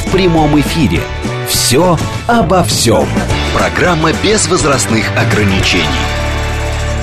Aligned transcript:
в 0.00 0.12
прямом 0.12 0.58
эфире. 0.60 1.00
«Все 1.48 1.98
обо 2.26 2.62
всем». 2.64 3.06
Программа 3.54 4.12
без 4.22 4.48
возрастных 4.48 5.04
ограничений. 5.16 5.84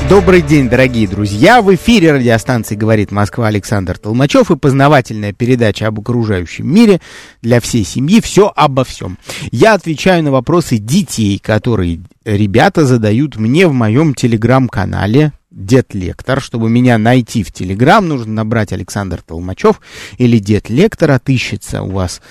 Добрый 0.09 0.41
день, 0.41 0.69
дорогие 0.69 1.05
друзья! 1.05 1.61
В 1.61 1.75
эфире 1.75 2.13
радиостанции 2.13 2.75
«Говорит 2.75 3.11
Москва» 3.11 3.47
Александр 3.47 3.97
Толмачев 3.97 4.49
и 4.51 4.55
познавательная 4.55 5.33
передача 5.33 5.87
об 5.87 5.99
окружающем 5.99 6.73
мире 6.73 7.01
для 7.41 7.59
всей 7.59 7.83
семьи 7.83 8.21
«Все 8.21 8.51
обо 8.55 8.85
всем». 8.85 9.17
Я 9.51 9.73
отвечаю 9.73 10.23
на 10.23 10.31
вопросы 10.31 10.77
детей, 10.77 11.37
которые 11.39 11.99
ребята 12.23 12.85
задают 12.85 13.35
мне 13.35 13.67
в 13.67 13.73
моем 13.73 14.13
телеграм-канале 14.13 15.33
Дед 15.51 15.95
Лектор. 15.95 16.39
Чтобы 16.39 16.69
меня 16.69 16.97
найти 16.97 17.43
в 17.43 17.51
Телеграм, 17.51 18.07
нужно 18.07 18.31
набрать 18.31 18.71
Александр 18.71 19.21
Толмачев 19.25 19.81
или 20.19 20.37
Дед 20.37 20.69
Лектор. 20.69 21.11
Отыщется 21.11 21.81
у 21.81 21.89
вас 21.89 22.21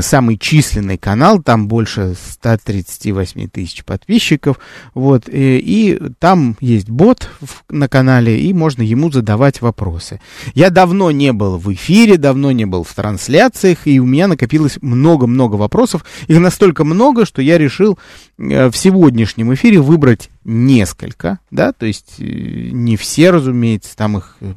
самый 0.00 0.38
численный 0.38 0.98
канал, 0.98 1.42
там 1.42 1.68
больше 1.68 2.14
138 2.16 3.48
тысяч 3.48 3.84
подписчиков, 3.84 4.58
вот, 4.94 5.28
и, 5.28 5.58
и 5.58 6.00
там 6.18 6.56
есть 6.60 6.88
бот 6.88 7.28
в, 7.40 7.64
на 7.70 7.88
канале, 7.88 8.40
и 8.40 8.52
можно 8.52 8.82
ему 8.82 9.10
задавать 9.10 9.60
вопросы. 9.60 10.20
Я 10.54 10.70
давно 10.70 11.10
не 11.10 11.32
был 11.32 11.58
в 11.58 11.72
эфире, 11.72 12.16
давно 12.16 12.52
не 12.52 12.64
был 12.64 12.84
в 12.84 12.94
трансляциях, 12.94 13.86
и 13.86 14.00
у 14.00 14.06
меня 14.06 14.28
накопилось 14.28 14.78
много-много 14.80 15.56
вопросов, 15.56 16.04
их 16.26 16.38
настолько 16.38 16.84
много, 16.84 17.26
что 17.26 17.42
я 17.42 17.58
решил 17.58 17.98
э, 18.38 18.70
в 18.70 18.76
сегодняшнем 18.76 19.52
эфире 19.54 19.80
выбрать 19.80 20.30
несколько, 20.44 21.40
да, 21.50 21.72
то 21.72 21.86
есть 21.86 22.14
э, 22.18 22.24
не 22.24 22.96
все, 22.96 23.30
разумеется, 23.30 23.96
там 23.96 24.18
их 24.18 24.36
э, 24.40 24.52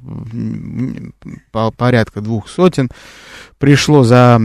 по 1.51 1.71
порядка 1.71 2.21
двух 2.21 2.47
сотен 2.47 2.89
пришло 3.59 4.03
за 4.03 4.41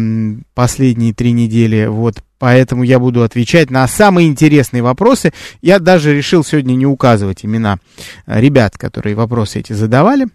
последние 0.52 1.14
три 1.14 1.32
недели, 1.32 1.86
вот, 1.86 2.16
поэтому 2.38 2.82
я 2.82 2.98
буду 2.98 3.22
отвечать 3.22 3.70
на 3.70 3.88
самые 3.88 4.28
интересные 4.28 4.82
вопросы. 4.82 5.32
Я 5.62 5.78
даже 5.78 6.14
решил 6.14 6.44
сегодня 6.44 6.74
не 6.74 6.86
указывать 6.86 7.44
имена 7.44 7.78
э, 8.26 8.40
ребят, 8.40 8.76
которые 8.76 9.16
вопросы 9.16 9.60
эти 9.60 9.72
задавали, 9.72 10.26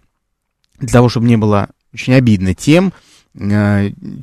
для 0.80 0.88
того, 0.88 1.08
чтобы 1.08 1.28
не 1.28 1.36
было 1.36 1.68
очень 1.92 2.14
обидно 2.14 2.54
тем, 2.54 2.92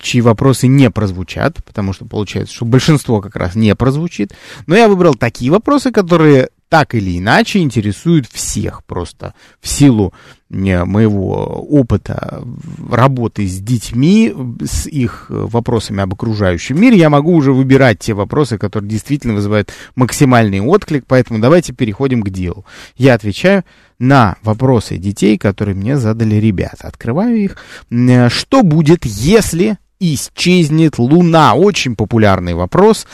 чьи 0.01 0.21
вопросы 0.21 0.67
не 0.67 0.89
прозвучат, 0.89 1.63
потому 1.63 1.93
что 1.93 2.05
получается, 2.05 2.53
что 2.53 2.65
большинство 2.65 3.21
как 3.21 3.35
раз 3.37 3.55
не 3.55 3.73
прозвучит. 3.75 4.33
Но 4.65 4.75
я 4.75 4.89
выбрал 4.89 5.15
такие 5.15 5.49
вопросы, 5.49 5.91
которые 5.91 6.49
так 6.69 6.95
или 6.95 7.17
иначе 7.17 7.59
интересует 7.59 8.25
всех 8.27 8.83
просто 8.83 9.33
в 9.61 9.67
силу 9.67 10.13
э, 10.49 10.83
моего 10.83 11.65
опыта 11.69 12.43
работы 12.89 13.47
с 13.47 13.59
детьми, 13.59 14.33
с 14.63 14.87
их 14.87 15.27
вопросами 15.29 16.03
об 16.03 16.13
окружающем 16.13 16.79
мире, 16.79 16.97
я 16.97 17.09
могу 17.09 17.33
уже 17.33 17.53
выбирать 17.53 17.99
те 17.99 18.13
вопросы, 18.13 18.57
которые 18.57 18.89
действительно 18.89 19.33
вызывают 19.33 19.71
максимальный 19.95 20.61
отклик, 20.61 21.05
поэтому 21.07 21.39
давайте 21.39 21.73
переходим 21.73 22.21
к 22.21 22.29
делу. 22.29 22.65
Я 22.95 23.13
отвечаю 23.13 23.63
на 23.99 24.35
вопросы 24.43 24.97
детей, 24.97 25.37
которые 25.37 25.75
мне 25.75 25.97
задали 25.97 26.35
ребята. 26.35 26.87
Открываю 26.87 27.37
их. 27.37 27.57
Э, 27.89 28.29
что 28.29 28.63
будет, 28.63 29.05
если 29.05 29.77
исчезнет 29.99 30.99
Луна? 30.99 31.55
Очень 31.55 31.95
популярный 31.95 32.53
вопрос 32.53 33.07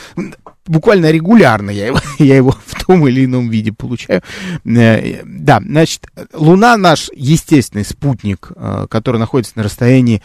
буквально 0.65 1.11
регулярно 1.11 1.71
я 1.71 1.87
его, 1.87 1.99
я 2.19 2.35
его 2.35 2.55
в 2.65 2.85
том 2.85 3.07
или 3.07 3.25
ином 3.25 3.49
виде 3.49 3.71
получаю. 3.71 4.21
Э, 4.65 5.21
да, 5.25 5.61
значит, 5.63 6.07
Луна 6.33 6.77
наш 6.77 7.09
естественный 7.13 7.85
спутник, 7.85 8.51
э, 8.55 8.87
который 8.89 9.17
находится 9.17 9.53
на 9.55 9.63
расстоянии 9.63 10.21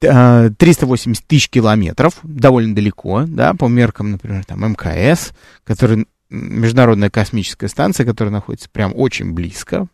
380 0.00 1.22
э, 1.22 1.26
тысяч 1.26 1.48
километров, 1.48 2.14
довольно 2.22 2.74
далеко, 2.74 3.24
да, 3.26 3.54
по 3.54 3.66
меркам, 3.66 4.12
например, 4.12 4.44
там 4.44 4.60
МКС, 4.72 5.32
который 5.64 6.06
Международная 6.34 7.10
космическая 7.10 7.68
станция, 7.68 8.04
которая 8.04 8.32
находится 8.32 8.68
прям 8.68 8.92
очень 8.94 9.32
близко, 9.32 9.86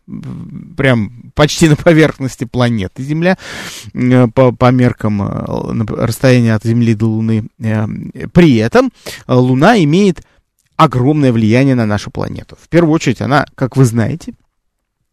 прям 0.75 1.31
почти 1.35 1.69
на 1.69 1.75
поверхности 1.75 2.45
планеты 2.45 3.03
Земля, 3.03 3.37
э, 3.93 4.27
по, 4.27 4.51
по 4.51 4.71
меркам 4.71 5.21
э, 5.21 5.85
расстояния 5.95 6.55
от 6.55 6.63
Земли 6.63 6.95
до 6.95 7.07
Луны. 7.07 7.47
Э, 7.59 7.85
при 8.33 8.55
этом 8.57 8.91
Луна 9.27 9.81
имеет 9.83 10.23
огромное 10.75 11.31
влияние 11.31 11.75
на 11.75 11.85
нашу 11.85 12.09
планету. 12.09 12.57
В 12.59 12.67
первую 12.67 12.93
очередь 12.93 13.21
она, 13.21 13.45
как 13.55 13.77
вы 13.77 13.85
знаете, 13.85 14.33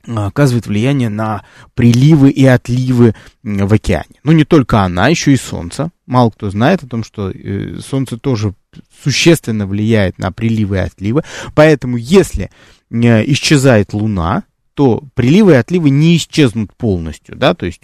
оказывает 0.07 0.67
влияние 0.67 1.09
на 1.09 1.45
приливы 1.75 2.31
и 2.31 2.45
отливы 2.47 3.15
в 3.43 3.73
океане. 3.73 4.21
Ну, 4.23 4.33
не 4.33 4.45
только 4.45 4.81
она, 4.81 5.09
еще 5.09 5.33
и 5.33 5.37
Солнце. 5.37 5.91
Мало 6.07 6.31
кто 6.31 6.51
знает 6.51 6.83
о 6.83 6.87
том, 6.87 7.05
что 7.05 7.33
Солнце 7.81 8.17
тоже 8.17 8.55
существенно 9.03 9.67
влияет 9.67 10.19
на 10.19 10.33
приливы 10.33 10.77
и 10.77 10.81
отливы. 10.81 11.25
Поэтому, 11.55 11.97
если 11.97 12.51
э, 12.91 13.25
исчезает 13.33 13.93
Луна, 13.93 14.45
то 14.79 15.03
приливы 15.15 15.55
и 15.55 15.57
отливы 15.57 15.91
не 15.91 16.17
исчезнут 16.17 16.73
полностью, 16.73 17.35
да, 17.35 17.53
то 17.53 17.67
есть 17.67 17.83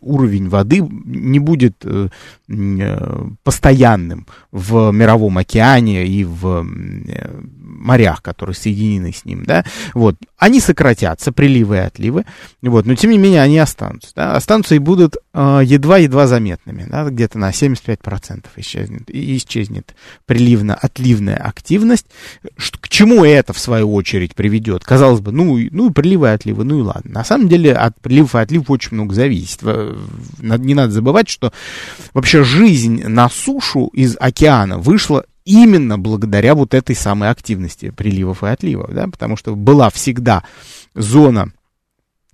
уровень 0.00 0.48
воды 0.48 0.78
не 0.78 1.40
будет 1.40 1.78
э, 1.82 2.08
э, 2.48 3.26
постоянным 3.42 4.28
в 4.52 4.92
мировом 4.92 5.38
океане 5.38 6.06
и 6.06 6.22
в 6.22 6.46
э, 6.46 7.42
морях, 7.58 8.22
которые 8.22 8.54
соединены 8.54 9.12
с 9.12 9.24
ним, 9.24 9.44
да, 9.44 9.64
вот, 9.92 10.18
они 10.38 10.60
сократятся, 10.60 11.32
приливы 11.32 11.78
и 11.78 11.80
отливы, 11.80 12.24
вот, 12.62 12.86
но 12.86 12.94
тем 12.94 13.10
не 13.10 13.18
менее 13.18 13.42
они 13.42 13.58
останутся, 13.58 14.12
да, 14.14 14.36
останутся 14.36 14.76
и 14.76 14.78
будут 14.78 15.16
едва-едва 15.34 16.28
заметными, 16.28 16.86
да, 16.88 17.10
где-то 17.10 17.40
на 17.40 17.50
75% 17.50 18.44
исчезнет, 18.54 19.02
исчезнет 19.08 19.96
приливно-отливная 20.26 21.38
активность, 21.38 22.06
к 22.80 22.88
чему 22.88 23.24
это, 23.24 23.52
в 23.52 23.58
свою 23.58 23.92
очередь, 23.92 24.36
приведет? 24.36 24.84
Казалось 24.84 25.20
бы, 25.20 25.32
ну, 25.32 25.58
ну, 25.72 25.90
приливы 26.20 26.26
и 26.26 26.30
отливы, 26.30 26.64
ну 26.64 26.78
и 26.78 26.82
ладно. 26.82 27.10
На 27.12 27.24
самом 27.24 27.48
деле 27.48 27.72
от 27.72 28.00
приливов 28.00 28.34
и 28.34 28.38
отливов 28.38 28.70
очень 28.70 28.94
много 28.94 29.14
зависит. 29.14 29.62
Не 29.62 30.74
надо 30.74 30.92
забывать, 30.92 31.28
что 31.28 31.52
вообще 32.14 32.44
жизнь 32.44 33.04
на 33.06 33.28
сушу 33.28 33.86
из 33.92 34.16
океана 34.18 34.78
вышла 34.78 35.24
именно 35.44 35.98
благодаря 35.98 36.54
вот 36.54 36.74
этой 36.74 36.94
самой 36.94 37.30
активности 37.30 37.90
приливов 37.90 38.44
и 38.44 38.48
отливов, 38.48 38.92
да, 38.92 39.06
потому 39.06 39.36
что 39.36 39.56
была 39.56 39.90
всегда 39.90 40.44
зона, 40.94 41.52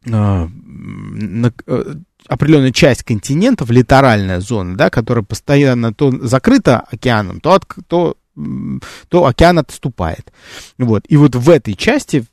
э, 0.04 0.10
на, 0.10 1.52
э, 1.66 1.94
определенная 2.28 2.72
часть 2.72 3.04
континентов, 3.04 3.70
литоральная 3.70 4.40
зона, 4.40 4.76
да, 4.76 4.90
которая 4.90 5.24
постоянно 5.24 5.94
то 5.94 6.10
закрыта 6.26 6.84
океаном, 6.90 7.40
то, 7.40 7.54
от, 7.54 7.64
то, 7.86 8.16
то 9.08 9.24
океан 9.24 9.60
отступает. 9.60 10.32
Вот. 10.76 11.04
И 11.08 11.16
вот 11.16 11.36
в 11.36 11.48
этой 11.48 11.74
части 11.74 12.24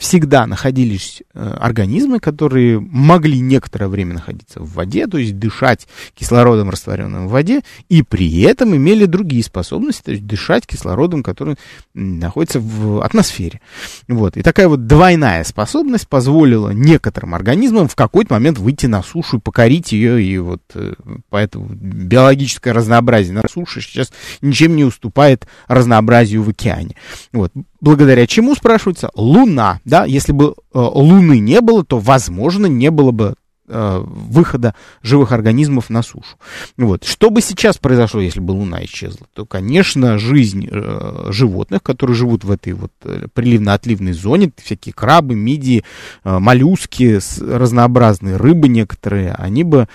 всегда 0.00 0.46
находились 0.46 1.22
э, 1.34 1.56
организмы, 1.60 2.20
которые 2.20 2.80
могли 2.80 3.38
некоторое 3.38 3.86
время 3.86 4.14
находиться 4.14 4.58
в 4.58 4.72
воде, 4.72 5.06
то 5.06 5.18
есть 5.18 5.38
дышать 5.38 5.86
кислородом, 6.14 6.70
растворенным 6.70 7.28
в 7.28 7.30
воде, 7.30 7.60
и 7.90 8.02
при 8.02 8.40
этом 8.40 8.74
имели 8.74 9.04
другие 9.04 9.44
способности, 9.44 10.02
то 10.02 10.10
есть 10.12 10.26
дышать 10.26 10.66
кислородом, 10.66 11.22
который 11.22 11.56
находится 11.92 12.60
в 12.60 13.04
атмосфере. 13.04 13.60
Вот. 14.08 14.38
И 14.38 14.42
такая 14.42 14.68
вот 14.68 14.86
двойная 14.86 15.44
способность 15.44 16.08
позволила 16.08 16.70
некоторым 16.70 17.34
организмам 17.34 17.86
в 17.86 17.94
какой-то 17.94 18.32
момент 18.32 18.58
выйти 18.58 18.86
на 18.86 19.02
сушу 19.02 19.36
и 19.36 19.40
покорить 19.40 19.92
ее, 19.92 20.22
и 20.22 20.38
вот 20.38 20.62
э, 20.76 20.94
поэтому 21.28 21.68
биологическое 21.68 22.72
разнообразие 22.72 23.34
на 23.34 23.42
суше 23.52 23.82
сейчас 23.82 24.10
ничем 24.40 24.76
не 24.76 24.84
уступает 24.84 25.46
разнообразию 25.68 26.42
в 26.42 26.48
океане. 26.48 26.96
Вот. 27.34 27.52
Благодаря 27.80 28.26
чему, 28.26 28.54
спрашивается, 28.54 29.10
Луна, 29.14 29.80
да, 29.84 30.04
если 30.04 30.32
бы 30.32 30.54
э, 30.54 30.78
Луны 30.78 31.38
не 31.38 31.60
было, 31.60 31.82
то, 31.84 31.98
возможно, 31.98 32.66
не 32.66 32.90
было 32.90 33.10
бы 33.10 33.34
выхода 33.70 34.74
живых 35.02 35.32
организмов 35.32 35.90
на 35.90 36.02
сушу. 36.02 36.36
Вот. 36.76 37.04
Что 37.04 37.30
бы 37.30 37.40
сейчас 37.40 37.78
произошло, 37.78 38.20
если 38.20 38.40
бы 38.40 38.52
Луна 38.52 38.84
исчезла? 38.84 39.26
То, 39.34 39.46
конечно, 39.46 40.18
жизнь 40.18 40.68
э, 40.70 41.26
животных, 41.30 41.82
которые 41.82 42.16
живут 42.16 42.44
в 42.44 42.50
этой 42.50 42.72
вот 42.72 42.92
э, 43.04 43.26
приливно-отливной 43.32 44.12
зоне, 44.12 44.52
всякие 44.56 44.92
крабы, 44.92 45.34
мидии, 45.34 45.84
э, 46.24 46.38
моллюски, 46.38 47.18
разнообразные 47.40 48.36
рыбы 48.36 48.68
некоторые, 48.68 49.32
они 49.32 49.64
бы 49.64 49.88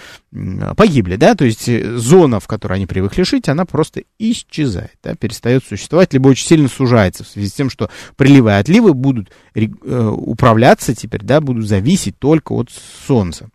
погибли, 0.75 1.15
да, 1.15 1.35
то 1.35 1.45
есть 1.45 1.69
э, 1.69 1.97
зона, 1.97 2.39
в 2.39 2.47
которой 2.47 2.73
они 2.73 2.85
привыкли 2.85 3.23
жить, 3.23 3.47
она 3.47 3.65
просто 3.65 4.03
исчезает, 4.19 4.93
да, 5.03 5.15
перестает 5.15 5.63
существовать, 5.63 6.13
либо 6.13 6.27
очень 6.27 6.47
сильно 6.47 6.67
сужается 6.67 7.23
в 7.23 7.27
связи 7.27 7.49
с 7.49 7.53
тем, 7.53 7.69
что 7.69 7.89
приливы 8.17 8.51
и 8.51 8.53
отливы 8.53 8.93
будут 8.93 9.31
э, 9.53 9.65
управляться 9.65 10.93
теперь, 10.93 11.21
да, 11.23 11.39
будут 11.41 11.67
зависеть 11.67 12.19
только 12.19 12.53
от 12.53 12.69
Солнца. 13.07 13.49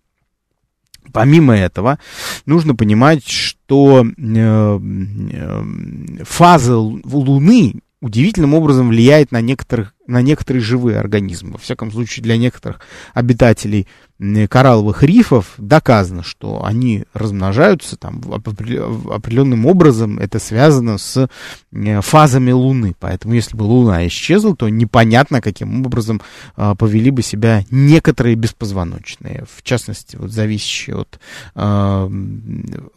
Помимо 1.13 1.57
этого, 1.57 1.99
нужно 2.47 2.75
понимать, 2.75 3.27
что 3.29 4.05
э, 4.05 4.79
э, 4.83 6.25
фаза 6.25 6.77
Луны 6.77 7.81
удивительным 8.01 8.55
образом 8.55 8.89
влияет 8.89 9.31
на, 9.31 9.41
некоторых, 9.41 9.95
на 10.07 10.23
некоторые 10.23 10.63
живые 10.63 10.99
организмы. 10.99 11.53
Во 11.53 11.59
всяком 11.59 11.93
случае, 11.93 12.23
для 12.23 12.37
некоторых 12.39 12.81
обитателей 13.13 13.87
коралловых 14.49 15.03
рифов 15.03 15.55
доказано, 15.59 16.23
что 16.23 16.65
они 16.65 17.05
размножаются 17.15 17.97
там 17.97 18.21
определенным 18.33 19.67
образом. 19.67 20.19
Это 20.19 20.39
связано 20.39 20.99
с 20.99 21.29
э, 21.73 22.01
фазами 22.01 22.51
Луны. 22.51 22.95
Поэтому, 22.99 23.35
если 23.35 23.57
бы 23.57 23.63
Луна 23.63 24.07
исчезла, 24.07 24.57
то 24.57 24.69
непонятно, 24.69 25.41
каким 25.41 25.87
образом 25.87 26.21
а, 26.57 26.75
повели 26.75 27.11
бы 27.11 27.23
себя 27.23 27.65
некоторые 27.71 28.35
беспозвоночные, 28.35 29.45
в 29.55 29.63
частности, 29.63 30.17
вот, 30.17 30.31
зависящие 30.31 30.97
от 30.97 31.19
а, 31.55 32.11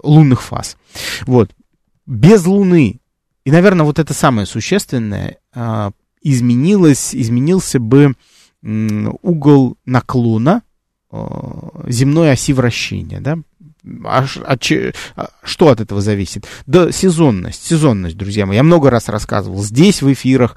лунных 0.01 0.41
фаз. 0.41 0.77
Вот. 1.25 1.51
Без 2.05 2.45
Луны 2.45 2.99
и, 3.45 3.51
наверное, 3.51 3.85
вот 3.85 3.99
это 3.99 4.13
самое 4.13 4.47
существенное, 4.47 5.37
а, 5.53 5.91
изменилось, 6.21 7.13
изменился 7.13 7.79
бы 7.79 8.15
угол 8.61 9.77
наклона 9.85 10.63
а, 11.11 11.83
земной 11.87 12.31
оси 12.31 12.53
вращения, 12.53 13.19
да, 13.19 13.37
а, 14.05 14.25
а, 14.45 14.57
а, 15.17 15.29
что 15.43 15.67
от 15.67 15.81
этого 15.81 15.99
зависит? 15.99 16.47
Да, 16.65 16.91
сезонность, 16.91 17.65
сезонность, 17.65 18.15
друзья 18.15 18.45
мои. 18.45 18.55
Я 18.55 18.63
много 18.63 18.89
раз 18.89 19.09
рассказывал 19.09 19.61
здесь, 19.61 20.01
в 20.01 20.11
эфирах, 20.11 20.55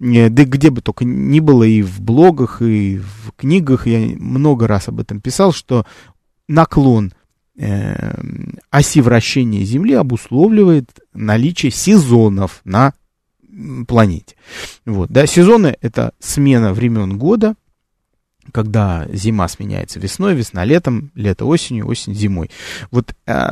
э, 0.00 0.28
да 0.28 0.44
где 0.44 0.70
бы 0.70 0.80
только 0.80 1.04
ни 1.04 1.40
было, 1.40 1.64
и 1.64 1.82
в 1.82 2.00
блогах, 2.00 2.62
и 2.62 2.98
в 2.98 3.32
книгах, 3.36 3.88
я 3.88 3.98
много 4.16 4.68
раз 4.68 4.88
об 4.88 5.00
этом 5.00 5.20
писал, 5.20 5.52
что 5.52 5.86
наклон 6.46 7.12
оси 8.70 9.00
вращения 9.00 9.64
Земли 9.64 9.94
обусловливает 9.94 11.00
наличие 11.12 11.72
сезонов 11.72 12.60
на 12.64 12.92
планете. 13.86 14.36
Вот, 14.86 15.10
да, 15.10 15.26
сезоны 15.26 15.76
это 15.80 16.12
смена 16.20 16.72
времен 16.72 17.18
года, 17.18 17.54
когда 18.52 19.06
зима 19.12 19.48
сменяется 19.48 20.00
весной, 20.00 20.34
весна 20.34 20.64
летом, 20.64 21.10
лето 21.14 21.44
осенью, 21.44 21.86
осень 21.86 22.14
зимой. 22.14 22.50
Вот 22.90 23.14
э, 23.26 23.50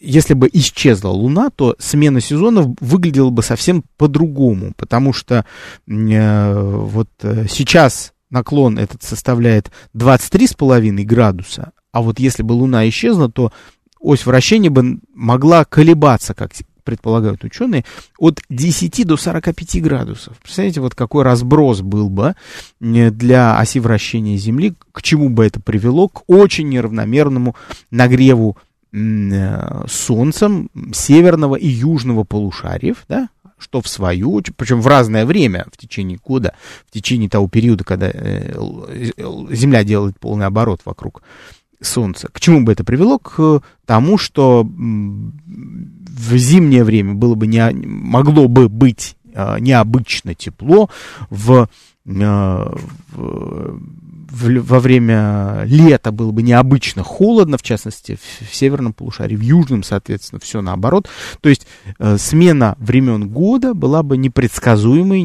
если 0.00 0.34
бы 0.34 0.48
исчезла 0.52 1.08
Луна, 1.08 1.50
то 1.50 1.74
смена 1.78 2.20
сезонов 2.20 2.68
выглядела 2.80 3.30
бы 3.30 3.42
совсем 3.42 3.84
по-другому, 3.96 4.72
потому 4.76 5.12
что 5.12 5.44
э, 5.86 6.54
вот 6.54 7.08
э, 7.22 7.46
сейчас 7.48 8.12
наклон 8.30 8.78
этот 8.78 9.02
составляет 9.02 9.70
23,5 9.94 11.04
градуса, 11.04 11.72
а 11.96 12.02
вот 12.02 12.18
если 12.18 12.42
бы 12.42 12.52
Луна 12.52 12.86
исчезла, 12.90 13.30
то 13.30 13.52
ось 13.98 14.26
вращения 14.26 14.68
бы 14.68 14.98
могла 15.14 15.64
колебаться, 15.64 16.34
как 16.34 16.52
предполагают 16.84 17.42
ученые, 17.42 17.86
от 18.18 18.42
10 18.50 19.06
до 19.06 19.16
45 19.16 19.82
градусов. 19.82 20.36
Представляете, 20.42 20.82
вот 20.82 20.94
какой 20.94 21.24
разброс 21.24 21.80
был 21.80 22.10
бы 22.10 22.34
э, 22.82 23.10
для 23.10 23.58
оси 23.58 23.78
вращения 23.78 24.36
Земли, 24.36 24.74
к 24.92 25.00
чему 25.00 25.30
бы 25.30 25.46
это 25.46 25.58
привело? 25.58 26.08
К 26.08 26.22
очень 26.26 26.68
неравномерному 26.68 27.56
нагреву 27.90 28.58
э, 28.92 29.86
Солнцем 29.88 30.68
северного 30.92 31.56
и 31.56 31.66
южного 31.66 32.24
полушариев, 32.24 33.06
да, 33.08 33.30
что 33.56 33.80
в 33.80 33.88
свою 33.88 34.42
причем 34.56 34.82
в 34.82 34.86
разное 34.86 35.24
время 35.24 35.66
в 35.72 35.78
течение 35.78 36.18
года, 36.22 36.54
в 36.86 36.92
течение 36.92 37.30
того 37.30 37.48
периода, 37.48 37.84
когда 37.84 38.10
э, 38.12 38.52
Земля 39.50 39.82
делает 39.82 40.18
полный 40.20 40.46
оборот 40.46 40.82
вокруг 40.84 41.22
Солнца. 41.80 42.28
К 42.32 42.40
чему 42.40 42.62
бы 42.62 42.72
это 42.72 42.84
привело? 42.84 43.18
К 43.18 43.62
тому, 43.84 44.18
что 44.18 44.64
в 44.64 46.36
зимнее 46.36 46.84
время 46.84 47.14
было 47.14 47.34
бы 47.34 47.46
не, 47.46 47.70
могло 47.72 48.48
бы 48.48 48.68
быть 48.68 49.16
а, 49.34 49.58
необычно 49.58 50.34
тепло, 50.34 50.88
в, 51.28 51.68
а, 52.08 52.74
в, 53.12 53.80
в, 54.30 54.60
во 54.60 54.80
время 54.80 55.62
лета 55.64 56.10
было 56.10 56.32
бы 56.32 56.42
необычно 56.42 57.02
холодно, 57.02 57.58
в 57.58 57.62
частности, 57.62 58.16
в, 58.16 58.50
в 58.50 58.54
северном 58.54 58.92
полушарии, 58.94 59.36
в 59.36 59.42
южном, 59.42 59.82
соответственно, 59.82 60.40
все 60.40 60.62
наоборот. 60.62 61.08
То 61.40 61.48
есть 61.48 61.66
э, 61.98 62.16
смена 62.18 62.76
времен 62.78 63.28
года 63.28 63.74
была 63.74 64.02
бы 64.02 64.16
непредсказуемой, 64.16 65.22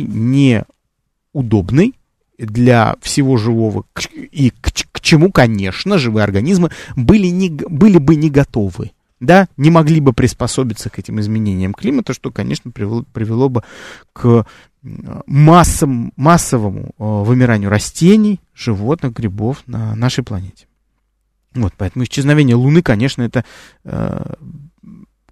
неудобной 1.34 1.94
для 2.38 2.96
всего 3.02 3.38
живого 3.38 3.86
и 4.14 4.50
к, 4.50 4.72
чему, 5.02 5.32
конечно, 5.32 5.98
живые 5.98 6.24
организмы 6.24 6.72
были, 6.96 7.28
не, 7.28 7.50
были 7.50 7.98
бы 7.98 8.16
не 8.16 8.30
готовы. 8.30 8.92
Да, 9.20 9.48
не 9.56 9.70
могли 9.70 10.00
бы 10.00 10.14
приспособиться 10.14 10.90
к 10.90 10.98
этим 10.98 11.20
изменениям 11.20 11.76
климата, 11.76 12.14
что, 12.14 12.32
конечно, 12.32 12.72
привело, 12.72 13.06
привело 13.14 13.50
бы 13.50 13.64
к 14.14 14.48
массам, 14.82 16.12
массовому 16.16 16.86
э, 16.86 16.94
вымиранию 16.98 17.70
растений, 17.70 18.40
животных, 18.56 19.14
грибов 19.14 19.62
на 19.68 19.96
нашей 19.96 20.24
планете. 20.24 20.66
Вот, 21.54 21.74
поэтому 21.78 22.06
исчезновение 22.06 22.56
Луны, 22.56 22.82
конечно, 22.82 23.22
это 23.22 23.46
э, 23.84 24.34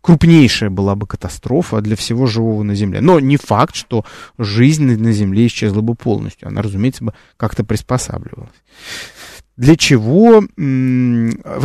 крупнейшая 0.01 0.69
была 0.69 0.95
бы 0.95 1.07
катастрофа 1.07 1.81
для 1.81 1.95
всего 1.95 2.25
живого 2.25 2.63
на 2.63 2.75
Земле. 2.75 3.01
Но 3.01 3.19
не 3.19 3.37
факт, 3.37 3.75
что 3.75 4.05
жизнь 4.37 4.97
на 4.97 5.11
Земле 5.11 5.47
исчезла 5.47 5.81
бы 5.81 5.95
полностью. 5.95 6.47
Она, 6.47 6.61
разумеется, 6.61 7.05
бы 7.05 7.13
как-то 7.37 7.63
приспосабливалась. 7.63 8.49
Для 9.59 9.75
чего, 9.75 10.41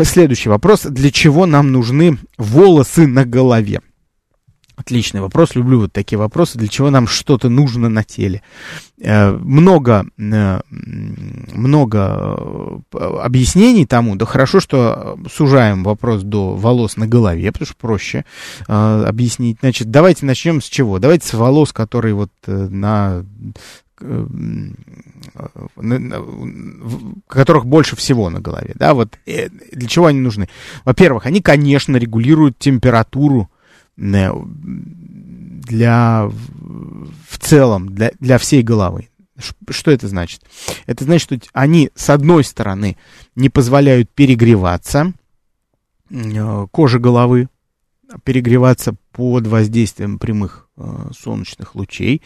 следующий 0.03 0.49
вопрос, 0.49 0.83
для 0.83 1.13
чего 1.13 1.47
нам 1.47 1.71
нужны 1.71 2.19
волосы 2.37 3.07
на 3.07 3.25
голове? 3.25 3.83
Отличный 4.75 5.21
вопрос, 5.21 5.55
люблю 5.55 5.79
вот 5.79 5.93
такие 5.93 6.19
вопросы, 6.19 6.59
для 6.59 6.67
чего 6.67 6.91
нам 6.91 7.07
что-то 7.07 7.49
нужно 7.49 7.89
на 7.89 8.03
теле. 8.03 8.43
Э, 9.01 9.31
много, 9.31 10.05
э, 10.19 10.61
много 11.53 12.37
э, 12.93 12.99
объяснений 13.23 13.87
тому, 13.87 14.17
да 14.17 14.27
хорошо, 14.27 14.59
что 14.59 15.17
сужаем 15.31 15.85
вопрос 15.85 16.25
до 16.25 16.57
волос 16.57 16.97
на 16.97 17.07
голове, 17.07 17.53
потому 17.53 17.67
что 17.67 17.77
проще 17.77 18.25
объяснить. 18.67 19.59
Значит, 19.61 19.93
давайте 19.93 20.27
начнем 20.27 20.61
с 20.61 20.65
чего? 20.65 20.99
Давайте 20.99 21.29
с 21.29 21.35
волос, 21.35 21.73
которые 21.73 22.15
вот 22.15 22.31
на 22.47 23.25
которых 27.29 27.67
больше 27.67 27.97
всего 27.97 28.31
на 28.31 28.41
голове, 28.41 28.73
да, 28.75 28.95
вот 28.95 29.19
для 29.25 29.89
чего 29.89 30.07
они 30.07 30.21
нужны? 30.21 30.49
Во-первых, 30.85 31.27
они, 31.27 31.41
конечно, 31.41 31.97
регулируют 31.97 32.59
температуру 32.59 33.51
для 33.97 34.33
в 37.29 37.39
целом, 37.39 37.95
для, 37.95 38.13
для 38.21 38.39
всей 38.39 38.63
головы. 38.63 39.09
Что 39.71 39.91
это 39.91 40.09
значит? 40.09 40.43
Это 40.87 41.05
значит, 41.05 41.25
что 41.25 41.39
они, 41.53 41.91
с 41.95 42.11
одной 42.11 42.45
стороны, 42.45 42.97
не 43.35 43.49
позволяют 43.49 44.11
перегреваться 44.11 45.13
э, 46.11 46.67
кожи 46.71 47.01
головы, 47.01 47.49
перегреваться 48.25 48.95
под 49.13 49.47
воздействием 49.47 50.19
прямых 50.19 50.69
э, 50.77 51.11
солнечных 51.17 51.75
лучей. 51.75 52.23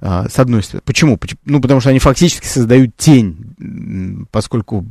Э, 0.00 0.26
с 0.28 0.38
одной 0.38 0.62
стороны. 0.62 0.82
Почему? 0.84 1.18
Ну, 1.44 1.60
потому 1.60 1.80
что 1.80 1.90
они 1.90 1.98
фактически 1.98 2.46
создают 2.46 2.96
тень, 2.96 4.26
поскольку 4.30 4.86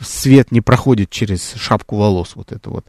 свет 0.00 0.52
не 0.52 0.60
проходит 0.60 1.10
через 1.10 1.54
шапку 1.54 1.96
волос 1.96 2.32
вот 2.34 2.52
это 2.52 2.70
вот. 2.70 2.86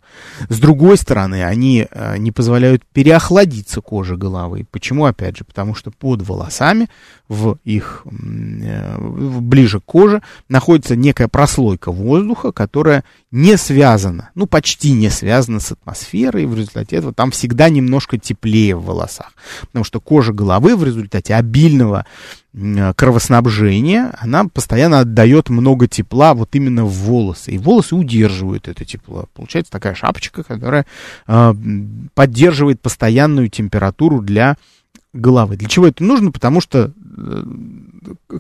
С 0.50 0.60
другой 0.60 0.98
стороны, 0.98 1.44
они 1.44 1.88
э, 1.90 2.18
не 2.18 2.32
позволяют 2.32 2.86
переохладиться 2.86 3.82
коже 3.82 4.18
головы. 4.18 4.66
Почему? 4.70 5.06
Опять 5.06 5.38
же, 5.38 5.44
потому 5.46 5.76
что 5.76 5.92
под 5.92 6.22
волосами, 6.22 6.90
в 7.28 7.58
их 7.64 8.06
э, 8.06 8.98
ближе 9.40 9.80
к 9.80 9.86
коже, 9.86 10.22
находится 10.50 10.96
некая 10.96 11.28
прослойка 11.28 11.92
воздуха, 11.92 12.52
которая 12.52 13.04
не 13.32 13.58
связана, 13.58 14.32
ну, 14.36 14.48
почти 14.48 14.92
не 14.92 15.10
связана 15.10 15.60
с 15.60 15.72
атмосферой, 15.72 16.46
в 16.46 16.56
результате 16.56 16.98
этого 16.98 17.14
там 17.14 17.32
всегда 17.32 17.70
немножко 17.70 18.18
теплее 18.18 18.76
в 18.76 18.86
волосах. 18.86 19.34
Потому 19.62 19.86
что 19.86 20.02
кожа 20.02 20.34
головы 20.34 20.76
в 20.76 20.84
результате 20.84 21.36
обильного 21.36 22.06
кровоснабжения, 22.54 24.12
она 24.20 24.46
постоянно 24.46 25.00
отдает 25.00 25.50
много 25.50 25.88
тепла 25.88 26.34
вот 26.34 26.56
именно 26.56 26.84
в 26.84 26.92
волосы, 26.92 27.52
и 27.52 27.58
волосы 27.58 27.96
удерживают 27.96 28.68
это 28.68 28.86
тепло. 28.86 29.30
Получается 29.34 29.72
такая 29.72 29.94
шапочка, 29.94 30.44
которая 30.44 30.86
э, 31.28 31.54
поддерживает 32.16 32.82
постоянную 32.82 33.50
температуру 33.50 34.22
для 34.22 34.58
головы. 35.14 35.58
Для 35.58 35.70
чего 35.70 35.88
это 35.88 36.04
нужно? 36.04 36.32
Потому 36.32 36.60
что 36.60 36.92
э, 37.18 37.44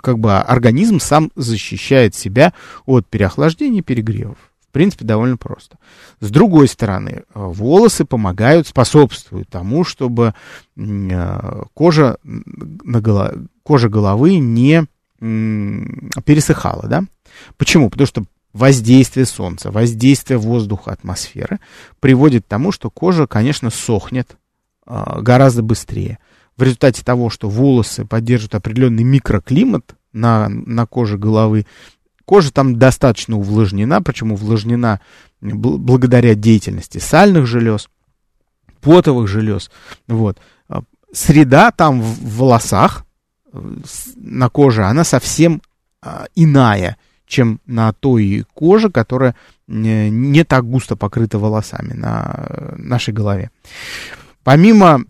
как 0.01 0.17
бы 0.17 0.37
организм 0.37 0.99
сам 0.99 1.31
защищает 1.35 2.15
себя 2.15 2.53
от 2.85 3.07
переохлаждения 3.07 3.79
и 3.79 3.83
перегревов. 3.83 4.37
В 4.69 4.71
принципе, 4.71 5.03
довольно 5.03 5.35
просто. 5.35 5.77
С 6.19 6.29
другой 6.29 6.67
стороны, 6.67 7.09
э, 7.09 7.23
волосы 7.33 8.05
помогают, 8.05 8.67
способствуют 8.67 9.49
тому, 9.49 9.83
чтобы 9.83 10.35
э, 10.77 11.63
кожа, 11.73 12.17
на 12.23 13.01
голо... 13.01 13.33
кожа 13.63 13.89
головы 13.89 14.37
не 14.37 14.85
пересыхала. 15.19 16.87
Да? 16.87 17.03
Почему? 17.57 17.89
Потому 17.89 18.07
что 18.07 18.23
воздействие 18.53 19.25
солнца, 19.25 19.71
воздействие 19.71 20.37
воздуха, 20.37 20.91
атмосферы 20.91 21.59
приводит 21.99 22.45
к 22.45 22.47
тому, 22.47 22.71
что 22.71 22.89
кожа, 22.89 23.27
конечно, 23.27 23.69
сохнет 23.69 24.37
гораздо 24.85 25.61
быстрее 25.61 26.19
в 26.59 26.63
результате 26.63 27.03
того, 27.03 27.29
что 27.29 27.49
волосы 27.49 28.05
поддерживают 28.05 28.55
определенный 28.55 29.03
микроклимат 29.03 29.95
на, 30.11 30.49
на 30.49 30.85
коже 30.85 31.17
головы, 31.17 31.65
кожа 32.29 32.53
там 32.53 32.77
достаточно 32.77 33.37
увлажнена, 33.37 34.03
причем 34.03 34.31
увлажнена 34.31 35.01
благодаря 35.41 36.35
деятельности 36.35 36.99
сальных 36.99 37.47
желез, 37.47 37.89
потовых 38.81 39.27
желез. 39.27 39.71
Вот. 40.07 40.37
А, 40.67 40.83
среда 41.11 41.71
там 41.71 41.99
в 42.03 42.37
волосах, 42.37 43.03
на 43.51 44.47
коже, 44.49 44.83
она 44.83 45.03
совсем 45.03 45.63
а, 46.03 46.27
иная, 46.35 46.97
чем 47.25 47.61
на 47.65 47.93
той 47.93 48.45
коже, 48.53 48.91
которая 48.91 49.35
не, 49.65 50.11
не 50.11 50.43
так 50.43 50.69
густо 50.69 50.95
покрыта 50.95 51.39
волосами 51.39 51.93
на 51.93 52.75
нашей 52.77 53.11
голове. 53.11 53.49
Помимо 54.43 55.03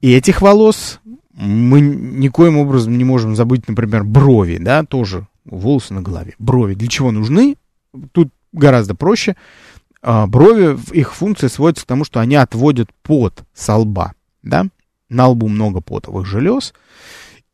этих 0.00 0.42
волос 0.42 0.98
мы 1.34 1.80
никоим 1.80 2.58
образом 2.58 2.98
не 2.98 3.04
можем 3.04 3.36
забыть, 3.36 3.68
например, 3.68 4.02
брови, 4.02 4.58
да, 4.58 4.82
тоже 4.82 5.28
волосы 5.44 5.94
на 5.94 6.02
голове. 6.02 6.34
Брови 6.38 6.74
для 6.74 6.88
чего 6.88 7.10
нужны? 7.10 7.56
Тут 8.12 8.30
гораздо 8.52 8.94
проще. 8.94 9.36
А, 10.02 10.26
брови, 10.26 10.78
их 10.92 11.14
функция 11.14 11.48
сводится 11.48 11.84
к 11.84 11.88
тому, 11.88 12.04
что 12.04 12.20
они 12.20 12.34
отводят 12.36 12.90
пот 13.02 13.44
со 13.54 13.76
лба, 13.76 14.12
да. 14.42 14.66
На 15.08 15.28
лбу 15.28 15.48
много 15.48 15.80
потовых 15.80 16.26
желез, 16.26 16.72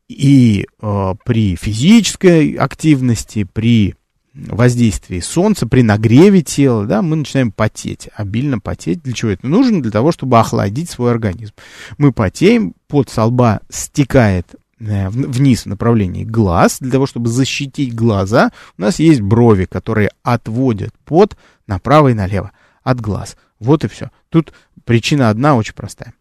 и 0.07 0.65
э, 0.81 1.15
при 1.25 1.55
физической 1.55 2.53
активности, 2.53 3.43
при 3.43 3.95
воздействии 4.33 5.19
солнца, 5.19 5.67
при 5.67 5.81
нагреве 5.81 6.41
тела, 6.41 6.85
да, 6.85 7.01
мы 7.01 7.17
начинаем 7.17 7.51
потеть, 7.51 8.09
обильно 8.15 8.59
потеть. 8.59 9.03
Для 9.03 9.13
чего 9.13 9.31
это 9.31 9.47
нужно? 9.47 9.81
Для 9.81 9.91
того, 9.91 10.11
чтобы 10.11 10.39
охладить 10.39 10.89
свой 10.89 11.11
организм. 11.11 11.53
Мы 11.97 12.11
потеем, 12.11 12.73
пот 12.87 13.09
со 13.09 13.25
лба 13.25 13.61
стекает 13.69 14.55
вниз 14.79 15.63
в 15.63 15.65
направлении 15.67 16.23
глаз, 16.23 16.77
для 16.79 16.91
того, 16.91 17.05
чтобы 17.05 17.29
защитить 17.29 17.93
глаза, 17.93 18.51
у 18.77 18.81
нас 18.81 18.99
есть 18.99 19.21
брови, 19.21 19.65
которые 19.65 20.09
отводят 20.23 20.93
пот 21.05 21.37
направо 21.67 22.09
и 22.09 22.13
налево 22.13 22.51
от 22.83 23.01
глаз. 23.01 23.37
Вот 23.59 23.83
и 23.83 23.87
все. 23.87 24.09
Тут 24.29 24.53
причина 24.85 25.29
одна 25.29 25.55
очень 25.55 25.73
простая. 25.73 26.13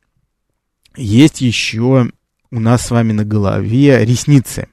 Есть 0.96 1.40
еще 1.40 2.10
у 2.50 2.60
нас 2.60 2.86
с 2.86 2.90
вами 2.90 3.12
на 3.12 3.24
голове 3.24 4.04
ресницы. 4.04 4.68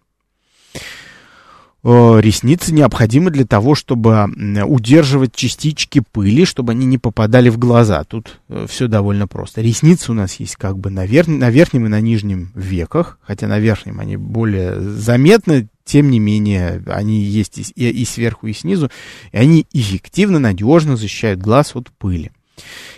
Э, 1.87 2.19
ресницы 2.19 2.73
необходимы 2.73 3.29
для 3.29 3.45
того, 3.45 3.75
чтобы 3.75 4.25
удерживать 4.65 5.35
частички 5.35 6.01
пыли, 6.11 6.43
чтобы 6.43 6.71
они 6.71 6.87
не 6.87 6.97
попадали 6.97 7.49
в 7.49 7.59
глаза. 7.59 8.03
Тут 8.03 8.39
э, 8.49 8.65
все 8.67 8.87
довольно 8.87 9.27
просто. 9.27 9.61
Ресницы 9.61 10.11
у 10.11 10.15
нас 10.15 10.39
есть 10.39 10.55
как 10.55 10.79
бы 10.79 10.89
на, 10.89 11.05
вер... 11.05 11.27
на 11.27 11.51
верхнем 11.51 11.85
и 11.85 11.89
на 11.89 12.01
нижнем 12.01 12.51
веках, 12.55 13.19
хотя 13.21 13.47
на 13.47 13.59
верхнем 13.59 13.99
они 13.99 14.17
более 14.17 14.81
заметны, 14.81 15.67
тем 15.83 16.09
не 16.09 16.17
менее, 16.17 16.81
они 16.87 17.21
есть 17.21 17.59
и, 17.59 17.89
и 17.91 18.05
сверху, 18.05 18.47
и 18.47 18.53
снизу, 18.53 18.89
и 19.31 19.37
они 19.37 19.67
эффективно, 19.71 20.39
надежно 20.39 20.97
защищают 20.97 21.39
глаз 21.39 21.75
от 21.75 21.91
пыли. 21.91 22.31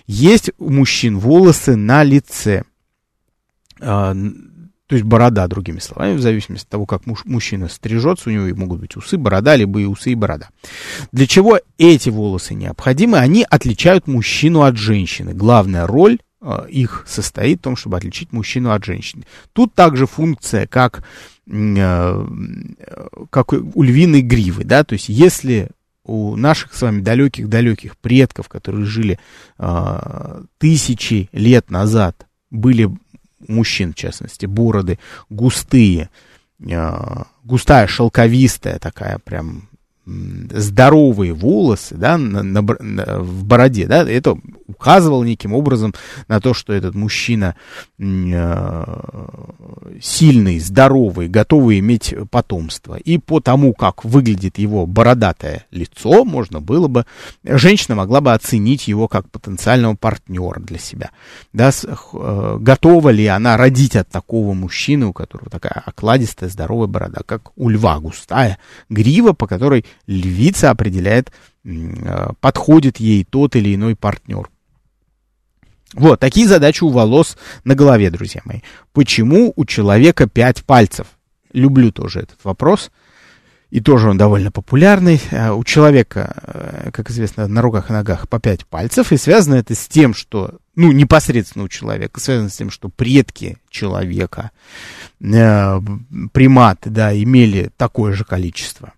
Есть 0.05 0.51
у 0.59 0.69
мужчин 0.69 1.19
волосы 1.19 1.75
на 1.75 2.05
лице 2.05 2.63
а, 3.81 4.15
то 4.87 4.95
есть 4.95 5.05
борода, 5.05 5.47
другими 5.47 5.79
словами, 5.79 6.15
в 6.15 6.21
зависимости 6.21 6.65
от 6.65 6.69
того, 6.69 6.85
как 6.85 7.05
муж, 7.05 7.23
мужчина 7.25 7.67
стрижется, 7.67 8.29
у 8.29 8.31
него 8.31 8.55
могут 8.55 8.79
быть 8.79 8.95
усы, 8.95 9.17
борода, 9.17 9.55
либо 9.55 9.81
и 9.81 9.85
усы, 9.85 10.11
и 10.11 10.15
борода. 10.15 10.49
Для 11.11 11.27
чего 11.27 11.59
эти 11.77 12.09
волосы 12.09 12.53
необходимы? 12.53 13.17
Они 13.17 13.45
отличают 13.47 14.07
мужчину 14.07 14.61
от 14.61 14.77
женщины. 14.77 15.33
Главная 15.33 15.85
роль 15.85 16.19
э, 16.41 16.67
их 16.69 17.03
состоит 17.05 17.59
в 17.59 17.63
том, 17.63 17.75
чтобы 17.75 17.97
отличить 17.97 18.31
мужчину 18.31 18.71
от 18.71 18.85
женщины. 18.85 19.25
Тут 19.51 19.73
также 19.73 20.07
функция, 20.07 20.67
как, 20.67 21.03
э, 21.45 22.27
как 23.29 23.53
у 23.53 23.83
львиной 23.83 24.21
гривы, 24.21 24.63
да, 24.63 24.85
то 24.85 24.93
есть 24.93 25.09
если 25.09 25.69
у 26.05 26.37
наших 26.37 26.73
с 26.73 26.81
вами 26.81 27.01
далеких-далеких 27.01 27.97
предков, 27.97 28.47
которые 28.47 28.85
жили 28.85 29.19
э, 29.59 30.43
тысячи 30.57 31.29
лет 31.33 31.69
назад, 31.69 32.25
были 32.49 32.89
мужчин, 33.39 33.93
в 33.93 33.95
частности, 33.95 34.45
бороды 34.45 34.99
густые, 35.29 36.09
э, 36.59 37.23
густая 37.43 37.87
шелковистая 37.87 38.79
такая 38.79 39.19
прям 39.19 39.69
здоровые 40.07 41.33
волосы, 41.33 41.95
да, 41.95 42.17
на, 42.17 42.41
на, 42.43 42.61
в 42.61 43.43
бороде, 43.43 43.87
да, 43.87 44.09
это 44.09 44.37
указывало 44.67 45.23
неким 45.23 45.53
образом 45.53 45.93
на 46.27 46.39
то, 46.39 46.53
что 46.53 46.73
этот 46.73 46.95
мужчина 46.95 47.55
э, 47.99 48.85
сильный, 50.01 50.59
здоровый, 50.59 51.27
готовый 51.27 51.79
иметь 51.79 52.13
потомство. 52.31 52.95
И 52.95 53.17
по 53.17 53.39
тому, 53.39 53.73
как 53.73 54.05
выглядит 54.05 54.57
его 54.57 54.85
бородатое 54.85 55.65
лицо, 55.71 56.23
можно 56.23 56.61
было 56.61 56.87
бы, 56.87 57.05
женщина 57.43 57.95
могла 57.95 58.21
бы 58.21 58.33
оценить 58.33 58.87
его 58.87 59.07
как 59.07 59.29
потенциального 59.29 59.95
партнера 59.95 60.59
для 60.59 60.79
себя. 60.79 61.09
Да, 61.51 61.71
с, 61.71 61.85
э, 61.85 62.57
готова 62.59 63.09
ли 63.09 63.25
она 63.27 63.57
родить 63.57 63.95
от 63.95 64.09
такого 64.09 64.53
мужчины, 64.53 65.07
у 65.07 65.13
которого 65.13 65.49
такая 65.49 65.83
окладистая, 65.85 66.49
здоровая 66.49 66.87
борода, 66.87 67.21
как 67.25 67.51
у 67.57 67.69
льва 67.69 67.99
густая 67.99 68.57
грива, 68.89 69.33
по 69.33 69.47
которой 69.47 69.85
львица 70.07 70.71
определяет, 70.71 71.31
э, 71.63 72.27
подходит 72.39 72.97
ей 72.97 73.23
тот 73.23 73.55
или 73.55 73.75
иной 73.75 73.95
партнер. 73.95 74.49
Вот, 75.93 76.19
такие 76.19 76.47
задачи 76.47 76.83
у 76.83 76.89
волос 76.89 77.37
на 77.63 77.75
голове, 77.75 78.09
друзья 78.09 78.41
мои. 78.45 78.59
Почему 78.93 79.53
у 79.55 79.65
человека 79.65 80.27
пять 80.27 80.63
пальцев? 80.65 81.07
Люблю 81.53 81.91
тоже 81.91 82.21
этот 82.21 82.43
вопрос. 82.43 82.91
И 83.69 83.81
тоже 83.81 84.09
он 84.09 84.17
довольно 84.17 84.49
популярный. 84.49 85.21
Э, 85.31 85.51
у 85.51 85.63
человека, 85.63 86.41
э, 86.43 86.91
как 86.91 87.09
известно, 87.09 87.47
на 87.47 87.61
руках 87.61 87.89
и 87.89 87.93
ногах 87.93 88.29
по 88.29 88.39
пять 88.39 88.65
пальцев. 88.65 89.11
И 89.11 89.17
связано 89.17 89.55
это 89.55 89.75
с 89.75 89.87
тем, 89.87 90.13
что, 90.13 90.59
ну, 90.75 90.93
непосредственно 90.93 91.65
у 91.65 91.67
человека, 91.67 92.19
связано 92.21 92.49
с 92.49 92.55
тем, 92.55 92.69
что 92.69 92.87
предки 92.87 93.57
человека, 93.69 94.51
приматы, 95.19 96.89
да, 96.89 97.13
имели 97.13 97.69
такое 97.75 98.13
же 98.13 98.23
количество 98.23 98.93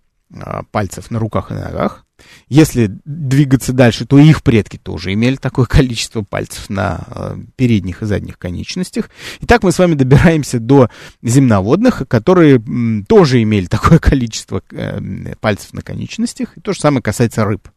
пальцев 0.70 1.10
на 1.10 1.18
руках 1.18 1.50
и 1.50 1.54
ногах. 1.54 2.04
Если 2.48 2.90
двигаться 3.04 3.72
дальше, 3.72 4.06
то 4.06 4.18
их 4.18 4.42
предки 4.42 4.76
тоже 4.76 5.12
имели 5.12 5.36
такое 5.36 5.66
количество 5.66 6.22
пальцев 6.22 6.68
на 6.68 7.06
э, 7.06 7.36
передних 7.56 8.02
и 8.02 8.06
задних 8.06 8.38
конечностях. 8.38 9.10
Итак, 9.40 9.62
мы 9.62 9.72
с 9.72 9.78
вами 9.78 9.94
добираемся 9.94 10.58
до 10.58 10.90
земноводных, 11.22 12.02
которые 12.08 12.62
тоже 13.08 13.42
имели 13.42 13.66
такое 13.70 13.98
количество 13.98 14.62
э, 14.70 15.34
пальцев 15.40 15.72
на 15.72 15.82
конечностях. 15.82 16.56
И 16.56 16.60
то 16.60 16.72
же 16.72 16.80
самое 16.80 17.02
касается 17.02 17.44
рыб. 17.44 17.68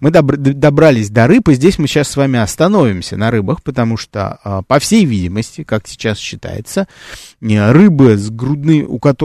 Мы 0.00 0.10
добрались 0.10 1.10
до 1.10 1.26
рыб, 1.26 1.48
и 1.48 1.54
здесь 1.54 1.78
мы 1.78 1.86
сейчас 1.86 2.08
с 2.10 2.16
вами 2.16 2.38
остановимся 2.38 3.16
на 3.16 3.30
рыбах, 3.30 3.62
потому 3.62 3.96
что, 3.96 4.38
а, 4.44 4.62
по 4.62 4.78
всей 4.78 5.04
видимости, 5.04 5.64
как 5.64 5.88
сейчас 5.88 6.18
считается, 6.18 6.86
рыбы, 7.40 8.16
с 8.16 8.30
грудны, 8.30 8.84
у 8.84 8.98
ко- 8.98 9.16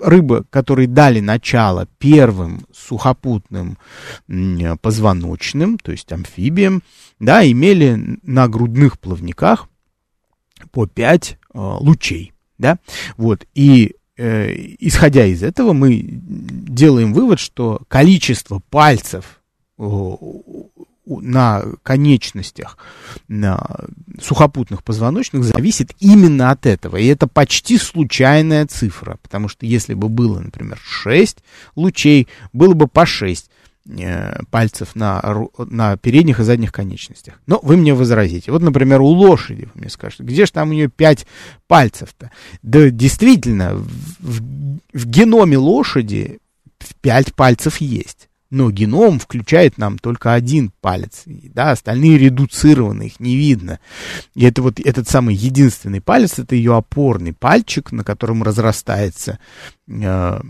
рыбы, 0.00 0.44
которые 0.50 0.88
дали 0.88 1.20
начало 1.20 1.88
первым 1.98 2.66
сухопутным 2.72 3.78
позвоночным, 4.80 5.78
то 5.78 5.92
есть 5.92 6.10
амфибиям, 6.12 6.82
да, 7.20 7.48
имели 7.48 8.18
на 8.22 8.48
грудных 8.48 8.98
плавниках 8.98 9.68
по 10.70 10.86
5 10.86 11.38
а, 11.54 11.76
лучей, 11.78 12.32
да, 12.58 12.78
вот, 13.16 13.46
и 13.54 13.94
э, 14.16 14.52
исходя 14.78 15.26
из 15.26 15.42
этого 15.42 15.72
мы 15.72 16.00
делаем 16.02 17.12
вывод, 17.12 17.40
что 17.40 17.82
количество 17.88 18.60
пальцев 18.70 19.41
на 21.06 21.64
конечностях 21.82 22.78
на 23.28 23.60
сухопутных 24.20 24.84
позвоночных 24.84 25.44
зависит 25.44 25.92
именно 25.98 26.50
от 26.50 26.66
этого. 26.66 26.96
И 26.96 27.06
это 27.06 27.26
почти 27.26 27.78
случайная 27.78 28.66
цифра, 28.66 29.18
потому 29.22 29.48
что 29.48 29.66
если 29.66 29.94
бы 29.94 30.08
было, 30.08 30.38
например, 30.38 30.78
6 30.82 31.38
лучей, 31.74 32.28
было 32.52 32.74
бы 32.74 32.86
по 32.86 33.04
6 33.04 33.50
э, 33.98 34.42
пальцев 34.50 34.94
на, 34.94 35.48
на 35.58 35.96
передних 35.96 36.38
и 36.38 36.44
задних 36.44 36.72
конечностях. 36.72 37.40
Но 37.46 37.58
вы 37.62 37.76
мне 37.76 37.94
возразите. 37.94 38.52
Вот, 38.52 38.62
например, 38.62 39.00
у 39.00 39.08
лошади, 39.08 39.68
вы 39.74 39.80
мне 39.80 39.90
скажете, 39.90 40.22
где 40.22 40.46
же 40.46 40.52
там 40.52 40.70
у 40.70 40.72
нее 40.72 40.88
пять 40.88 41.26
пальцев-то? 41.66 42.30
Да, 42.62 42.90
действительно, 42.90 43.74
в, 43.74 43.88
в, 44.20 44.78
в 44.92 45.06
геноме 45.06 45.58
лошади 45.58 46.38
пять 47.00 47.34
пальцев 47.34 47.80
есть 47.80 48.28
но 48.52 48.70
геном 48.70 49.18
включает 49.18 49.78
нам 49.78 49.98
только 49.98 50.34
один 50.34 50.72
палец, 50.82 51.22
да, 51.24 51.70
остальные 51.70 52.18
редуцированы, 52.18 53.04
их 53.04 53.18
не 53.18 53.34
видно. 53.34 53.80
И 54.34 54.44
это 54.44 54.60
вот 54.60 54.78
этот 54.78 55.08
самый 55.08 55.34
единственный 55.34 56.02
палец, 56.02 56.38
это 56.38 56.54
ее 56.54 56.76
опорный 56.76 57.32
пальчик, 57.32 57.92
на 57.92 58.04
котором 58.04 58.42
разрастается, 58.42 59.38
э, 59.88 60.40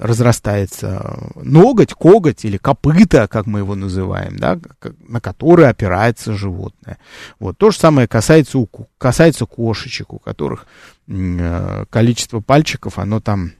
разрастается 0.00 1.32
ноготь, 1.36 1.94
коготь 1.94 2.44
или 2.44 2.56
копыта, 2.56 3.28
как 3.28 3.46
мы 3.46 3.60
его 3.60 3.76
называем, 3.76 4.36
да, 4.36 4.58
на 5.06 5.20
который 5.20 5.68
опирается 5.68 6.34
животное. 6.34 6.98
Вот 7.38 7.56
то 7.58 7.70
же 7.70 7.78
самое 7.78 8.08
касается, 8.08 8.58
у, 8.58 8.68
касается 8.98 9.46
кошечек, 9.46 10.12
у 10.12 10.18
которых 10.18 10.66
э, 11.06 11.84
количество 11.90 12.40
пальчиков, 12.40 12.98
оно 12.98 13.20
там 13.20 13.52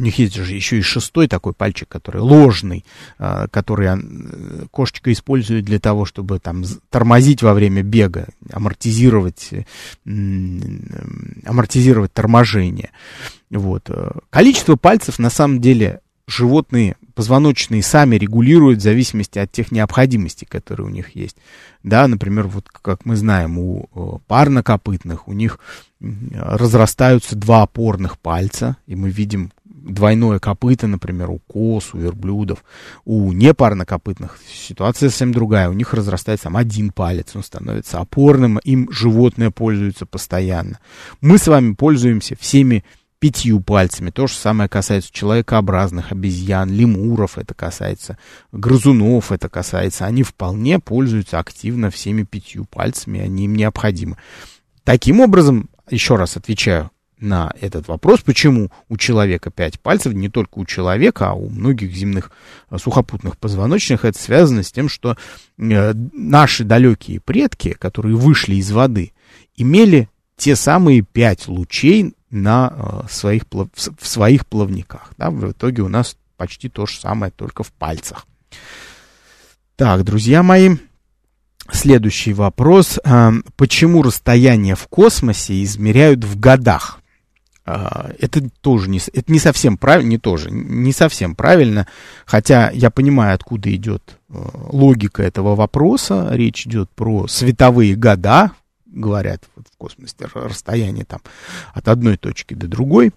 у 0.00 0.02
них 0.02 0.18
есть 0.18 0.34
же 0.34 0.52
еще 0.54 0.78
и 0.78 0.82
шестой 0.82 1.28
такой 1.28 1.52
пальчик, 1.52 1.86
который 1.86 2.22
ложный, 2.22 2.86
а, 3.18 3.48
который 3.48 3.86
э, 3.88 4.66
кошечка 4.70 5.12
использует 5.12 5.66
для 5.66 5.78
того, 5.78 6.06
чтобы 6.06 6.38
там 6.38 6.64
тормозить 6.88 7.42
во 7.42 7.52
время 7.52 7.82
бега, 7.82 8.28
амортизировать, 8.50 9.50
амортизировать 11.44 12.12
торможение. 12.14 12.90
Вот. 13.50 13.90
Э, 13.90 14.12
количество 14.30 14.76
пальцев 14.76 15.18
на 15.18 15.28
самом 15.28 15.60
деле 15.60 16.00
животные 16.26 16.96
позвоночные 17.14 17.82
сами 17.82 18.16
регулируют 18.16 18.78
в 18.78 18.82
зависимости 18.82 19.38
от 19.38 19.52
тех 19.52 19.70
необходимостей, 19.70 20.46
которые 20.46 20.86
у 20.86 20.90
них 20.90 21.14
есть. 21.14 21.36
Да, 21.82 22.08
например, 22.08 22.46
вот 22.46 22.68
как 22.70 23.04
мы 23.04 23.16
знаем, 23.16 23.58
у 23.58 24.22
парнокопытных 24.26 25.28
у 25.28 25.32
них 25.32 25.58
разрастаются 26.00 27.36
два 27.36 27.62
опорных 27.62 28.18
пальца, 28.18 28.78
и 28.86 28.96
мы 28.96 29.10
видим 29.10 29.52
двойное 29.82 30.38
копыто, 30.38 30.86
например, 30.86 31.30
у 31.30 31.38
коз, 31.38 31.94
у 31.94 31.98
верблюдов. 31.98 32.64
У 33.04 33.32
непарнокопытных 33.32 34.38
ситуация 34.52 35.08
совсем 35.08 35.32
другая. 35.32 35.68
У 35.68 35.72
них 35.72 35.94
разрастается 35.94 36.44
сам 36.44 36.56
один 36.56 36.90
палец, 36.90 37.34
он 37.34 37.42
становится 37.42 37.98
опорным, 37.98 38.58
им 38.58 38.90
животное 38.90 39.50
пользуется 39.50 40.06
постоянно. 40.06 40.78
Мы 41.20 41.38
с 41.38 41.46
вами 41.46 41.74
пользуемся 41.74 42.36
всеми 42.36 42.84
пятью 43.18 43.60
пальцами. 43.60 44.10
То 44.10 44.26
же 44.26 44.34
самое 44.34 44.68
касается 44.68 45.12
человекообразных 45.12 46.10
обезьян, 46.10 46.70
лемуров, 46.70 47.36
это 47.38 47.54
касается 47.54 48.18
грызунов, 48.50 49.30
это 49.30 49.48
касается. 49.48 50.06
Они 50.06 50.22
вполне 50.22 50.78
пользуются 50.78 51.38
активно 51.38 51.90
всеми 51.90 52.22
пятью 52.24 52.64
пальцами, 52.64 53.20
они 53.20 53.44
им 53.44 53.54
необходимы. 53.54 54.16
Таким 54.84 55.20
образом, 55.20 55.68
еще 55.90 56.16
раз 56.16 56.36
отвечаю, 56.36 56.90
на 57.20 57.52
этот 57.60 57.88
вопрос, 57.88 58.20
почему 58.20 58.70
у 58.88 58.96
человека 58.96 59.50
пять 59.50 59.78
пальцев, 59.78 60.12
не 60.12 60.28
только 60.28 60.58
у 60.58 60.64
человека, 60.64 61.30
а 61.30 61.34
у 61.34 61.48
многих 61.48 61.92
земных 61.92 62.30
э, 62.70 62.78
сухопутных 62.78 63.36
позвоночных, 63.36 64.04
это 64.04 64.18
связано 64.18 64.62
с 64.62 64.72
тем, 64.72 64.88
что 64.88 65.16
э, 65.58 65.92
наши 66.12 66.64
далекие 66.64 67.20
предки, 67.20 67.72
которые 67.72 68.16
вышли 68.16 68.56
из 68.56 68.70
воды, 68.70 69.12
имели 69.56 70.08
те 70.36 70.56
самые 70.56 71.02
пять 71.02 71.46
лучей 71.48 72.14
на 72.30 72.72
э, 72.74 73.08
своих, 73.10 73.42
в 73.50 74.06
своих 74.06 74.46
плавниках. 74.46 75.12
Да? 75.18 75.30
В 75.30 75.52
итоге 75.52 75.82
у 75.82 75.88
нас 75.88 76.16
почти 76.36 76.68
то 76.68 76.86
же 76.86 76.98
самое, 76.98 77.30
только 77.30 77.62
в 77.62 77.72
пальцах. 77.72 78.26
Так, 79.76 80.04
друзья 80.04 80.42
мои, 80.42 80.76
следующий 81.70 82.32
вопрос. 82.32 82.98
Почему 83.56 84.02
расстояние 84.02 84.74
в 84.74 84.86
космосе 84.88 85.62
измеряют 85.62 86.24
в 86.24 86.38
годах? 86.38 87.00
А, 87.72 88.10
это 88.18 88.50
тоже 88.62 88.90
не, 88.90 88.98
это 88.98 89.30
не 89.30 89.38
совсем 89.38 89.78
правильно, 89.78 90.08
не 90.08 90.18
тоже, 90.18 90.50
не 90.50 90.92
совсем 90.92 91.36
правильно, 91.36 91.86
хотя 92.26 92.68
я 92.70 92.90
понимаю, 92.90 93.36
откуда 93.36 93.72
идет 93.72 94.16
э, 94.28 94.44
логика 94.72 95.22
этого 95.22 95.54
вопроса. 95.54 96.30
Речь 96.32 96.66
идет 96.66 96.90
про 96.90 97.28
световые 97.28 97.94
года, 97.94 98.50
говорят 98.86 99.44
в 99.54 99.76
космосе, 99.76 100.16
расстояние 100.34 101.04
там 101.04 101.20
от 101.72 101.86
одной 101.86 102.16
точки 102.16 102.54
до 102.54 102.66
другой, 102.66 103.12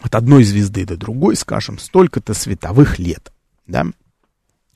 от 0.00 0.14
одной 0.14 0.44
звезды 0.44 0.86
до 0.86 0.96
другой, 0.96 1.36
скажем, 1.36 1.78
столько-то 1.78 2.32
световых 2.32 2.98
лет, 2.98 3.30
да. 3.66 3.84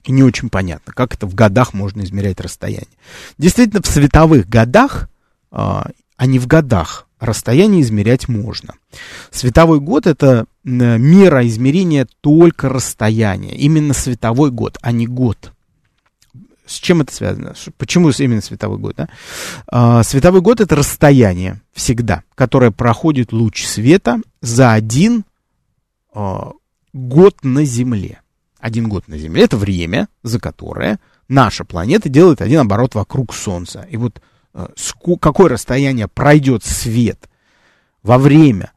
И 0.04 0.12
не 0.12 0.22
очень 0.22 0.50
понятно, 0.50 0.92
как 0.92 1.14
это 1.14 1.26
в 1.26 1.34
годах 1.34 1.72
можно 1.72 2.02
измерять 2.02 2.38
расстояние. 2.38 2.98
Действительно, 3.38 3.80
в 3.80 3.86
световых 3.86 4.46
годах, 4.46 5.08
а, 5.50 5.90
а 6.18 6.26
не 6.26 6.38
в 6.38 6.46
годах, 6.46 7.03
расстояние 7.20 7.82
измерять 7.82 8.28
можно. 8.28 8.74
Световой 9.30 9.80
год 9.80 10.06
это 10.06 10.46
мера 10.64 11.46
измерения 11.46 12.06
только 12.20 12.68
расстояния. 12.68 13.54
Именно 13.54 13.94
световой 13.94 14.50
год, 14.50 14.78
а 14.82 14.92
не 14.92 15.06
год. 15.06 15.52
С 16.66 16.74
чем 16.74 17.02
это 17.02 17.14
связано? 17.14 17.54
Почему 17.76 18.10
именно 18.10 18.40
световой 18.40 18.78
год? 18.78 18.96
Да? 18.96 19.08
А, 19.66 20.02
световой 20.02 20.40
год 20.40 20.60
это 20.60 20.76
расстояние 20.76 21.60
всегда, 21.74 22.22
которое 22.34 22.70
проходит 22.70 23.32
луч 23.32 23.66
света 23.66 24.20
за 24.40 24.72
один 24.72 25.24
а, 26.14 26.52
год 26.94 27.44
на 27.44 27.64
Земле. 27.64 28.20
Один 28.58 28.88
год 28.88 29.08
на 29.08 29.18
Земле 29.18 29.44
это 29.44 29.58
время, 29.58 30.08
за 30.22 30.40
которое 30.40 30.98
наша 31.28 31.64
планета 31.64 32.08
делает 32.08 32.40
один 32.40 32.60
оборот 32.60 32.94
вокруг 32.94 33.34
Солнца. 33.34 33.86
И 33.90 33.98
вот 33.98 34.22
Э, 34.22 34.33
какое 35.20 35.50
расстояние 35.50 36.08
пройдет 36.08 36.64
свет 36.64 37.28
во 38.02 38.18
время 38.18 38.72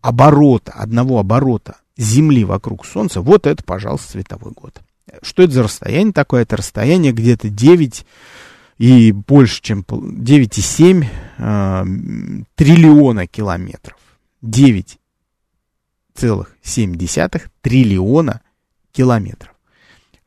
оборота, 0.00 0.72
одного 0.72 1.18
оборота 1.18 1.76
Земли 1.96 2.44
вокруг 2.44 2.86
Солнца, 2.86 3.20
вот 3.20 3.46
это, 3.46 3.62
пожалуйста, 3.64 4.12
световой 4.12 4.52
год. 4.52 4.80
Что 5.22 5.42
это 5.42 5.52
за 5.52 5.64
расстояние 5.64 6.12
такое? 6.12 6.42
Это 6.42 6.56
расстояние 6.56 7.12
где-то 7.12 7.48
9 7.48 8.06
и 8.78 9.12
больше, 9.12 9.62
чем 9.62 9.80
9,7 9.80 11.06
э, 11.38 11.84
триллиона 12.54 13.26
километров. 13.26 13.98
9,7 14.42 17.42
триллиона 17.60 18.40
километров. 18.92 19.57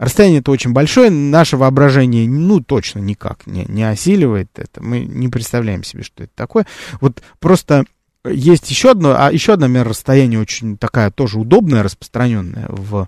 Расстояние 0.02 0.40
это 0.40 0.50
очень 0.50 0.74
большое, 0.74 1.12
наше 1.12 1.58
воображение, 1.58 2.28
ну, 2.28 2.60
точно 2.60 2.98
никак 2.98 3.46
не, 3.46 3.66
не 3.66 3.84
осиливает 3.84 4.50
это. 4.56 4.82
Мы 4.82 5.02
не 5.02 5.28
представляем 5.28 5.84
себе, 5.84 6.02
что 6.02 6.24
это 6.24 6.32
такое. 6.34 6.66
Вот 7.02 7.22
просто 7.38 7.86
есть 8.28 8.72
еще 8.72 8.90
одно, 8.90 9.16
а 9.16 9.32
еще 9.32 9.54
одна 9.54 9.68
мера 9.68 9.90
расстояния 9.90 10.40
очень 10.40 10.76
такая 10.76 11.12
тоже 11.12 11.38
удобная, 11.38 11.84
распространенная 11.84 12.66
в, 12.70 13.08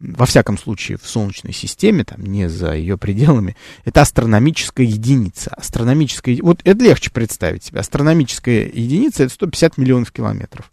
во 0.00 0.26
всяком 0.26 0.58
случае 0.58 0.98
в 1.00 1.08
Солнечной 1.08 1.52
системе, 1.52 2.02
там 2.02 2.26
не 2.26 2.48
за 2.48 2.72
ее 2.74 2.98
пределами, 2.98 3.56
это 3.84 4.00
астрономическая 4.00 4.84
единица. 4.84 5.50
Астрономическая, 5.56 6.36
вот 6.42 6.60
это 6.64 6.82
легче 6.82 7.12
представить 7.12 7.62
себе. 7.62 7.78
Астрономическая 7.78 8.64
единица 8.64 9.22
это 9.22 9.32
150 9.32 9.78
миллионов 9.78 10.10
километров. 10.10 10.72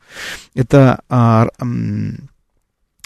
Это 0.56 1.02
а, 1.10 1.50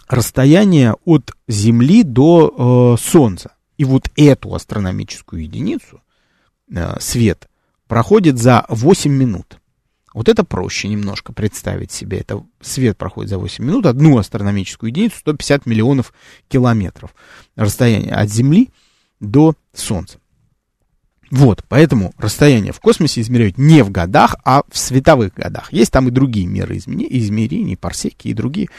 расстояние 0.08 0.96
от 1.06 1.32
Земли 1.48 2.04
до 2.04 2.96
э, 2.98 3.02
Солнца. 3.02 3.52
И 3.78 3.86
вот 3.86 4.10
эту 4.16 4.54
астрономическую 4.54 5.44
единицу, 5.44 6.02
э, 6.74 7.00
свет, 7.00 7.50
проходит 7.88 8.38
за 8.38 8.66
8 8.70 9.12
минут. 9.12 9.60
Вот 10.14 10.30
это 10.30 10.44
проще 10.44 10.88
немножко 10.88 11.34
представить 11.34 11.92
себе. 11.92 12.20
Это 12.20 12.46
свет 12.62 12.98
проходит 12.98 13.32
за 13.32 13.40
8 13.40 13.64
минут, 13.64 13.86
одну 13.86 14.18
астрономическую 14.18 14.90
единицу, 14.90 15.18
150 15.18 15.66
миллионов 15.66 16.14
километров 16.48 17.16
расстояние 17.56 18.14
от 18.14 18.30
Земли 18.30 18.70
до 19.20 19.56
Солнца. 19.74 20.20
Вот, 21.32 21.64
поэтому 21.68 22.14
расстояние 22.20 22.74
в 22.74 22.80
космосе 22.80 23.22
измеряют 23.22 23.58
не 23.58 23.84
в 23.84 23.90
годах, 23.90 24.36
а 24.46 24.62
в 24.70 24.78
световых 24.78 25.34
годах. 25.34 25.74
Есть 25.74 25.92
там 25.92 26.08
и 26.08 26.12
другие 26.12 26.46
меры 26.46 26.78
измерений, 26.78 27.76
парсеки 27.76 28.28
и 28.28 28.36
другие. 28.36 28.70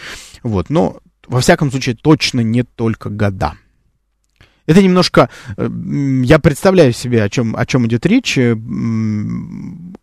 Вот, 0.45 0.71
но 0.71 1.01
во 1.27 1.41
всяком 1.41 1.71
случае, 1.71 1.97
точно 1.97 2.41
не 2.41 2.63
только 2.63 3.11
года. 3.11 3.55
Это 4.67 4.83
немножко, 4.83 5.29
э, 5.57 5.69
я 6.23 6.39
представляю 6.39 6.93
себе, 6.93 7.23
о 7.23 7.29
чем, 7.29 7.55
о 7.55 7.67
чем 7.67 7.87
идет 7.87 8.07
речь. 8.07 8.39
Э, 8.39 8.57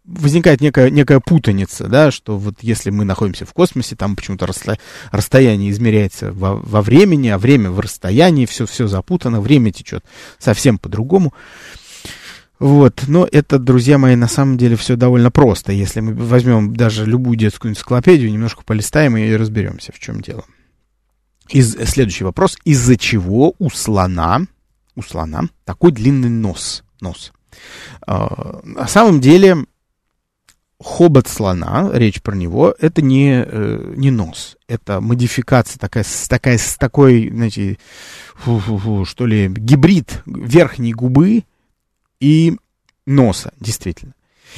возникает 0.05 0.61
некая, 0.61 0.89
некая 0.91 1.19
путаница, 1.19 1.87
да, 1.87 2.11
что 2.11 2.37
вот 2.37 2.55
если 2.61 2.91
мы 2.91 3.03
находимся 3.03 3.45
в 3.45 3.53
космосе, 3.53 3.95
там 3.95 4.15
почему-то 4.15 4.45
расстоя, 4.45 4.77
расстояние 5.11 5.71
измеряется 5.71 6.31
во, 6.31 6.55
во 6.55 6.81
времени, 6.81 7.29
а 7.29 7.39
время 7.39 7.71
в 7.71 7.79
расстоянии, 7.79 8.45
все, 8.45 8.65
все 8.67 8.87
запутано, 8.87 9.41
время 9.41 9.71
течет 9.71 10.05
совсем 10.37 10.77
по-другому. 10.77 11.33
Вот, 12.59 13.05
но 13.07 13.27
это, 13.31 13.57
друзья 13.57 13.97
мои, 13.97 14.15
на 14.15 14.27
самом 14.27 14.59
деле 14.59 14.75
все 14.75 14.95
довольно 14.95 15.31
просто. 15.31 15.71
Если 15.71 15.99
мы 16.01 16.13
возьмем 16.13 16.75
даже 16.75 17.07
любую 17.07 17.35
детскую 17.35 17.71
энциклопедию, 17.71 18.31
немножко 18.31 18.61
полистаем 18.63 19.17
и 19.17 19.33
разберемся, 19.33 19.91
в 19.91 19.97
чем 19.97 20.21
дело. 20.21 20.43
Из, 21.51 21.75
следующий 21.89 22.23
вопрос. 22.23 22.57
Из-за 22.63 22.97
чего 22.97 23.55
у 23.59 23.69
слона, 23.69 24.41
у 24.95 25.01
слона 25.01 25.43
такой 25.65 25.91
длинный 25.91 26.29
нос? 26.29 26.83
нос? 27.01 27.33
А, 28.07 28.61
на 28.63 28.87
самом 28.87 29.19
деле, 29.19 29.65
хобот 30.79 31.27
слона, 31.27 31.89
речь 31.93 32.21
про 32.21 32.35
него, 32.35 32.73
это 32.79 33.01
не, 33.01 33.43
э, 33.45 33.93
не 33.95 34.11
нос. 34.11 34.57
Это 34.67 35.01
модификация 35.01 35.79
такая, 35.79 36.05
такая, 36.29 36.57
с 36.57 36.77
такой, 36.77 37.29
знаете, 37.29 37.77
фу 38.35 38.57
-фу 38.57 38.77
-фу, 38.77 39.05
что 39.05 39.25
ли, 39.25 39.47
гибрид 39.47 40.23
верхней 40.25 40.93
губы 40.93 41.43
и 42.19 42.57
носа, 43.05 43.53
действительно. 43.59 44.13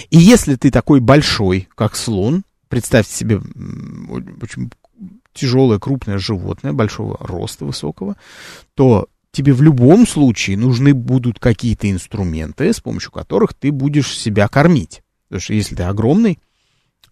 И 0.09 0.17
если 0.17 0.55
ты 0.55 0.71
такой 0.71 0.99
большой, 0.99 1.67
как 1.75 1.95
слон, 1.95 2.43
представьте 2.67 3.15
себе 3.15 3.41
очень 4.41 4.71
тяжелое, 5.33 5.79
крупное 5.79 6.17
животное, 6.17 6.73
большого 6.73 7.17
роста, 7.19 7.65
высокого, 7.65 8.15
то 8.75 9.07
тебе 9.31 9.53
в 9.53 9.61
любом 9.61 10.07
случае 10.07 10.57
нужны 10.57 10.93
будут 10.93 11.39
какие-то 11.39 11.89
инструменты, 11.89 12.71
с 12.71 12.79
помощью 12.79 13.11
которых 13.11 13.53
ты 13.53 13.71
будешь 13.71 14.17
себя 14.17 14.47
кормить. 14.47 15.01
Потому 15.27 15.41
что 15.41 15.53
если 15.53 15.75
ты 15.75 15.83
огромный, 15.83 16.39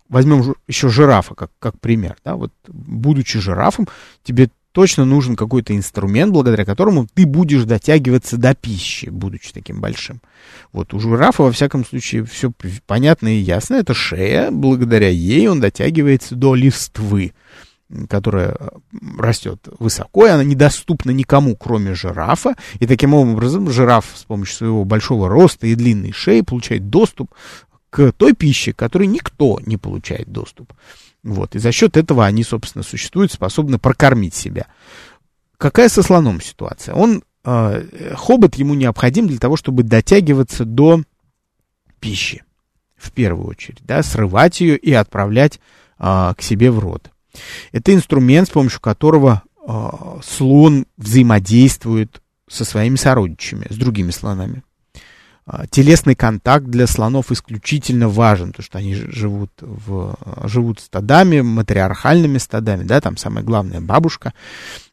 возьмем 0.07 0.55
еще 0.67 0.89
жирафа 0.89 1.35
как, 1.35 1.51
как 1.59 1.79
пример, 1.79 2.17
да, 2.23 2.35
вот 2.35 2.53
будучи 2.67 3.39
жирафом, 3.39 3.87
тебе 4.23 4.49
точно 4.71 5.05
нужен 5.05 5.35
какой-то 5.35 5.75
инструмент, 5.75 6.31
благодаря 6.31 6.65
которому 6.65 7.07
ты 7.13 7.25
будешь 7.25 7.63
дотягиваться 7.63 8.37
до 8.37 8.55
пищи, 8.55 9.07
будучи 9.09 9.51
таким 9.51 9.81
большим. 9.81 10.21
Вот 10.71 10.93
у 10.93 10.99
жирафа, 10.99 11.43
во 11.43 11.51
всяком 11.51 11.85
случае, 11.85 12.23
все 12.23 12.51
понятно 12.85 13.27
и 13.27 13.39
ясно. 13.39 13.75
Это 13.75 13.93
шея, 13.93 14.51
благодаря 14.51 15.09
ей 15.09 15.47
он 15.47 15.59
дотягивается 15.59 16.35
до 16.35 16.55
листвы, 16.55 17.33
которая 18.09 18.57
растет 19.17 19.67
высоко, 19.79 20.27
и 20.27 20.29
она 20.29 20.43
недоступна 20.43 21.11
никому, 21.11 21.55
кроме 21.55 21.93
жирафа. 21.93 22.55
И 22.79 22.87
таким 22.87 23.13
образом 23.13 23.69
жираф 23.69 24.05
с 24.15 24.23
помощью 24.23 24.55
своего 24.55 24.85
большого 24.85 25.29
роста 25.29 25.67
и 25.67 25.75
длинной 25.75 26.11
шеи 26.11 26.41
получает 26.41 26.89
доступ 26.89 27.33
к 27.89 28.11
той 28.13 28.33
пище, 28.33 28.73
которой 28.73 29.07
никто 29.07 29.59
не 29.65 29.77
получает 29.77 30.31
доступ. 30.31 30.73
Вот, 31.23 31.55
и 31.55 31.59
за 31.59 31.71
счет 31.71 31.97
этого 31.97 32.25
они, 32.25 32.43
собственно, 32.43 32.83
существуют, 32.83 33.31
способны 33.31 33.77
прокормить 33.77 34.33
себя. 34.33 34.65
Какая 35.57 35.89
со 35.89 36.01
слоном 36.01 36.41
ситуация? 36.41 36.95
Он, 36.95 37.23
э, 37.43 38.13
хобот 38.15 38.55
ему 38.55 38.73
необходим 38.73 39.27
для 39.27 39.37
того, 39.37 39.55
чтобы 39.55 39.83
дотягиваться 39.83 40.65
до 40.65 41.03
пищи, 41.99 42.43
в 42.97 43.11
первую 43.11 43.47
очередь, 43.47 43.81
да, 43.83 44.01
срывать 44.01 44.61
ее 44.61 44.77
и 44.77 44.91
отправлять 44.93 45.59
э, 45.99 46.33
к 46.35 46.41
себе 46.41 46.71
в 46.71 46.79
рот. 46.79 47.11
Это 47.71 47.93
инструмент, 47.93 48.47
с 48.47 48.51
помощью 48.51 48.81
которого 48.81 49.43
э, 49.67 49.89
слон 50.23 50.85
взаимодействует 50.97 52.21
со 52.49 52.65
своими 52.65 52.95
сородичами, 52.95 53.67
с 53.69 53.77
другими 53.77 54.11
слонами. 54.11 54.63
А, 55.45 55.65
телесный 55.67 56.15
контакт 56.15 56.65
для 56.65 56.85
слонов 56.85 57.31
исключительно 57.31 58.07
важен, 58.07 58.49
потому 58.49 58.63
что 58.63 58.77
они 58.77 58.93
живут, 58.93 59.51
в, 59.59 60.15
живут 60.43 60.79
стадами, 60.79 61.41
матриархальными 61.41 62.37
стадами, 62.37 62.83
да, 62.83 63.01
там 63.01 63.17
самая 63.17 63.43
главная 63.43 63.81
бабушка, 63.81 64.33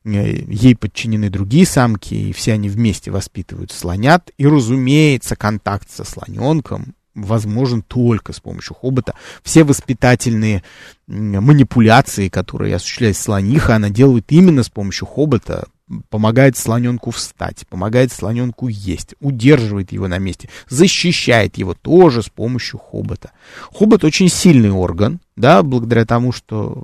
э, 0.05 0.44
ей 0.48 0.74
подчинены 0.74 1.29
другие 1.29 1.66
самки, 1.66 2.14
и 2.14 2.33
все 2.33 2.55
они 2.55 2.70
вместе 2.70 3.11
воспитывают 3.11 3.72
слонят, 3.72 4.31
и, 4.38 4.46
разумеется, 4.46 5.37
контакт 5.37 5.90
со 5.90 6.05
слоненком 6.05 6.94
возможен 7.25 7.83
только 7.83 8.33
с 8.33 8.41
помощью 8.41 8.75
хобота. 8.75 9.15
Все 9.43 9.65
воспитательные 9.65 10.63
манипуляции, 11.07 12.29
которые 12.29 12.77
осуществляет 12.77 13.17
слониха, 13.17 13.77
она 13.77 13.91
делает 13.91 14.27
именно 14.31 14.63
с 14.63 14.69
помощью 14.69 15.07
хобота, 15.07 15.69
помогает 16.11 16.57
слоненку 16.57 17.11
встать, 17.11 17.67
помогает 17.69 18.13
слоненку 18.13 18.69
есть, 18.69 19.15
удерживает 19.21 19.93
его 19.93 20.07
на 20.07 20.19
месте, 20.19 20.49
защищает 20.69 21.57
его 21.57 21.75
тоже 21.75 22.23
с 22.23 22.29
помощью 22.29 22.79
хобота. 22.79 23.31
Хобот 23.73 24.05
очень 24.05 24.29
сильный 24.29 24.71
орган, 24.71 25.21
да, 25.37 25.63
благодаря 25.63 26.05
тому, 26.05 26.33
что... 26.33 26.83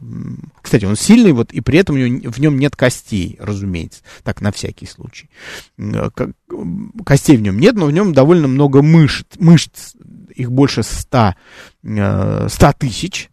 Кстати, 0.63 0.87
он 0.87 0.97
сильный, 0.97 1.33
вот, 1.33 1.53
и 1.53 1.61
при 1.61 1.79
этом 1.79 1.97
в 1.97 2.41
нем 2.41 2.59
нет 2.59 2.77
костей, 2.77 3.37
разумеется, 3.41 4.01
так, 4.23 4.41
на 4.41 4.53
всякий 4.53 4.87
случай. 4.87 5.29
Костей 7.05 7.37
в 7.37 7.43
нем 7.43 7.59
нет, 7.59 7.75
но 7.75 7.87
в 7.87 7.93
нем 7.93 8.15
довольно 8.15 8.49
много 8.49 8.81
мышц, 8.81 9.25
мышц 9.39 9.95
их 10.35 10.51
больше 10.51 10.83
100, 10.83 11.35
100 11.83 11.87
э, 11.87 12.49
тысяч, 12.79 13.31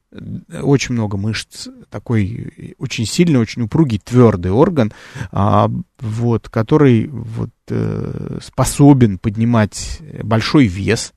очень 0.61 0.93
много 0.93 1.17
мышц, 1.17 1.67
такой 1.89 2.75
очень 2.77 3.05
сильный, 3.05 3.39
очень 3.39 3.63
упругий, 3.63 3.99
твердый 3.99 4.51
орган, 4.51 4.91
а, 5.31 5.69
вот, 5.99 6.49
который 6.49 7.07
вот, 7.07 7.51
э, 7.69 8.39
способен 8.41 9.17
поднимать 9.17 10.01
большой 10.21 10.67
вес. 10.67 11.13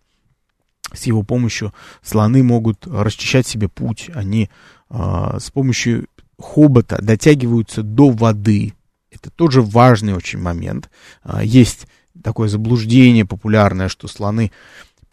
С 0.92 1.05
его 1.05 1.25
помощью 1.25 1.75
слоны 2.03 2.44
могут 2.44 2.87
расчищать 2.87 3.49
себе 3.49 3.68
путь, 3.68 4.11
они 4.14 4.49
а, 4.88 5.40
с 5.40 5.51
помощью 5.51 6.07
хобота 6.38 6.99
дотягиваются 7.03 7.83
до 7.83 8.11
воды. 8.11 8.75
Это 9.11 9.31
тоже 9.31 9.61
важный 9.61 10.14
очень 10.14 10.38
момент. 10.38 10.90
А, 11.23 11.42
есть 11.42 11.87
такое 12.23 12.49
заблуждение 12.49 13.25
популярное, 13.25 13.88
что 13.88 14.07
слоны 14.07 14.53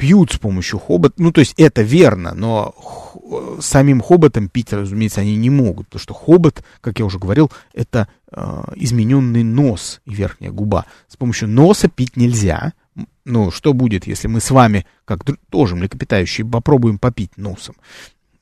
пьют 0.01 0.31
с 0.31 0.39
помощью 0.39 0.79
хобота. 0.79 1.13
Ну, 1.21 1.31
то 1.31 1.41
есть 1.41 1.53
это 1.57 1.83
верно, 1.83 2.33
но 2.33 2.73
самим 3.61 4.01
хоботом 4.01 4.49
пить, 4.49 4.73
разумеется, 4.73 5.21
они 5.21 5.35
не 5.35 5.51
могут, 5.51 5.89
потому 5.89 6.01
что 6.01 6.15
хобот, 6.15 6.63
как 6.81 6.97
я 6.97 7.05
уже 7.05 7.19
говорил, 7.19 7.51
это 7.71 8.07
э, 8.31 8.63
измененный 8.77 9.43
нос 9.43 10.01
и 10.05 10.15
верхняя 10.15 10.51
губа. 10.51 10.87
С 11.07 11.17
помощью 11.17 11.49
носа 11.49 11.87
пить 11.87 12.17
нельзя. 12.17 12.73
Ну, 13.25 13.51
что 13.51 13.73
будет, 13.73 14.07
если 14.07 14.27
мы 14.27 14.41
с 14.41 14.49
вами, 14.49 14.87
как 15.05 15.19
тоже 15.51 15.75
млекопитающие, 15.75 16.47
попробуем 16.47 16.97
попить 16.97 17.37
носом? 17.37 17.75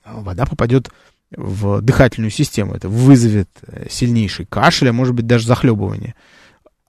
Вода 0.06 0.46
попадет 0.46 0.90
в 1.30 1.82
дыхательную 1.82 2.32
систему. 2.32 2.74
Это 2.74 2.88
вызовет 2.88 3.50
э, 3.68 3.88
сильнейший 3.90 4.46
кашель, 4.46 4.88
а 4.88 4.94
может 4.94 5.14
быть 5.14 5.28
даже 5.28 5.46
захлебывание. 5.46 6.16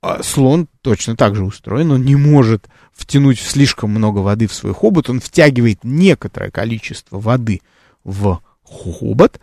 А 0.03 0.23
слон 0.23 0.67
точно 0.81 1.15
так 1.15 1.37
же 1.37 1.45
устроен, 1.45 1.91
он 1.91 2.05
не 2.05 2.17
может 2.17 2.69
втянуть 2.93 3.39
слишком 3.39 3.91
много 3.91 4.19
воды 4.19 4.47
в 4.47 4.55
свой 4.55 4.73
хобот, 4.73 5.11
он 5.11 5.21
втягивает 5.21 5.81
некоторое 5.83 6.51
количество 6.51 7.19
воды 7.19 7.61
в 8.03 8.41
хобот, 8.65 9.41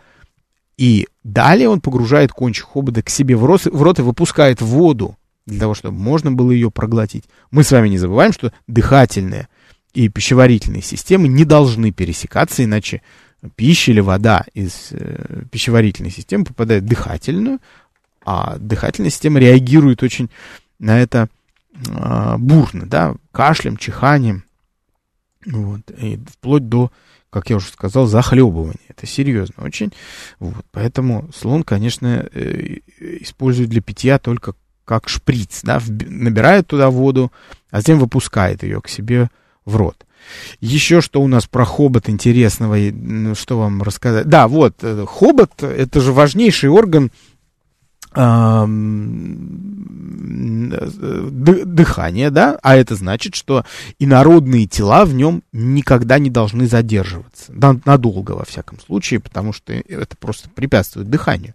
и 0.76 1.06
далее 1.22 1.68
он 1.68 1.80
погружает 1.80 2.32
кончик 2.32 2.66
хобота 2.66 3.02
к 3.02 3.08
себе 3.08 3.36
в 3.36 3.44
рот, 3.44 3.66
в 3.66 3.82
рот 3.82 4.00
и 4.00 4.02
выпускает 4.02 4.60
воду 4.60 5.16
для 5.46 5.60
того, 5.60 5.74
чтобы 5.74 5.96
можно 5.96 6.32
было 6.32 6.50
ее 6.50 6.70
проглотить. 6.72 7.24
Мы 7.52 7.62
с 7.62 7.70
вами 7.70 7.88
не 7.88 7.98
забываем, 7.98 8.32
что 8.32 8.52
дыхательные 8.66 9.48
и 9.94 10.08
пищеварительные 10.08 10.82
системы 10.82 11.28
не 11.28 11.44
должны 11.44 11.92
пересекаться, 11.92 12.64
иначе 12.64 13.02
пища 13.56 13.92
или 13.92 14.00
вода 14.00 14.44
из 14.54 14.88
э, 14.90 15.44
пищеварительной 15.50 16.10
системы 16.10 16.44
попадает 16.44 16.82
в 16.82 16.86
дыхательную, 16.86 17.60
а 18.30 18.58
дыхательная 18.58 19.08
система 19.08 19.38
реагирует 19.38 20.02
очень 20.02 20.28
на 20.78 21.00
это 21.00 21.30
э, 21.72 22.36
бурно, 22.36 22.84
да, 22.84 23.14
кашлем, 23.32 23.78
чиханием, 23.78 24.44
вот, 25.46 25.80
и 25.96 26.20
вплоть 26.30 26.68
до, 26.68 26.92
как 27.30 27.48
я 27.48 27.56
уже 27.56 27.68
сказал, 27.68 28.04
захлебывания. 28.04 28.84
Это 28.88 29.06
серьезно 29.06 29.64
очень. 29.64 29.94
Вот, 30.40 30.62
поэтому 30.72 31.30
слон, 31.34 31.62
конечно, 31.62 32.28
э, 32.30 32.80
использует 32.98 33.70
для 33.70 33.80
питья 33.80 34.18
только 34.18 34.52
как 34.84 35.08
шприц, 35.08 35.62
да, 35.62 35.80
набирает 35.88 36.66
туда 36.66 36.90
воду, 36.90 37.32
а 37.70 37.78
затем 37.78 37.98
выпускает 37.98 38.62
ее 38.62 38.82
к 38.82 38.88
себе 38.88 39.30
в 39.64 39.76
рот. 39.76 40.04
Еще 40.60 41.00
что 41.00 41.22
у 41.22 41.28
нас 41.28 41.46
про 41.46 41.64
хобот 41.64 42.10
интересного, 42.10 42.76
ну, 42.76 43.34
что 43.34 43.58
вам 43.58 43.82
рассказать? 43.82 44.26
Да, 44.26 44.48
вот, 44.48 44.74
э, 44.82 45.06
хобот, 45.08 45.62
это 45.62 46.02
же 46.02 46.12
важнейший 46.12 46.68
орган 46.68 47.10
дыхание, 51.64 52.30
да, 52.30 52.58
а 52.62 52.76
это 52.76 52.94
значит, 52.94 53.34
что 53.34 53.64
инородные 53.98 54.66
тела 54.66 55.04
в 55.04 55.14
нем 55.14 55.42
никогда 55.52 56.18
не 56.18 56.30
должны 56.30 56.66
задерживаться, 56.66 57.52
надолго 57.52 58.32
во 58.32 58.44
всяком 58.44 58.80
случае, 58.80 59.20
потому 59.20 59.52
что 59.52 59.72
это 59.72 60.16
просто 60.16 60.48
препятствует 60.50 61.10
дыханию. 61.10 61.54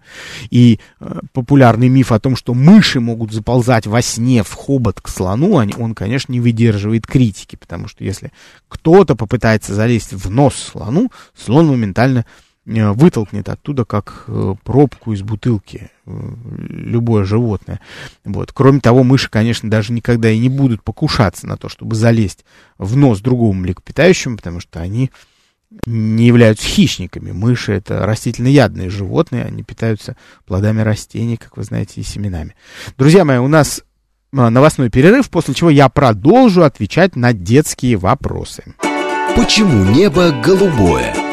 И 0.50 0.80
э, 1.00 1.20
популярный 1.32 1.90
миф 1.90 2.12
о 2.12 2.20
том, 2.20 2.36
что 2.36 2.54
мыши 2.54 3.00
могут 3.00 3.34
заползать 3.34 3.88
во 3.88 4.02
сне 4.02 4.44
в 4.44 4.54
хобот 4.54 5.02
к 5.02 5.08
слону, 5.10 5.54
он, 5.54 5.96
конечно, 5.96 6.32
не 6.32 6.40
выдерживает 6.40 7.08
критики, 7.08 7.56
потому 7.56 7.88
что 7.88 8.04
если 8.04 8.32
кто-то 8.68 9.16
попытается 9.16 9.74
залезть 9.74 10.14
в 10.14 10.30
нос 10.30 10.56
слону, 10.56 11.12
слон 11.36 11.68
моментально 11.68 12.26
вытолкнет 12.66 13.50
оттуда, 13.50 13.84
как 13.86 14.24
э, 14.28 14.56
пробку 14.64 15.14
из 15.14 15.22
бутылки, 15.22 15.92
э, 16.06 16.34
любое 16.70 17.26
животное. 17.26 17.82
Вот. 18.24 18.52
Кроме 18.54 18.80
того, 18.80 19.04
мыши, 19.04 19.30
конечно, 19.30 19.70
даже 19.70 19.92
никогда 19.92 20.30
и 20.30 20.38
не 20.38 20.50
будут 20.50 20.84
покушаться 20.84 21.46
на 21.46 21.58
то, 21.58 21.68
чтобы 21.68 21.96
залезть 21.96 22.46
в 22.78 22.96
нос 22.96 23.20
другому 23.20 23.54
млекопитающему, 23.54 24.38
потому 24.38 24.60
что 24.62 24.80
они 24.80 25.12
не 25.86 26.28
являются 26.28 26.66
хищниками. 26.66 27.32
Мыши 27.32 27.74
это 27.74 28.06
растительноядные 28.06 28.90
животные, 28.90 29.44
они 29.44 29.64
питаются 29.64 30.16
плодами 30.46 30.82
растений, 30.82 31.38
как 31.38 31.58
вы 31.58 31.64
знаете, 31.64 32.00
и 32.00 32.04
семенами. 32.04 32.56
Друзья 32.98 33.26
мои, 33.26 33.40
у 33.40 33.48
нас 33.48 33.84
новостной 34.32 34.90
перерыв, 34.90 35.30
после 35.30 35.54
чего 35.54 35.70
я 35.70 35.90
продолжу 35.90 36.64
отвечать 36.64 37.16
на 37.16 37.34
детские 37.34 37.98
вопросы. 37.98 38.64
Почему 39.36 39.84
небо 39.86 40.32
голубое? 40.44 41.33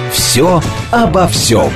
«Все 0.11 0.61
обо 0.91 1.27
всем». 1.27 1.71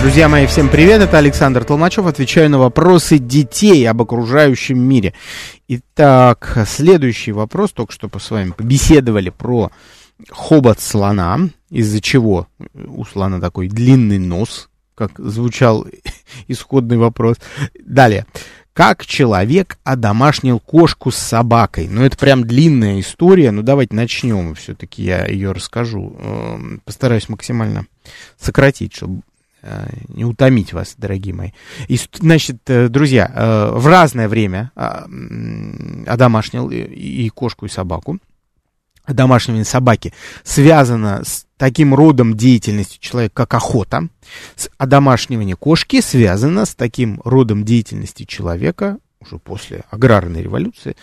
Друзья 0.00 0.28
мои, 0.28 0.46
всем 0.46 0.68
привет, 0.68 1.02
это 1.02 1.18
Александр 1.18 1.64
Толмачев, 1.64 2.06
отвечаю 2.06 2.48
на 2.50 2.58
вопросы 2.58 3.18
детей 3.18 3.84
об 3.88 4.00
окружающем 4.00 4.78
мире. 4.78 5.12
Итак, 5.66 6.66
следующий 6.66 7.32
вопрос, 7.32 7.72
только 7.72 7.92
что 7.92 8.08
с 8.18 8.30
вами 8.30 8.52
побеседовали 8.52 9.30
про 9.30 9.70
хобот 10.30 10.80
слона, 10.80 11.40
из-за 11.68 12.00
чего 12.00 12.46
у 12.74 13.04
слона 13.04 13.40
такой 13.40 13.68
длинный 13.68 14.18
нос, 14.18 14.70
как 14.94 15.12
звучал 15.18 15.86
исходный 16.48 16.96
вопрос. 16.96 17.36
Далее. 17.78 18.24
Как 18.78 19.04
человек 19.06 19.76
одомашнил 19.82 20.60
кошку 20.60 21.10
с 21.10 21.16
собакой? 21.16 21.88
Ну, 21.88 22.04
это 22.04 22.16
прям 22.16 22.44
длинная 22.44 23.00
история, 23.00 23.50
но 23.50 23.62
давайте 23.62 23.96
начнем, 23.96 24.54
все-таки 24.54 25.02
я 25.02 25.26
ее 25.26 25.50
расскажу. 25.50 26.16
Эм, 26.20 26.80
постараюсь 26.84 27.28
максимально 27.28 27.86
сократить, 28.38 28.94
чтобы 28.94 29.22
Э, 29.60 29.88
не 30.08 30.24
утомить 30.24 30.72
вас, 30.72 30.94
дорогие 30.96 31.34
мои. 31.34 31.50
И, 31.88 31.98
значит, 32.12 32.58
э, 32.68 32.88
друзья, 32.88 33.30
э, 33.34 33.70
в 33.72 33.86
разное 33.88 34.28
время 34.28 34.70
одомашнил 36.06 36.70
и 36.70 37.28
кошку, 37.30 37.66
и 37.66 37.68
собаку. 37.68 38.18
Домашние 39.08 39.64
собаки 39.64 40.12
связано 40.44 41.22
с 41.24 41.46
таким 41.56 41.94
родом 41.94 42.36
деятельности 42.36 42.98
человека, 43.00 43.34
как 43.34 43.54
охота. 43.54 44.08
Одомашнивание 44.76 45.56
кошки 45.56 46.00
связано 46.00 46.66
с 46.66 46.74
таким 46.74 47.20
родом 47.24 47.64
деятельности 47.64 48.24
человека, 48.24 48.98
уже 49.20 49.38
после 49.38 49.84
аграрной 49.90 50.42
революции, 50.42 50.96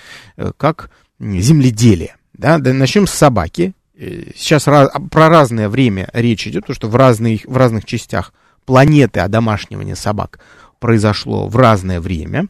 как 0.57 0.89
земледелие. 1.19 2.15
Да? 2.33 2.57
Да, 2.57 2.73
начнем 2.73 3.07
с 3.07 3.11
собаки. 3.11 3.73
Сейчас 3.97 4.67
раз, 4.67 4.89
про 5.11 5.29
разное 5.29 5.69
время 5.69 6.09
речь 6.13 6.47
идет, 6.47 6.63
потому 6.63 6.75
что 6.75 6.89
в, 6.89 6.95
разных 6.95 7.45
в 7.45 7.55
разных 7.57 7.85
частях 7.85 8.33
планеты 8.65 9.21
одомашнивания 9.21 9.95
собак 9.95 10.39
произошло 10.79 11.47
в 11.47 11.55
разное 11.55 11.99
время. 11.99 12.47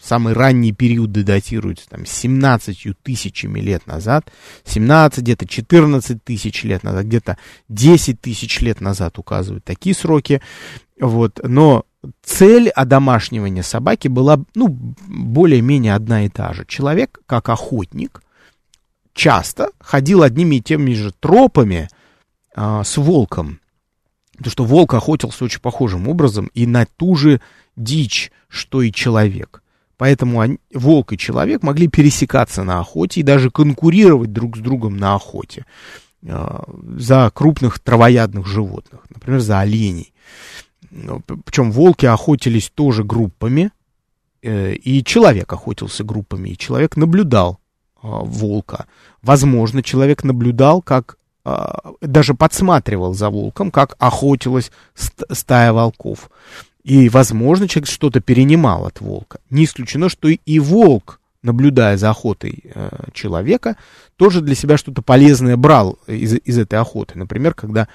Самые 0.00 0.34
ранние 0.34 0.72
периоды 0.72 1.22
датируются 1.24 1.88
там 1.88 2.06
17 2.06 2.96
тысячами 3.02 3.60
лет 3.60 3.86
назад, 3.86 4.30
17, 4.64 5.22
где-то 5.22 5.46
14 5.46 6.22
тысяч 6.22 6.64
лет 6.64 6.82
назад, 6.82 7.06
где-то 7.06 7.38
10 7.68 8.20
тысяч 8.20 8.60
лет 8.60 8.80
назад 8.80 9.18
указывают 9.18 9.64
такие 9.64 9.94
сроки. 9.94 10.40
Вот, 10.98 11.40
но 11.42 11.84
цель 12.22 12.68
одомашнивания 12.70 13.62
собаки 13.62 14.08
была, 14.08 14.40
ну, 14.54 14.68
более-менее 14.68 15.94
одна 15.94 16.24
и 16.24 16.28
та 16.28 16.52
же. 16.52 16.64
Человек, 16.66 17.20
как 17.26 17.48
охотник, 17.48 18.22
часто 19.12 19.70
ходил 19.80 20.22
одними 20.22 20.56
и 20.56 20.62
теми 20.62 20.94
же 20.94 21.12
тропами 21.12 21.88
а, 22.54 22.84
с 22.84 22.96
волком 22.96 23.59
Потому 24.40 24.52
что 24.52 24.64
волк 24.64 24.94
охотился 24.94 25.44
очень 25.44 25.60
похожим 25.60 26.08
образом 26.08 26.50
и 26.54 26.66
на 26.66 26.86
ту 26.86 27.14
же 27.14 27.42
дичь, 27.76 28.32
что 28.48 28.80
и 28.80 28.90
человек. 28.90 29.62
Поэтому 29.98 30.40
они, 30.40 30.58
волк 30.72 31.12
и 31.12 31.18
человек 31.18 31.62
могли 31.62 31.88
пересекаться 31.88 32.64
на 32.64 32.80
охоте 32.80 33.20
и 33.20 33.22
даже 33.22 33.50
конкурировать 33.50 34.32
друг 34.32 34.56
с 34.56 34.60
другом 34.60 34.96
на 34.96 35.14
охоте 35.14 35.66
э, 36.22 36.58
за 36.96 37.30
крупных 37.34 37.80
травоядных 37.80 38.46
животных, 38.46 39.02
например, 39.10 39.40
за 39.40 39.60
оленей. 39.60 40.14
Причем 41.44 41.70
волки 41.70 42.06
охотились 42.06 42.70
тоже 42.74 43.04
группами, 43.04 43.72
э, 44.40 44.72
и 44.72 45.04
человек 45.04 45.52
охотился 45.52 46.02
группами, 46.02 46.48
и 46.48 46.56
человек 46.56 46.96
наблюдал 46.96 47.60
э, 47.96 48.08
волка. 48.08 48.86
Возможно, 49.20 49.82
человек 49.82 50.24
наблюдал, 50.24 50.80
как 50.80 51.18
даже 52.00 52.34
подсматривал 52.34 53.14
за 53.14 53.30
волком, 53.30 53.70
как 53.70 53.96
охотилась 53.98 54.70
стая 54.94 55.72
волков. 55.72 56.30
И, 56.82 57.08
возможно, 57.08 57.68
человек 57.68 57.88
что-то 57.90 58.20
перенимал 58.20 58.86
от 58.86 59.00
волка. 59.00 59.40
Не 59.50 59.64
исключено, 59.64 60.08
что 60.08 60.28
и 60.28 60.58
волк, 60.58 61.20
наблюдая 61.42 61.96
за 61.96 62.10
охотой 62.10 62.62
э, 62.64 62.90
человека, 63.12 63.76
тоже 64.16 64.40
для 64.40 64.54
себя 64.54 64.76
что-то 64.76 65.02
полезное 65.02 65.56
брал 65.56 65.98
из, 66.06 66.34
из 66.34 66.58
этой 66.58 66.78
охоты. 66.78 67.18
Например, 67.18 67.54
когда 67.54 67.88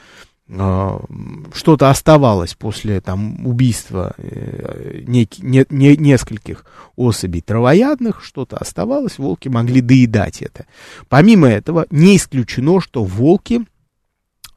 что-то 0.48 1.90
оставалось 1.90 2.54
после 2.54 3.02
там, 3.02 3.48
убийства 3.48 4.14
э, 4.18 5.02
не, 5.08 5.28
не, 5.40 5.66
не, 5.70 5.98
нескольких 5.98 6.66
особей 6.96 7.42
травоядных, 7.42 8.24
что-то 8.24 8.58
оставалось, 8.58 9.18
волки 9.18 9.48
могли 9.48 9.82
доедать 9.82 10.44
это. 10.44 10.68
Помимо 11.10 11.48
этого, 11.48 11.88
не 11.90 12.18
исключено, 12.18 12.80
что 12.80 13.04
волки, 13.04 13.62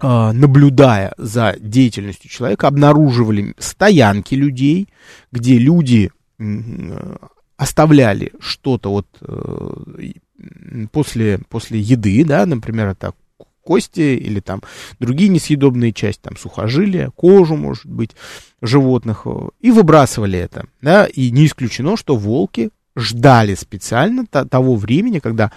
э, 0.02 0.32
наблюдая 0.32 1.14
за 1.16 1.56
деятельностью 1.58 2.28
человека, 2.28 2.68
обнаруживали 2.68 3.54
стоянки 3.58 4.34
людей, 4.34 4.88
где 5.32 5.56
люди 5.56 6.10
э, 6.38 7.16
оставляли 7.56 8.32
что-то 8.40 8.90
вот 8.90 9.06
э, 9.22 10.12
после, 10.92 11.38
после 11.48 11.80
еды, 11.80 12.26
да, 12.26 12.44
например, 12.44 12.88
это 12.88 13.14
кости 13.68 14.00
или 14.00 14.40
там 14.40 14.62
другие 14.98 15.28
несъедобные 15.28 15.92
части, 15.92 16.22
там 16.22 16.38
сухожилия, 16.38 17.10
кожу, 17.10 17.54
может 17.54 17.84
быть, 17.84 18.12
животных, 18.62 19.22
э, 19.26 19.48
и 19.60 19.70
выбрасывали 19.70 20.38
это, 20.38 20.64
да, 20.80 21.04
и 21.04 21.30
не 21.30 21.44
исключено, 21.44 21.98
что 21.98 22.16
волки 22.16 22.70
ждали 22.96 23.54
специально 23.54 24.26
того 24.26 24.76
времени, 24.76 25.18
когда 25.18 25.52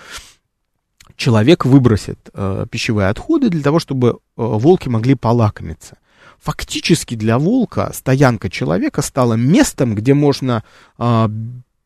человек 1.15 1.65
выбросит 1.65 2.19
э, 2.34 2.65
пищевые 2.69 3.08
отходы 3.08 3.50
для 3.50 3.62
того, 3.62 3.80
чтобы 3.80 4.08
э, 4.10 4.13
волки 4.36 4.89
могли 4.89 5.15
полакомиться. 5.15 5.97
Фактически 6.41 7.15
для 7.15 7.38
волка 7.38 7.91
стоянка 7.93 8.50
человека 8.50 9.02
стала 9.02 9.36
местом, 9.36 9.95
где 9.95 10.13
можно 10.13 10.63
э, 10.97 11.28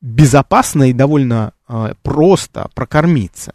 безопасно 0.02 0.90
и 0.90 0.94
довольно 0.94 1.52
э, 1.68 1.94
просто 2.02 2.70
прокормиться. 2.74 3.54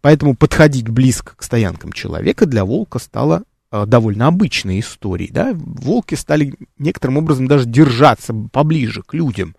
Поэтому 0.00 0.36
подходить 0.36 0.88
близко 0.88 1.34
к 1.36 1.42
стоянкам 1.42 1.92
человека 1.92 2.46
для 2.46 2.64
волка 2.64 2.98
стало 2.98 3.42
э, 3.70 3.84
довольно 3.86 4.28
обычной 4.28 4.80
историей. 4.80 5.30
Да? 5.32 5.52
Волки 5.54 6.14
стали 6.14 6.54
некоторым 6.78 7.18
образом 7.18 7.48
даже 7.48 7.66
держаться 7.66 8.34
поближе 8.52 9.02
к 9.02 9.14
людям. 9.14 9.56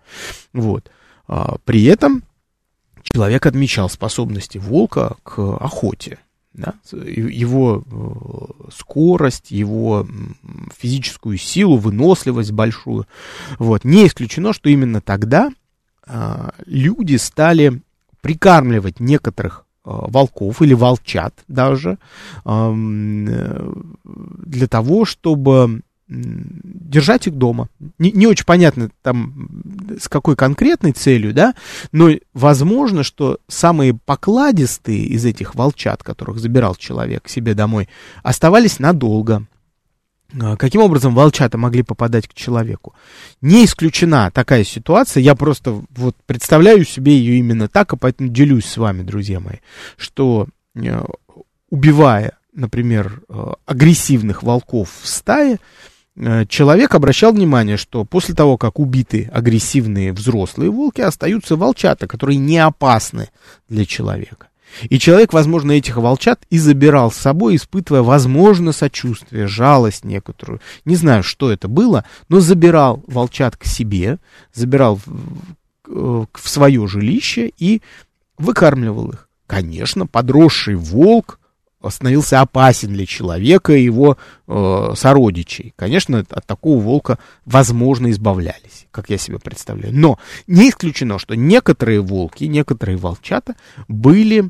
Вот. 0.54 0.90
А, 1.28 1.58
при 1.66 1.84
этом 1.86 2.24
человек 3.04 3.46
отмечал 3.46 3.90
способности 3.90 4.58
волка 4.58 5.18
к 5.24 5.40
охоте. 5.40 6.20
Да? 6.54 6.74
Его 6.92 7.84
э, 7.86 8.72
скорость, 8.74 9.52
его 9.52 10.08
физическую 10.78 11.38
силу, 11.38 11.78
выносливость 11.78 12.52
большую. 12.52 13.08
Вот. 13.58 13.84
Не 13.84 14.08
исключено, 14.08 14.54
что 14.54 14.70
именно 14.70 15.02
тогда 15.02 15.52
а, 16.08 16.54
люди 16.66 17.18
стали 17.18 17.82
прикармливать 18.22 19.00
некоторых 19.00 19.66
волков 19.90 20.62
или 20.62 20.74
волчат 20.74 21.34
даже 21.48 21.98
э, 22.46 22.74
для 24.46 24.68
того, 24.68 25.06
чтобы 25.06 25.82
держать 26.10 27.28
их 27.28 27.36
дома. 27.36 27.70
Не, 28.00 28.12
не 28.12 28.26
очень 28.26 28.46
понятно 28.46 28.90
там 29.04 29.48
с 30.00 30.08
какой 30.08 30.36
конкретной 30.36 30.92
целью, 30.92 31.34
да, 31.34 31.54
но 31.92 32.10
возможно, 32.34 33.04
что 33.04 33.38
самые 33.48 33.94
покладистые 33.94 35.06
из 35.06 35.24
этих 35.26 35.54
волчат, 35.54 36.02
которых 36.02 36.40
забирал 36.40 36.76
человек 36.76 37.30
себе 37.30 37.54
домой, 37.54 37.90
оставались 38.24 38.80
надолго. 38.80 39.46
А, 40.40 40.56
каким 40.58 40.82
образом 40.82 41.16
волчата 41.16 41.58
могли 41.58 41.84
попадать 41.84 42.28
к 42.28 42.34
человеку? 42.34 42.94
Не 43.42 43.66
исключена 43.66 44.32
такая 44.32 44.64
ситуация, 44.64 45.22
я 45.22 45.36
просто 45.36 45.84
вот 45.96 46.16
представляю 46.26 46.86
себе 46.86 47.18
ее 47.18 47.40
именно 47.40 47.68
так, 47.68 47.94
и 47.94 47.98
поэтому 47.98 48.30
делюсь 48.30 48.66
с 48.66 48.78
вами, 48.78 49.04
друзья 49.04 49.40
мои, 49.40 49.58
что 49.98 50.48
э, 50.76 51.04
убивая 51.70 52.40
например, 52.54 53.22
э, 53.30 53.54
агрессивных 53.66 54.44
волков 54.44 54.90
в 55.02 55.08
стае, 55.08 55.60
э, 56.16 56.46
человек 56.46 56.96
обращал 56.96 57.32
внимание, 57.32 57.78
что 57.78 58.06
после 58.06 58.36
того, 58.36 58.58
как 58.58 58.80
убиты 58.80 59.30
агрессивные 59.34 60.14
взрослые 60.14 60.70
волки, 60.70 61.02
остаются 61.02 61.56
волчата, 61.56 62.08
которые 62.08 62.38
не 62.38 62.58
опасны 62.58 63.30
для 63.68 63.86
человека. 63.86 64.49
И 64.90 65.00
человек, 65.00 65.34
возможно, 65.34 65.72
этих 65.72 65.98
волчат 65.98 66.46
и 66.50 66.58
забирал 66.58 67.12
с 67.12 67.18
собой, 67.18 67.56
испытывая, 67.56 68.02
возможно, 68.02 68.72
сочувствие, 68.72 69.48
жалость 69.48 70.06
некоторую. 70.06 70.62
Не 70.86 70.96
знаю, 70.96 71.24
что 71.24 71.52
это 71.52 71.68
было, 71.68 72.06
но 72.28 72.40
забирал 72.40 73.04
волчат 73.08 73.58
к 73.58 73.66
себе, 73.66 74.20
забирал 74.54 75.00
в, 75.06 75.46
в, 75.86 76.28
свое 76.50 76.88
жилище 76.88 77.52
и 77.58 77.82
выкармливал 78.38 79.12
их. 79.12 79.30
Конечно, 79.48 80.06
подросший 80.06 80.76
волк 80.76 81.40
становился 81.88 82.42
опасен 82.42 82.92
для 82.94 83.06
человека 83.06 83.74
и 83.74 83.84
его 83.84 84.18
э, 84.48 84.94
сородичей. 84.96 85.74
Конечно, 85.78 86.26
от 86.30 86.46
такого 86.46 86.82
волка, 86.82 87.20
возможно, 87.46 88.12
избавлялись, 88.12 88.88
как 88.92 89.10
я 89.10 89.18
себе 89.18 89.40
представляю. 89.40 89.96
Но 89.96 90.20
не 90.46 90.70
исключено, 90.70 91.20
что 91.20 91.36
некоторые 91.36 92.02
волки, 92.02 92.44
некоторые 92.44 92.98
волчата 92.98 93.56
были 93.88 94.50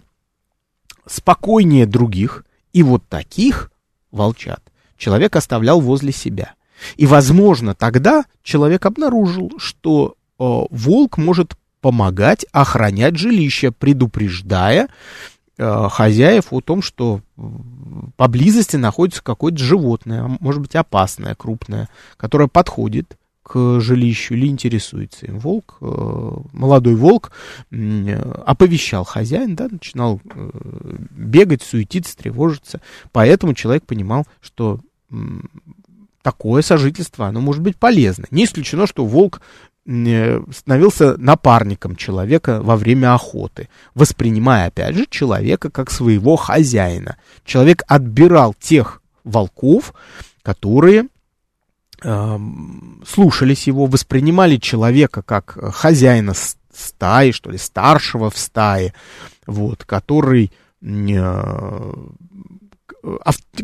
спокойнее 1.09 1.85
других, 1.85 2.45
и 2.71 2.83
вот 2.83 3.07
таких 3.07 3.71
волчат 4.11 4.61
человек 4.97 5.35
оставлял 5.35 5.81
возле 5.81 6.11
себя. 6.11 6.53
И, 6.95 7.05
возможно, 7.05 7.73
тогда 7.73 8.25
человек 8.43 8.85
обнаружил, 8.85 9.51
что 9.57 10.15
э, 10.37 10.43
волк 10.69 11.17
может 11.17 11.55
помогать 11.81 12.45
охранять 12.51 13.17
жилище, 13.17 13.71
предупреждая 13.71 14.89
э, 15.57 15.87
хозяев 15.89 16.47
о 16.51 16.61
том, 16.61 16.81
что 16.81 17.21
поблизости 18.15 18.75
находится 18.75 19.23
какое-то 19.23 19.57
животное, 19.57 20.23
а 20.23 20.37
может 20.39 20.61
быть 20.61 20.75
опасное, 20.75 21.35
крупное, 21.35 21.89
которое 22.17 22.47
подходит 22.47 23.17
жилищу 23.55 24.33
или 24.33 24.47
интересуется 24.47 25.25
им. 25.25 25.39
Волк, 25.39 25.77
э, 25.81 26.31
молодой 26.53 26.95
волк 26.95 27.31
оповещал 27.71 29.03
хозяин, 29.03 29.55
да, 29.55 29.67
начинал 29.69 30.21
э, 30.23 30.49
бегать, 31.11 31.61
суетиться, 31.61 32.17
тревожиться. 32.17 32.81
Поэтому 33.11 33.53
человек 33.53 33.85
понимал, 33.85 34.25
что 34.41 34.79
такое 36.21 36.61
сожительство, 36.61 37.27
оно 37.27 37.41
может 37.41 37.61
быть 37.61 37.77
полезно. 37.77 38.25
Не 38.31 38.45
исключено, 38.45 38.85
что 38.85 39.05
волк 39.05 39.41
становился 39.85 41.17
напарником 41.17 41.95
человека 41.95 42.61
во 42.61 42.75
время 42.75 43.15
охоты, 43.15 43.69
воспринимая, 43.95 44.67
опять 44.67 44.95
же, 44.95 45.07
человека 45.09 45.71
как 45.71 45.89
своего 45.89 46.35
хозяина. 46.35 47.17
Человек 47.43 47.83
отбирал 47.87 48.53
тех 48.53 49.01
волков, 49.23 49.93
которые 50.43 51.03
э, 51.03 51.07
слушались 52.01 53.67
его, 53.67 53.85
воспринимали 53.85 54.57
человека 54.57 55.21
как 55.21 55.57
хозяина 55.73 56.33
стаи, 56.73 57.31
что 57.31 57.51
ли, 57.51 57.57
старшего 57.57 58.29
в 58.29 58.37
стае, 58.37 58.93
вот, 59.45 59.83
который, 59.85 60.51
э, 60.81 61.93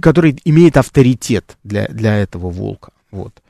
который 0.01 0.39
имеет 0.43 0.77
авторитет 0.77 1.57
для, 1.63 1.87
для 1.87 2.17
этого 2.17 2.49
волка. 2.49 2.91
Вот. 3.11 3.41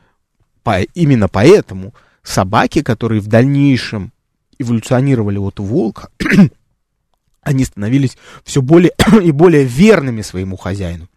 По, 0.64 0.82
именно 0.82 1.28
поэтому 1.28 1.94
собаки, 2.24 2.82
которые 2.82 3.22
в 3.22 3.28
дальнейшем 3.28 4.12
эволюционировали 4.58 5.38
от 5.38 5.60
волка, 5.60 6.10
они 7.42 7.66
становились 7.66 8.18
все 8.44 8.62
более 8.62 8.92
и 9.22 9.32
более 9.32 9.64
верными 9.64 10.22
своему 10.22 10.58
хозяину. 10.58 11.08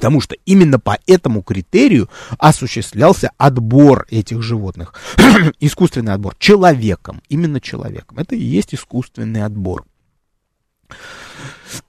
Потому 0.00 0.22
что 0.22 0.34
именно 0.46 0.78
по 0.78 0.98
этому 1.06 1.42
критерию 1.42 2.08
осуществлялся 2.38 3.32
отбор 3.36 4.06
этих 4.08 4.42
животных. 4.42 4.94
искусственный 5.60 6.14
отбор. 6.14 6.34
Человеком. 6.38 7.20
Именно 7.28 7.60
человеком. 7.60 8.18
Это 8.18 8.34
и 8.34 8.40
есть 8.40 8.74
искусственный 8.74 9.44
отбор. 9.44 9.84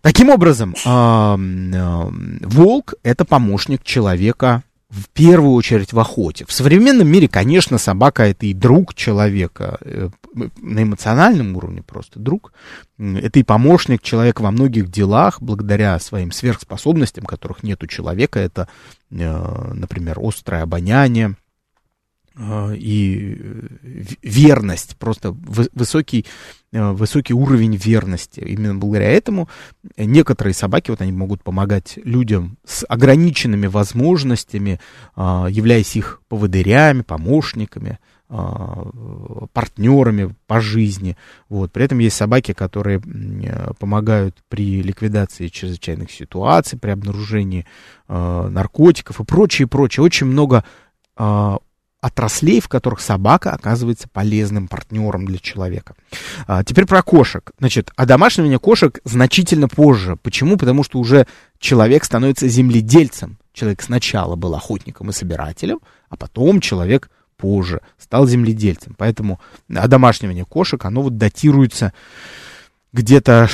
Таким 0.01 0.29
образом, 0.29 0.75
волк 0.83 2.93
это 3.01 3.23
помощник 3.23 3.81
человека 3.81 4.63
в 4.91 5.07
первую 5.09 5.53
очередь 5.53 5.93
в 5.93 5.99
охоте. 5.99 6.45
В 6.45 6.51
современном 6.51 7.07
мире, 7.07 7.29
конечно, 7.29 7.77
собака 7.77 8.23
это 8.23 8.45
и 8.45 8.53
друг 8.53 8.93
человека, 8.93 9.77
э, 9.81 10.09
на 10.61 10.83
эмоциональном 10.83 11.55
уровне 11.55 11.81
просто 11.81 12.19
друг. 12.19 12.51
Это 12.97 13.39
и 13.39 13.43
помощник 13.43 14.01
человека 14.01 14.41
во 14.41 14.51
многих 14.51 14.91
делах, 14.91 15.41
благодаря 15.41 15.97
своим 15.99 16.31
сверхспособностям, 16.33 17.25
которых 17.25 17.63
нет 17.63 17.81
у 17.83 17.87
человека. 17.87 18.39
Это, 18.39 18.67
э, 19.11 19.71
например, 19.73 20.19
острое 20.21 20.63
обоняние, 20.63 21.35
и 22.39 23.37
верность, 24.21 24.95
просто 24.97 25.31
высокий, 25.31 26.25
высокий 26.71 27.33
уровень 27.33 27.75
верности. 27.75 28.39
Именно 28.39 28.75
благодаря 28.75 29.11
этому 29.11 29.49
некоторые 29.97 30.53
собаки, 30.53 30.91
вот 30.91 31.01
они 31.01 31.11
могут 31.11 31.43
помогать 31.43 31.99
людям 32.03 32.57
с 32.65 32.85
ограниченными 32.87 33.67
возможностями, 33.67 34.79
являясь 35.17 35.95
их 35.97 36.21
поводырями, 36.29 37.01
помощниками, 37.01 37.99
партнерами 39.53 40.33
по 40.47 40.61
жизни. 40.61 41.17
Вот. 41.49 41.73
При 41.73 41.83
этом 41.83 41.99
есть 41.99 42.15
собаки, 42.15 42.53
которые 42.53 43.01
помогают 43.77 44.37
при 44.47 44.81
ликвидации 44.81 45.49
чрезвычайных 45.49 46.09
ситуаций, 46.11 46.79
при 46.79 46.91
обнаружении 46.91 47.65
э, 48.07 48.47
наркотиков 48.49 49.19
и 49.19 49.25
прочее, 49.25 49.67
прочее. 49.67 50.05
Очень 50.05 50.27
много 50.27 50.63
э, 51.17 51.57
отраслей, 52.01 52.59
в 52.59 52.67
которых 52.67 52.99
собака 52.99 53.51
оказывается 53.51 54.09
полезным 54.09 54.67
партнером 54.67 55.25
для 55.25 55.37
человека. 55.37 55.95
А, 56.47 56.63
теперь 56.63 56.85
про 56.85 57.03
кошек. 57.03 57.51
Значит, 57.59 57.91
одомашнивание 57.95 58.59
кошек 58.59 58.99
значительно 59.05 59.67
позже. 59.67 60.17
Почему? 60.17 60.57
Потому 60.57 60.83
что 60.83 60.99
уже 60.99 61.27
человек 61.59 62.03
становится 62.03 62.47
земледельцем. 62.47 63.37
Человек 63.53 63.83
сначала 63.83 64.35
был 64.35 64.55
охотником 64.55 65.11
и 65.11 65.13
собирателем, 65.13 65.79
а 66.09 66.17
потом 66.17 66.59
человек 66.59 67.09
позже 67.37 67.81
стал 67.99 68.27
земледельцем. 68.27 68.95
Поэтому 68.97 69.39
одомашнивание 69.73 70.45
кошек, 70.45 70.83
оно 70.83 71.03
вот 71.03 71.17
датируется 71.17 71.93
где-то 72.93 73.47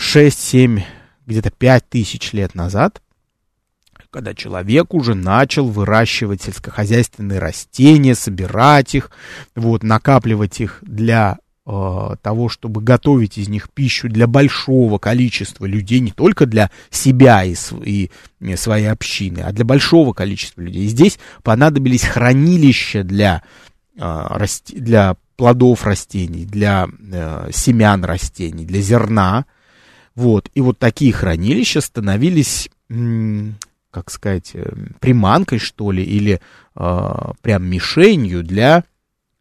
6-7, 0.00 0.82
где-то 1.26 1.50
5 1.50 1.88
тысяч 1.88 2.32
лет 2.32 2.54
назад 2.54 3.00
когда 4.10 4.34
человек 4.34 4.94
уже 4.94 5.14
начал 5.14 5.66
выращивать 5.66 6.42
сельскохозяйственные 6.42 7.38
растения, 7.38 8.14
собирать 8.14 8.94
их, 8.94 9.10
вот, 9.54 9.82
накапливать 9.82 10.60
их 10.60 10.78
для 10.82 11.38
э, 11.66 12.16
того, 12.22 12.48
чтобы 12.48 12.80
готовить 12.80 13.38
из 13.38 13.48
них 13.48 13.70
пищу 13.70 14.08
для 14.08 14.26
большого 14.26 14.98
количества 14.98 15.66
людей, 15.66 16.00
не 16.00 16.12
только 16.12 16.46
для 16.46 16.70
себя 16.90 17.44
и, 17.44 17.54
и, 17.84 18.10
и 18.40 18.56
своей 18.56 18.86
общины, 18.86 19.40
а 19.40 19.52
для 19.52 19.64
большого 19.64 20.12
количества 20.12 20.60
людей. 20.62 20.84
И 20.84 20.88
здесь 20.88 21.18
понадобились 21.42 22.04
хранилища 22.04 23.04
для, 23.04 23.42
э, 23.98 24.46
для 24.68 25.16
плодов 25.36 25.84
растений, 25.84 26.44
для 26.44 26.88
э, 26.88 27.50
семян 27.52 28.04
растений, 28.04 28.64
для 28.64 28.80
зерна. 28.80 29.44
Вот. 30.14 30.50
И 30.54 30.60
вот 30.60 30.78
такие 30.78 31.12
хранилища 31.12 31.80
становились 31.80 32.70
как 33.96 34.10
сказать, 34.10 34.50
э, 34.52 34.70
приманкой, 35.00 35.58
что 35.58 35.90
ли, 35.90 36.04
или 36.04 36.42
э, 36.74 37.32
прям 37.40 37.64
мишенью 37.64 38.42
для 38.42 38.84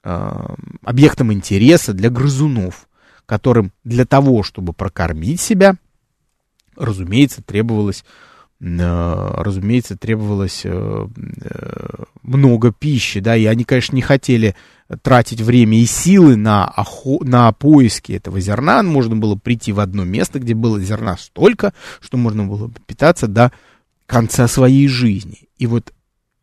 э, 0.02 0.56
объектом 0.82 1.34
интереса 1.34 1.92
для 1.92 2.10
грызунов, 2.10 2.88
которым 3.26 3.74
для 3.84 4.06
того, 4.06 4.44
чтобы 4.44 4.72
прокормить 4.72 5.42
себя, 5.42 5.76
разумеется, 6.78 7.44
требовалось 7.44 8.06
э, 8.62 9.32
разумеется, 9.42 9.98
требовалось 9.98 10.62
э, 10.64 11.08
много 12.24 12.72
пищи, 12.72 13.20
да, 13.20 13.36
и 13.36 13.44
они, 13.44 13.66
конечно, 13.66 13.94
не 13.94 14.02
хотели 14.02 14.56
тратить 15.02 15.42
время 15.42 15.80
и 15.80 15.86
силы 15.86 16.38
на, 16.38 16.66
охо... 16.66 17.20
на 17.26 17.52
поиски 17.52 18.14
этого 18.14 18.40
зерна. 18.40 18.84
Можно 18.84 19.18
было 19.18 19.36
прийти 19.36 19.74
в 19.74 19.82
одно 19.82 20.06
место, 20.06 20.40
где 20.40 20.54
было 20.54 20.80
зерна 20.80 21.18
столько, 21.18 21.74
что 22.00 22.16
можно 22.16 22.46
было 22.46 22.72
питаться 22.88 23.28
до 23.28 23.52
конца 24.06 24.48
своей 24.48 24.88
жизни. 24.88 25.50
И 25.58 25.68
вот 25.68 25.94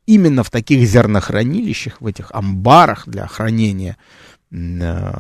именно 0.06 0.42
в 0.42 0.50
таких 0.50 0.86
зернохранилищах, 0.86 2.00
в 2.00 2.06
этих 2.06 2.30
амбарах 2.32 3.08
для 3.08 3.26
хранения 3.26 3.96
э, 4.50 5.12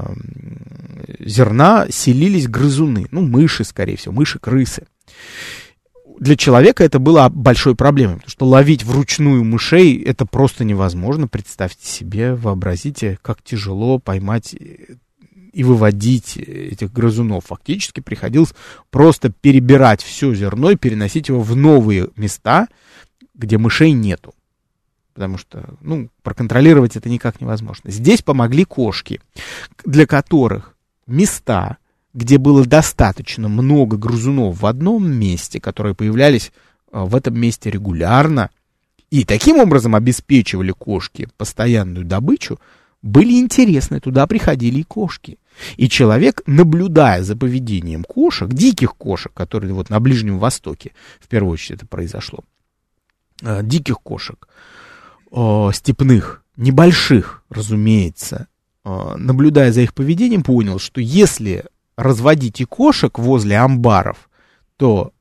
зерна 1.20 1.86
селились 1.90 2.48
грызуны, 2.48 3.06
ну, 3.10 3.22
мыши, 3.22 3.64
скорее 3.64 3.96
всего, 3.96 4.14
мыши-крысы. 4.14 4.86
Для 6.18 6.36
человека 6.36 6.84
это 6.84 6.98
было 6.98 7.28
большой 7.28 7.74
проблемой, 7.74 8.16
потому 8.16 8.30
что 8.30 8.46
ловить 8.46 8.84
вручную 8.84 9.42
мышей 9.44 10.00
это 10.02 10.24
просто 10.24 10.62
невозможно. 10.62 11.26
Представьте 11.26 11.88
себе, 11.88 12.34
вообразите, 12.34 13.18
как 13.22 13.42
тяжело 13.42 13.98
поймать 13.98 14.54
и 15.52 15.64
выводить 15.64 16.36
этих 16.36 16.92
грызунов. 16.92 17.46
Фактически 17.46 18.00
приходилось 18.00 18.54
просто 18.90 19.30
перебирать 19.30 20.02
все 20.02 20.34
зерно 20.34 20.70
и 20.70 20.76
переносить 20.76 21.28
его 21.28 21.40
в 21.40 21.54
новые 21.56 22.08
места, 22.16 22.68
где 23.34 23.58
мышей 23.58 23.92
нету. 23.92 24.34
Потому 25.14 25.36
что, 25.36 25.74
ну, 25.80 26.08
проконтролировать 26.22 26.96
это 26.96 27.08
никак 27.10 27.40
невозможно. 27.40 27.90
Здесь 27.90 28.22
помогли 28.22 28.64
кошки, 28.64 29.20
для 29.84 30.06
которых 30.06 30.74
места, 31.06 31.76
где 32.14 32.38
было 32.38 32.64
достаточно 32.64 33.48
много 33.48 33.96
грызунов 33.96 34.60
в 34.60 34.66
одном 34.66 35.10
месте, 35.10 35.60
которые 35.60 35.94
появлялись 35.94 36.52
а, 36.90 37.04
в 37.04 37.14
этом 37.14 37.38
месте 37.38 37.70
регулярно, 37.70 38.50
и 39.10 39.24
таким 39.24 39.58
образом 39.58 39.94
обеспечивали 39.94 40.72
кошки 40.72 41.28
постоянную 41.36 42.06
добычу, 42.06 42.58
были 43.02 43.38
интересны, 43.38 44.00
туда 44.00 44.26
приходили 44.26 44.80
и 44.80 44.84
кошки. 44.84 45.38
И 45.76 45.88
человек, 45.88 46.42
наблюдая 46.46 47.22
за 47.22 47.36
поведением 47.36 48.04
кошек, 48.04 48.48
диких 48.48 48.94
кошек, 48.96 49.32
которые 49.32 49.72
вот 49.74 49.90
на 49.90 50.00
Ближнем 50.00 50.38
Востоке, 50.38 50.92
в 51.20 51.28
первую 51.28 51.52
очередь 51.52 51.78
это 51.78 51.86
произошло, 51.86 52.40
э, 53.42 53.62
диких 53.62 54.00
кошек, 54.00 54.48
э, 55.30 55.70
степных, 55.72 56.42
небольших, 56.56 57.42
разумеется, 57.48 58.48
э, 58.84 59.14
наблюдая 59.16 59.72
за 59.72 59.82
их 59.82 59.94
поведением, 59.94 60.42
понял, 60.42 60.78
что 60.78 61.00
если 61.00 61.64
разводить 61.96 62.60
и 62.60 62.64
кошек 62.64 63.18
возле 63.18 63.58
амбаров, 63.58 64.28
то 64.76 65.12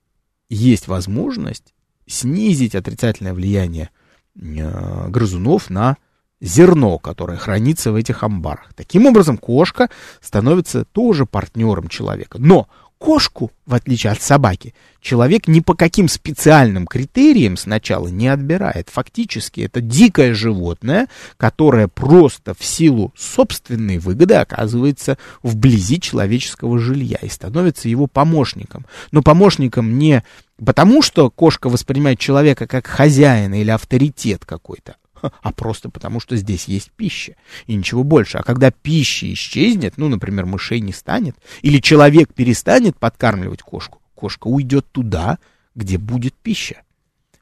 есть 0.50 0.88
возможность 0.88 1.74
снизить 2.08 2.76
отрицательное 2.76 3.34
влияние 3.34 3.90
грызунов 4.34 5.70
на 5.70 5.98
зерно, 6.42 6.98
которое 6.98 7.38
хранится 7.38 7.92
в 7.92 7.96
этих 7.96 8.24
амбарах. 8.24 8.74
Таким 8.76 9.06
образом, 9.06 9.38
кошка 9.38 9.90
становится 10.20 10.84
тоже 10.86 11.26
партнером 11.26 11.88
человека. 11.88 12.38
Но 12.40 12.68
кошку, 13.02 13.52
в 13.66 13.74
отличие 13.74 14.12
от 14.12 14.22
собаки, 14.22 14.76
человек 15.02 15.48
ни 15.48 15.60
по 15.60 15.74
каким 15.74 16.08
специальным 16.08 16.86
критериям 16.86 17.58
сначала 17.58 18.08
не 18.08 18.28
отбирает. 18.28 18.90
Фактически 18.90 19.62
это 19.62 19.82
дикое 19.82 20.36
животное, 20.36 21.08
которое 21.38 21.88
просто 21.88 22.54
в 22.54 22.64
силу 22.64 23.12
собственной 23.18 23.98
выгоды 23.98 24.36
оказывается 24.36 25.18
вблизи 25.42 26.00
человеческого 26.00 26.78
жилья 26.78 27.18
и 27.22 27.30
становится 27.30 27.90
его 27.90 28.06
помощником. 28.06 28.86
Но 29.12 29.24
помощником 29.24 29.98
не 29.98 30.24
потому, 30.64 31.02
что 31.02 31.32
кошка 31.32 31.70
воспринимает 31.70 32.20
человека 32.20 32.68
как 32.68 32.86
хозяина 32.86 33.60
или 33.60 33.72
авторитет 33.72 34.46
какой-то, 34.46 34.96
а 35.42 35.52
просто 35.52 35.90
потому, 35.90 36.20
что 36.20 36.36
здесь 36.36 36.66
есть 36.66 36.92
пища, 36.92 37.36
и 37.68 37.76
ничего 37.76 38.04
больше. 38.04 38.38
А 38.38 38.44
когда 38.44 38.72
пища 38.72 39.32
исчезнет, 39.32 39.98
ну, 39.98 40.10
например, 40.10 40.46
мышей 40.46 40.80
не 40.80 40.94
станет, 40.94 41.36
или 41.62 41.80
человек 41.80 42.34
перестанет 42.34 42.98
подкармливать 42.98 43.62
кошку, 43.62 44.02
кошка 44.16 44.48
уйдет 44.48 44.86
туда, 44.92 45.40
где 45.76 45.98
будет 45.98 46.34
пища, 46.34 46.84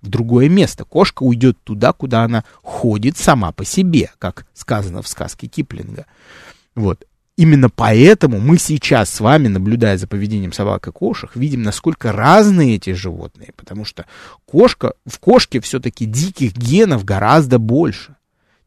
в 0.01 0.07
другое 0.07 0.49
место. 0.49 0.86
Кошка 0.86 1.23
уйдет 1.23 1.57
туда, 1.63 1.93
куда 1.93 2.23
она 2.23 2.43
ходит 2.61 3.17
сама 3.17 3.51
по 3.51 3.65
себе, 3.65 4.11
как 4.17 4.45
сказано 4.53 5.01
в 5.01 5.07
сказке 5.07 5.47
Киплинга. 5.47 6.05
Вот. 6.75 7.05
Именно 7.40 7.70
поэтому 7.70 8.38
мы 8.42 8.58
сейчас 8.58 9.10
с 9.10 9.22
вами, 9.22 9.48
наблюдая 9.48 9.98
за 9.98 10.08
поведением 10.08 10.52
собак 10.52 10.90
и 10.90 10.92
кошек, 10.92 11.32
видим, 11.36 11.62
насколько 11.62 12.12
разные 12.12 12.76
эти 12.76 12.92
животные. 12.92 13.54
Потому 13.56 13.86
что 13.86 14.06
кошка, 14.46 14.92
в 15.06 15.20
кошке 15.20 15.62
все-таки 15.62 16.04
диких 16.04 16.52
генов 16.52 17.06
гораздо 17.06 17.58
больше. 17.58 18.18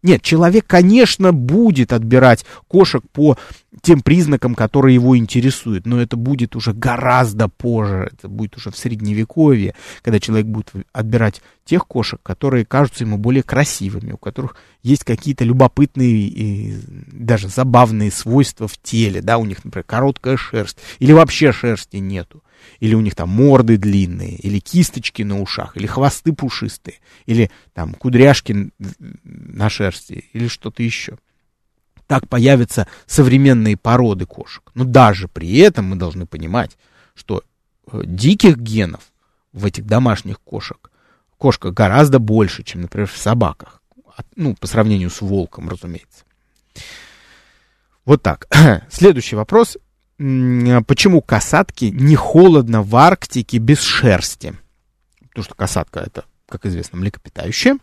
Нет, 0.02 0.22
человек, 0.22 0.64
конечно, 0.66 1.34
будет 1.34 1.92
отбирать 1.92 2.46
кошек 2.66 3.04
по 3.12 3.36
тем 3.82 4.00
признакам, 4.00 4.54
которые 4.54 4.94
его 4.94 5.16
интересуют, 5.16 5.86
но 5.86 6.00
это 6.00 6.16
будет 6.16 6.54
уже 6.56 6.72
гораздо 6.72 7.48
позже, 7.48 8.10
это 8.12 8.28
будет 8.28 8.56
уже 8.56 8.70
в 8.70 8.76
средневековье, 8.78 9.74
когда 10.02 10.20
человек 10.20 10.46
будет 10.46 10.72
отбирать 10.92 11.42
тех 11.64 11.86
кошек, 11.86 12.20
которые 12.22 12.64
кажутся 12.64 13.04
ему 13.04 13.18
более 13.18 13.42
красивыми, 13.42 14.12
у 14.12 14.16
которых 14.16 14.56
есть 14.82 15.04
какие-то 15.04 15.44
любопытные 15.44 16.28
и 16.28 16.74
даже 17.12 17.48
забавные 17.48 18.12
свойства 18.12 18.68
в 18.68 18.78
теле, 18.80 19.20
да, 19.20 19.38
у 19.38 19.44
них, 19.44 19.64
например, 19.64 19.84
короткая 19.84 20.36
шерсть, 20.36 20.78
или 21.00 21.12
вообще 21.12 21.52
шерсти 21.52 21.96
нету 21.96 22.42
или 22.78 22.94
у 22.94 23.00
них 23.00 23.16
там 23.16 23.28
морды 23.28 23.76
длинные, 23.76 24.36
или 24.36 24.60
кисточки 24.60 25.22
на 25.22 25.40
ушах, 25.40 25.76
или 25.76 25.86
хвосты 25.86 26.32
пушистые, 26.32 26.98
или 27.26 27.50
там 27.74 27.94
кудряшки 27.94 28.70
на 29.24 29.68
шерсти, 29.68 30.26
или 30.32 30.46
что-то 30.46 30.82
еще. 30.84 31.18
Так 32.12 32.28
появятся 32.28 32.86
современные 33.06 33.78
породы 33.78 34.26
кошек. 34.26 34.70
Но 34.74 34.84
даже 34.84 35.28
при 35.28 35.56
этом 35.56 35.86
мы 35.86 35.96
должны 35.96 36.26
понимать, 36.26 36.76
что 37.14 37.42
э, 37.90 38.02
диких 38.04 38.58
генов 38.58 39.00
в 39.54 39.64
этих 39.64 39.86
домашних 39.86 40.38
кошек 40.38 40.90
кошка 41.38 41.70
гораздо 41.70 42.18
больше, 42.18 42.64
чем, 42.64 42.82
например, 42.82 43.08
в 43.08 43.16
собаках. 43.16 43.80
Ну, 44.36 44.54
по 44.56 44.66
сравнению 44.66 45.08
с 45.08 45.22
волком, 45.22 45.70
разумеется. 45.70 46.24
Вот 48.04 48.22
так. 48.22 48.46
Следующий 48.90 49.36
вопрос. 49.36 49.78
Почему 50.18 51.22
касатки 51.22 51.86
не 51.86 52.14
холодно 52.14 52.82
в 52.82 52.94
Арктике 52.94 53.56
без 53.56 53.80
шерсти? 53.80 54.52
Потому 55.30 55.44
что 55.44 55.54
касатка 55.54 56.00
это, 56.00 56.26
как 56.46 56.66
известно, 56.66 56.98
млекопитающее. 56.98 57.78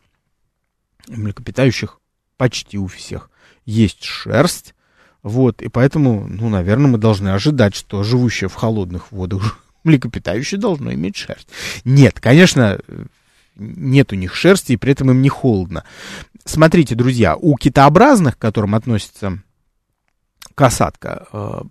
Млекопитающих 1.08 2.00
почти 2.38 2.78
у 2.78 2.86
всех 2.86 3.32
есть 3.70 4.04
шерсть. 4.04 4.74
Вот, 5.22 5.62
и 5.62 5.68
поэтому, 5.68 6.26
ну, 6.28 6.50
наверное, 6.50 6.92
мы 6.92 6.98
должны 6.98 7.30
ожидать, 7.30 7.76
что 7.76 8.04
живущее 8.04 8.50
в 8.50 8.56
холодных 8.56 9.12
водах 9.12 9.60
млекопитающее 9.84 10.60
должно 10.60 10.94
иметь 10.94 11.18
шерсть. 11.18 11.50
Нет, 11.84 12.20
конечно, 12.20 12.80
нет 13.56 14.12
у 14.14 14.16
них 14.16 14.34
шерсти, 14.34 14.74
и 14.74 14.78
при 14.78 14.94
этом 14.94 15.12
им 15.12 15.22
не 15.22 15.30
холодно. 15.30 15.84
Смотрите, 16.46 16.96
друзья, 16.96 17.36
у 17.36 17.56
китообразных, 17.58 18.38
к 18.38 18.42
которым 18.42 18.76
относится 18.76 19.40
касатка. 20.56 21.28
Э, 21.32 21.62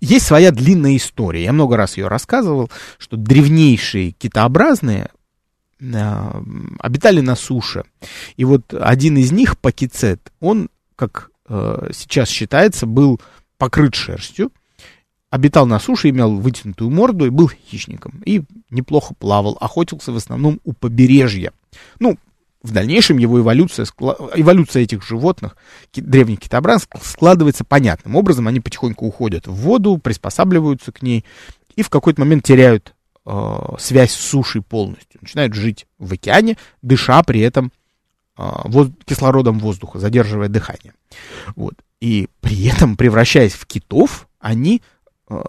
есть 0.00 0.26
своя 0.26 0.50
длинная 0.50 0.96
история. 0.96 1.44
Я 1.44 1.52
много 1.52 1.76
раз 1.76 1.96
ее 1.96 2.08
рассказывал, 2.08 2.70
что 2.98 3.16
древнейшие 3.16 4.12
китообразные 4.12 5.10
э, 5.80 6.42
обитали 6.80 7.20
на 7.20 7.34
суше. 7.34 7.84
И 8.36 8.44
вот 8.44 8.74
один 8.74 9.16
из 9.16 9.32
них, 9.32 9.58
пакицет, 9.58 10.32
он, 10.40 10.68
как 10.96 11.30
э, 11.48 11.88
сейчас 11.92 12.28
считается, 12.28 12.86
был 12.86 13.20
покрыт 13.58 13.94
шерстью, 13.94 14.52
обитал 15.30 15.66
на 15.66 15.78
суше, 15.78 16.10
имел 16.10 16.36
вытянутую 16.36 16.90
морду 16.90 17.26
и 17.26 17.30
был 17.30 17.48
хищником. 17.48 18.22
И 18.24 18.42
неплохо 18.70 19.14
плавал, 19.14 19.56
охотился 19.60 20.12
в 20.12 20.16
основном 20.16 20.60
у 20.64 20.72
побережья. 20.72 21.52
Ну, 21.98 22.16
в 22.62 22.72
дальнейшем 22.72 23.18
его 23.18 23.40
эволюция, 23.40 23.86
эволюция 24.34 24.82
этих 24.82 25.06
животных, 25.06 25.56
древних 25.94 26.40
китообразных, 26.40 27.04
складывается 27.04 27.64
понятным 27.64 28.16
образом. 28.16 28.48
Они 28.48 28.60
потихоньку 28.60 29.06
уходят 29.06 29.46
в 29.46 29.54
воду, 29.54 29.98
приспосабливаются 29.98 30.90
к 30.90 31.02
ней 31.02 31.24
и 31.76 31.82
в 31.82 31.90
какой-то 31.90 32.20
момент 32.20 32.44
теряют 32.44 32.94
э, 33.24 33.58
связь 33.78 34.12
с 34.12 34.20
сушей 34.20 34.62
полностью. 34.62 35.20
Начинают 35.20 35.54
жить 35.54 35.86
в 35.98 36.12
океане, 36.12 36.56
дыша 36.82 37.22
при 37.22 37.40
этом 37.40 37.70
э, 38.36 38.50
воз, 38.64 38.88
кислородом 39.04 39.60
воздуха, 39.60 39.98
задерживая 39.98 40.48
дыхание. 40.48 40.94
Вот. 41.54 41.74
И 42.00 42.28
при 42.40 42.66
этом, 42.66 42.96
превращаясь 42.96 43.54
в 43.54 43.66
китов, 43.66 44.28
они 44.38 44.82
э, 45.28 45.42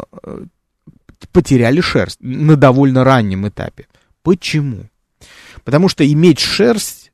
потеряли 1.32 1.82
шерсть 1.82 2.18
на 2.22 2.56
довольно 2.56 3.04
раннем 3.04 3.48
этапе. 3.48 3.88
Почему? 4.24 4.86
Потому 5.64 5.90
что 5.90 6.10
иметь 6.10 6.40
шерсть 6.40 7.08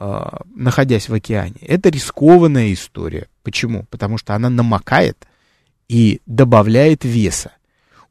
а, 0.00 0.42
находясь 0.54 1.08
в 1.08 1.14
океане. 1.14 1.56
Это 1.60 1.88
рискованная 1.88 2.72
история. 2.72 3.26
Почему? 3.42 3.84
Потому 3.90 4.16
что 4.16 4.34
она 4.36 4.48
намокает 4.48 5.26
и 5.88 6.20
добавляет 6.24 7.04
веса, 7.04 7.50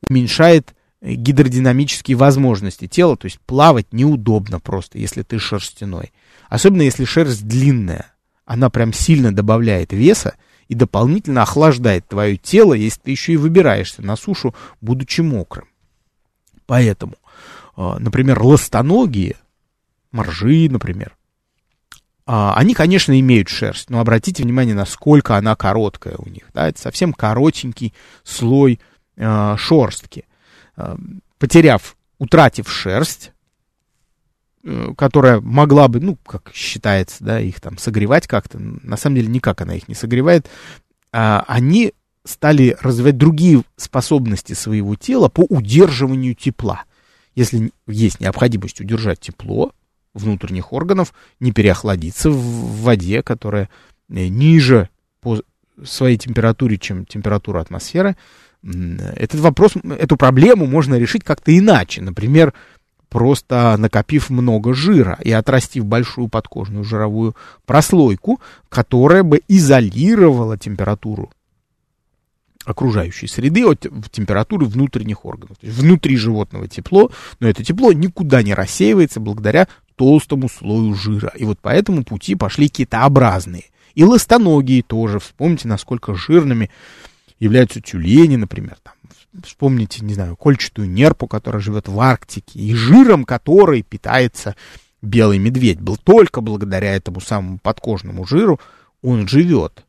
уменьшает 0.09 0.75
э, 0.99 1.13
гидродинамические 1.13 2.17
возможности 2.17 2.88
тела, 2.88 3.15
то 3.15 3.25
есть 3.25 3.39
плавать 3.39 3.93
неудобно 3.93 4.59
просто, 4.59 4.97
если 4.97 5.21
ты 5.21 5.39
шерстяной. 5.39 6.11
Особенно 6.49 6.82
если 6.82 7.05
шерсть 7.05 7.47
длинная, 7.47 8.07
она 8.48 8.70
прям 8.70 8.93
сильно 8.93 9.36
добавляет 9.36 9.93
веса 9.93 10.36
и 10.70 10.74
дополнительно 10.74 11.43
охлаждает 11.43 12.08
твое 12.08 12.38
тело, 12.38 12.74
если 12.74 13.02
ты 13.02 13.12
еще 13.12 13.34
и 13.34 13.38
выбираешься 13.38 14.02
на 14.02 14.16
сушу, 14.16 14.56
будучи 14.82 15.22
мокрым. 15.22 15.68
Поэтому, 16.66 17.16
а, 17.76 18.00
например, 18.00 18.41
ластоногие, 18.41 19.36
моржи, 20.12 20.70
например, 20.70 21.16
а, 22.26 22.56
они, 22.56 22.74
конечно, 22.74 23.18
имеют 23.20 23.50
шерсть, 23.50 23.89
но 23.89 24.00
обратите 24.00 24.43
внимание, 24.43 24.76
насколько 24.76 25.36
она 25.36 25.56
короткая 25.56 26.16
у 26.18 26.28
них. 26.30 26.43
Да? 26.54 26.70
Это 26.70 26.80
совсем 26.80 27.14
коротенький 27.14 27.93
слой 28.24 28.80
э, 29.16 29.56
шерстки. 29.58 30.26
Потеряв, 31.39 31.95
утратив 32.20 32.70
шерсть, 32.70 33.32
которая 34.97 35.39
могла 35.39 35.88
бы, 35.88 35.99
ну, 35.99 36.18
как 36.26 36.51
считается, 36.53 37.24
да, 37.24 37.39
их 37.39 37.61
там 37.61 37.78
согревать 37.78 38.28
как-то, 38.28 38.59
на 38.59 38.97
самом 38.97 39.18
деле 39.18 39.28
никак 39.28 39.61
она 39.61 39.76
их 39.76 39.88
не 39.88 39.95
согревает, 39.95 40.47
э, 41.13 41.39
они 41.47 41.93
стали 42.26 42.76
развивать 42.82 43.18
другие 43.18 43.63
способности 43.78 44.53
своего 44.53 44.95
тела 44.95 45.30
по 45.30 45.41
удерживанию 45.41 46.36
тепла. 46.36 46.84
Если 47.36 47.72
есть 47.88 48.20
необходимость 48.20 48.82
удержать 48.82 49.20
тепло 49.20 49.72
внутренних 50.13 50.74
органов, 50.74 51.13
не 51.39 51.51
переохладиться 51.51 52.30
в 52.30 52.82
воде, 52.82 53.24
которая 53.24 53.70
э, 54.09 54.28
ниже 54.28 54.89
по 55.22 55.41
своей 55.84 56.18
температуре, 56.18 56.78
чем 56.78 57.05
температура 57.05 57.61
атмосферы, 57.61 58.18
этот 58.63 59.39
вопрос, 59.39 59.74
эту 59.97 60.18
проблему 60.18 60.65
можно 60.65 60.95
решить 60.95 61.24
как-то 61.24 61.57
иначе. 61.57 62.01
Например, 62.01 62.53
просто 63.10 63.76
накопив 63.78 64.30
много 64.30 64.74
жира 64.74 65.18
и 65.24 65.32
отрастив 65.32 65.86
большую 65.86 66.28
подкожную 66.28 66.84
жировую 66.84 67.36
прослойку, 67.66 68.39
которая 68.70 69.24
бы 69.24 69.41
изолировала 69.47 70.58
температуру 70.58 71.32
окружающей 72.68 73.28
среды 73.28 73.66
от 73.66 73.88
температуры 74.12 74.66
внутренних 74.66 75.26
органов. 75.26 75.58
То 75.58 75.68
есть 75.68 75.80
внутри 75.80 76.18
животного 76.18 76.68
тепло, 76.68 77.10
но 77.39 77.47
это 77.47 77.64
тепло 77.64 77.93
никуда 77.93 78.43
не 78.43 78.53
рассеивается 78.53 79.22
благодаря 79.22 79.70
толстому 79.95 80.49
слою 80.49 80.93
жира. 80.93 81.32
И 81.36 81.45
вот 81.45 81.60
по 81.60 81.70
этому 81.70 82.03
пути 82.03 82.36
пошли 82.36 82.68
китообразные. 82.68 83.66
И 83.95 84.03
ластоногие 84.03 84.84
тоже. 84.84 85.20
Вспомните, 85.20 85.70
насколько 85.70 86.14
жирными 86.14 86.70
являются 87.39 87.82
тюлени, 87.82 88.36
например. 88.36 88.78
Там, 88.84 88.93
вспомните, 89.43 90.03
не 90.03 90.13
знаю, 90.13 90.36
кольчатую 90.36 90.89
нерпу, 90.89 91.28
которая 91.28 91.61
живет 91.61 91.88
в 91.88 91.99
Арктике, 91.99 92.59
и 92.59 92.73
жиром 92.73 93.23
которой 93.23 93.82
питается 93.84 94.55
белый 95.01 95.38
медведь. 95.38 95.80
Был 95.80 95.97
только 95.97 96.41
благодаря 96.41 96.95
этому 96.95 97.21
самому 97.21 97.59
подкожному 97.59 98.25
жиру 98.25 98.59
он 99.01 99.28
живет. 99.28 99.86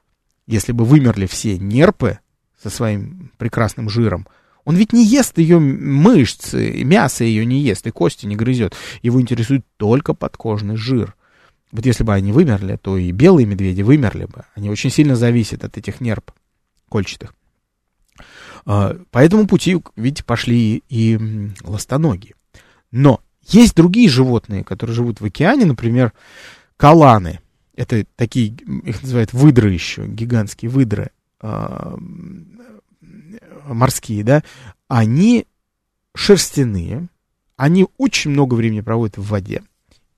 Если 0.46 0.72
бы 0.72 0.84
вымерли 0.84 1.26
все 1.26 1.58
нерпы 1.58 2.18
со 2.60 2.70
своим 2.70 3.32
прекрасным 3.38 3.88
жиром, 3.88 4.26
он 4.64 4.76
ведь 4.76 4.92
не 4.92 5.04
ест 5.04 5.38
ее 5.38 5.58
мышцы, 5.58 6.84
мясо 6.84 7.24
ее 7.24 7.46
не 7.46 7.60
ест, 7.60 7.86
и 7.86 7.90
кости 7.90 8.26
не 8.26 8.36
грызет. 8.36 8.74
Его 9.02 9.20
интересует 9.20 9.64
только 9.78 10.12
подкожный 10.12 10.76
жир. 10.76 11.14
Вот 11.72 11.84
если 11.86 12.04
бы 12.04 12.14
они 12.14 12.32
вымерли, 12.32 12.76
то 12.76 12.96
и 12.96 13.10
белые 13.12 13.46
медведи 13.46 13.82
вымерли 13.82 14.26
бы. 14.26 14.44
Они 14.54 14.70
очень 14.70 14.90
сильно 14.90 15.16
зависят 15.16 15.64
от 15.64 15.76
этих 15.76 16.00
нерп 16.00 16.32
кольчатых. 16.90 17.34
А, 18.70 19.00
по 19.10 19.18
этому 19.20 19.46
пути, 19.46 19.80
видите, 19.96 20.22
пошли 20.24 20.84
и 20.90 21.18
ластоногие. 21.64 22.34
Но 22.90 23.22
есть 23.46 23.74
другие 23.74 24.10
животные, 24.10 24.62
которые 24.62 24.94
живут 24.94 25.22
в 25.22 25.24
океане, 25.24 25.64
например, 25.64 26.12
каланы. 26.76 27.40
Это 27.74 28.04
такие, 28.14 28.48
их 28.48 29.02
называют 29.02 29.32
выдры 29.32 29.70
еще, 29.70 30.06
гигантские 30.06 30.70
выдры 30.70 31.12
э, 31.40 31.96
морские, 33.66 34.22
да. 34.22 34.42
Они 34.86 35.46
шерстяные, 36.14 37.08
они 37.56 37.86
очень 37.96 38.32
много 38.32 38.52
времени 38.52 38.82
проводят 38.82 39.16
в 39.16 39.26
воде, 39.26 39.62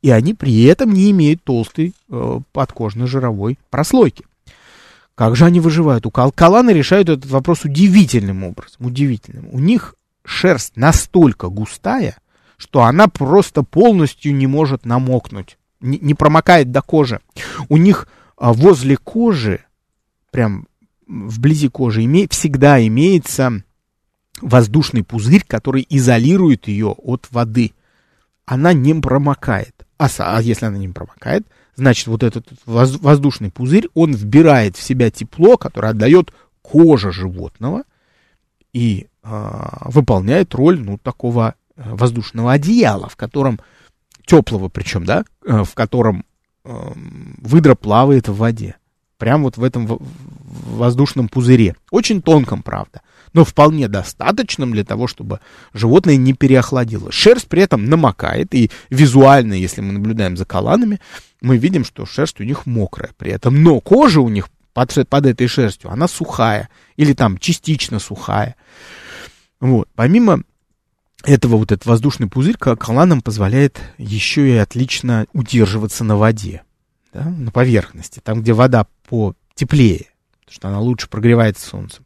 и 0.02 0.10
они 0.10 0.34
при 0.34 0.64
этом 0.64 0.92
не 0.92 1.12
имеют 1.12 1.44
толстой 1.44 1.94
э, 2.08 2.40
подкожной 2.50 3.06
жировой 3.06 3.60
прослойки. 3.70 4.24
Как 5.20 5.36
же 5.36 5.44
они 5.44 5.60
выживают? 5.60 6.06
У 6.06 6.10
калкаланы 6.10 6.70
решают 6.70 7.10
этот 7.10 7.30
вопрос 7.30 7.66
удивительным 7.66 8.42
образом. 8.42 8.86
Удивительным. 8.86 9.50
У 9.52 9.58
них 9.58 9.94
шерсть 10.24 10.78
настолько 10.78 11.48
густая, 11.48 12.16
что 12.56 12.84
она 12.84 13.06
просто 13.06 13.62
полностью 13.62 14.34
не 14.34 14.46
может 14.46 14.86
намокнуть. 14.86 15.58
Не, 15.82 15.98
не 15.98 16.14
промокает 16.14 16.70
до 16.72 16.80
кожи. 16.80 17.20
У 17.68 17.76
них 17.76 18.08
а, 18.38 18.54
возле 18.54 18.96
кожи, 18.96 19.62
прям 20.30 20.66
вблизи 21.06 21.68
кожи, 21.68 22.04
име, 22.04 22.26
всегда 22.30 22.82
имеется 22.86 23.62
воздушный 24.40 25.04
пузырь, 25.04 25.44
который 25.46 25.86
изолирует 25.90 26.66
ее 26.66 26.92
от 26.92 27.28
воды. 27.30 27.72
Она 28.46 28.72
не 28.72 28.94
промокает. 28.94 29.86
А, 29.98 30.08
а 30.18 30.40
если 30.40 30.64
она 30.64 30.78
не 30.78 30.88
промокает, 30.88 31.46
значит, 31.76 32.06
вот 32.06 32.22
этот 32.22 32.46
воздушный 32.66 33.50
пузырь, 33.50 33.88
он 33.94 34.12
вбирает 34.12 34.76
в 34.76 34.82
себя 34.82 35.10
тепло, 35.10 35.56
которое 35.56 35.88
отдает 35.88 36.32
кожа 36.62 37.12
животного 37.12 37.84
и 38.72 39.08
э, 39.22 39.62
выполняет 39.84 40.54
роль, 40.54 40.80
ну, 40.80 40.98
такого 40.98 41.54
э, 41.76 41.82
воздушного 41.94 42.52
одеяла, 42.52 43.08
в 43.08 43.16
котором, 43.16 43.60
теплого 44.26 44.68
причем, 44.68 45.04
да, 45.04 45.24
э, 45.44 45.64
в 45.64 45.74
котором 45.74 46.24
э, 46.64 46.92
выдра 47.38 47.74
плавает 47.74 48.28
в 48.28 48.36
воде. 48.36 48.76
Прямо 49.18 49.44
вот 49.44 49.56
в 49.56 49.64
этом 49.64 49.86
воздушном 49.88 51.28
пузыре. 51.28 51.76
Очень 51.90 52.22
тонком, 52.22 52.62
правда 52.62 53.02
но 53.32 53.44
вполне 53.44 53.88
достаточным 53.88 54.72
для 54.72 54.84
того, 54.84 55.06
чтобы 55.06 55.40
животное 55.72 56.16
не 56.16 56.32
переохладило. 56.32 57.12
Шерсть 57.12 57.48
при 57.48 57.62
этом 57.62 57.84
намокает, 57.86 58.54
и 58.54 58.70
визуально, 58.90 59.54
если 59.54 59.80
мы 59.80 59.92
наблюдаем 59.92 60.36
за 60.36 60.44
каланами, 60.44 61.00
мы 61.40 61.56
видим, 61.56 61.84
что 61.84 62.06
шерсть 62.06 62.40
у 62.40 62.44
них 62.44 62.66
мокрая 62.66 63.12
при 63.16 63.32
этом, 63.32 63.62
но 63.62 63.80
кожа 63.80 64.20
у 64.20 64.28
них 64.28 64.48
под, 64.72 65.08
под 65.08 65.26
этой 65.26 65.46
шерстью, 65.46 65.90
она 65.90 66.08
сухая, 66.08 66.68
или 66.96 67.12
там 67.12 67.38
частично 67.38 67.98
сухая. 67.98 68.56
Вот. 69.60 69.88
Помимо 69.94 70.42
этого 71.24 71.56
вот 71.56 71.72
этот 71.72 71.86
воздушный 71.86 72.28
пузырь 72.28 72.56
каланам 72.56 73.20
позволяет 73.20 73.80
еще 73.98 74.48
и 74.48 74.56
отлично 74.56 75.26
удерживаться 75.32 76.04
на 76.04 76.16
воде, 76.16 76.62
да, 77.12 77.24
на 77.24 77.50
поверхности, 77.50 78.20
там, 78.22 78.42
где 78.42 78.52
вода 78.52 78.86
потеплее, 79.08 80.06
потому 80.40 80.54
что 80.54 80.68
она 80.68 80.80
лучше 80.80 81.08
прогревается 81.08 81.68
солнцем. 81.68 82.04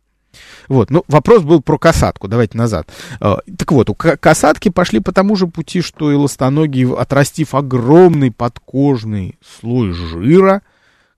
Вот, 0.68 0.90
ну, 0.90 1.04
вопрос 1.08 1.42
был 1.42 1.62
про 1.62 1.78
касатку, 1.78 2.28
давайте 2.28 2.58
назад. 2.58 2.88
А, 3.20 3.38
так 3.56 3.72
вот, 3.72 3.90
у 3.90 3.94
касатки 3.94 4.68
пошли 4.68 5.00
по 5.00 5.12
тому 5.12 5.36
же 5.36 5.46
пути, 5.46 5.80
что 5.80 6.10
и 6.12 6.14
ластоногие, 6.14 6.94
отрастив 6.96 7.54
огромный 7.54 8.30
подкожный 8.30 9.38
слой 9.60 9.92
жира, 9.92 10.62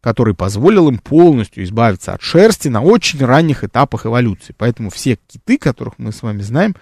который 0.00 0.34
позволил 0.34 0.88
им 0.88 0.98
полностью 0.98 1.64
избавиться 1.64 2.12
от 2.12 2.22
шерсти 2.22 2.68
на 2.68 2.80
очень 2.80 3.24
ранних 3.24 3.64
этапах 3.64 4.06
эволюции. 4.06 4.54
Поэтому 4.56 4.90
все 4.90 5.18
киты, 5.26 5.58
которых 5.58 5.94
мы 5.98 6.12
с 6.12 6.22
вами 6.22 6.42
знаем, 6.42 6.76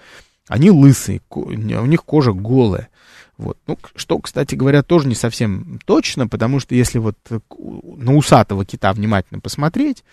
они 0.49 0.70
лысые, 0.70 1.22
у 1.30 1.51
них 1.51 2.05
кожа 2.05 2.32
голая. 2.32 2.89
Вот. 3.37 3.59
Ну, 3.66 3.78
что, 3.97 4.18
кстати 4.18 4.55
говоря, 4.55 4.82
тоже 4.82 5.09
не 5.09 5.14
совсем 5.14 5.80
точно, 5.87 6.28
потому 6.28 6.61
что 6.61 6.74
если 6.74 6.99
вот 6.99 7.16
на 7.59 8.14
усатого 8.14 8.64
кита 8.64 8.93
внимательно 8.93 9.41
посмотреть, 9.41 10.05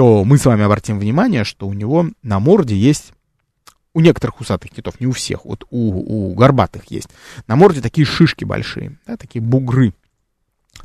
то 0.00 0.24
мы 0.24 0.38
с 0.38 0.46
вами 0.46 0.64
обратим 0.64 0.98
внимание, 0.98 1.44
что 1.44 1.68
у 1.68 1.74
него 1.74 2.06
на 2.22 2.40
морде 2.40 2.74
есть, 2.74 3.12
у 3.92 4.00
некоторых 4.00 4.40
усатых 4.40 4.70
китов, 4.70 4.98
не 4.98 5.06
у 5.06 5.12
всех, 5.12 5.44
вот 5.44 5.66
у, 5.68 6.30
у 6.30 6.34
горбатых 6.34 6.90
есть, 6.90 7.10
на 7.46 7.54
морде 7.54 7.82
такие 7.82 8.06
шишки 8.06 8.46
большие, 8.46 8.96
да, 9.06 9.18
такие 9.18 9.42
бугры. 9.42 9.92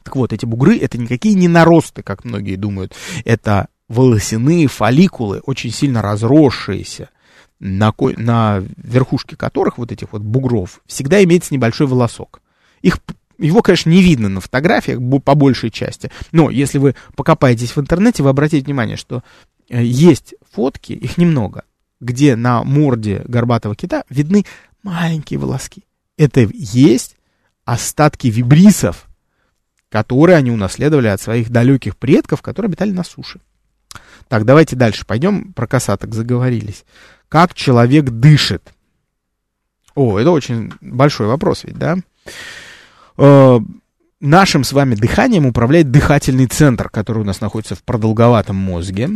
Так 0.03 0.17
вот, 0.17 0.33
эти 0.33 0.45
бугры 0.45 0.77
это 0.77 0.97
никакие 0.97 1.33
не 1.33 1.47
наросты, 1.47 2.03
как 2.03 2.25
многие 2.25 2.57
думают, 2.57 2.93
это 3.23 3.69
волосяные 3.87 4.67
фолликулы, 4.67 5.39
очень 5.45 5.71
сильно 5.71 6.01
разросшиеся, 6.01 7.07
на, 7.61 7.93
на 8.17 8.65
верхушке 8.75 9.37
которых, 9.37 9.77
вот 9.77 9.93
этих 9.93 10.11
вот 10.11 10.23
бугров, 10.23 10.81
всегда 10.87 11.23
имеется 11.23 11.53
небольшой 11.53 11.87
волосок. 11.87 12.41
Их 12.81 12.99
его, 13.37 13.61
конечно, 13.61 13.89
не 13.89 14.01
видно 14.01 14.29
на 14.29 14.41
фотографиях 14.41 14.99
по 15.23 15.35
большей 15.35 15.71
части, 15.71 16.11
но 16.31 16.49
если 16.49 16.77
вы 16.77 16.95
покопаетесь 17.15 17.75
в 17.75 17.79
интернете, 17.79 18.23
вы 18.23 18.29
обратите 18.29 18.65
внимание, 18.65 18.97
что 18.97 19.23
э, 19.69 19.83
есть 19.83 20.35
фотки, 20.51 20.93
их 20.93 21.17
немного, 21.17 21.63
где 21.99 22.35
на 22.35 22.63
морде 22.63 23.23
горбатого 23.25 23.75
кита 23.75 24.03
видны 24.09 24.45
маленькие 24.83 25.39
волоски. 25.39 25.83
Это 26.17 26.47
есть 26.53 27.15
остатки 27.65 28.27
вибрисов, 28.27 29.07
которые 29.89 30.37
они 30.37 30.51
унаследовали 30.51 31.07
от 31.07 31.21
своих 31.21 31.49
далеких 31.49 31.97
предков, 31.97 32.41
которые 32.41 32.69
обитали 32.69 32.91
на 32.91 33.03
суше. 33.03 33.39
Так, 34.27 34.45
давайте 34.45 34.75
дальше 34.75 35.05
пойдем. 35.05 35.53
Про 35.53 35.67
касаток 35.67 36.13
заговорились. 36.13 36.83
Как 37.29 37.53
человек 37.53 38.05
дышит? 38.05 38.73
О, 39.93 40.19
это 40.19 40.31
очень 40.31 40.73
большой 40.81 41.27
вопрос 41.27 41.63
ведь, 41.63 41.77
да? 41.77 41.97
Э, 43.17 43.59
нашим 44.19 44.63
с 44.63 44.73
вами 44.73 44.95
дыханием 44.95 45.45
управляет 45.45 45.91
дыхательный 45.91 46.47
центр, 46.47 46.89
который 46.89 47.19
у 47.19 47.25
нас 47.25 47.41
находится 47.41 47.75
в 47.75 47.83
продолговатом 47.83 48.55
мозге. 48.55 49.09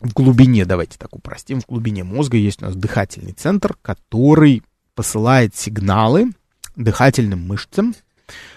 В 0.00 0.12
глубине, 0.12 0.64
давайте 0.64 0.98
так 0.98 1.14
упростим, 1.14 1.60
в 1.60 1.66
глубине 1.66 2.04
мозга 2.04 2.36
есть 2.36 2.62
у 2.62 2.66
нас 2.66 2.74
дыхательный 2.74 3.32
центр, 3.32 3.76
который 3.80 4.62
посылает 4.94 5.56
сигналы 5.56 6.32
дыхательным 6.76 7.46
мышцам 7.46 7.94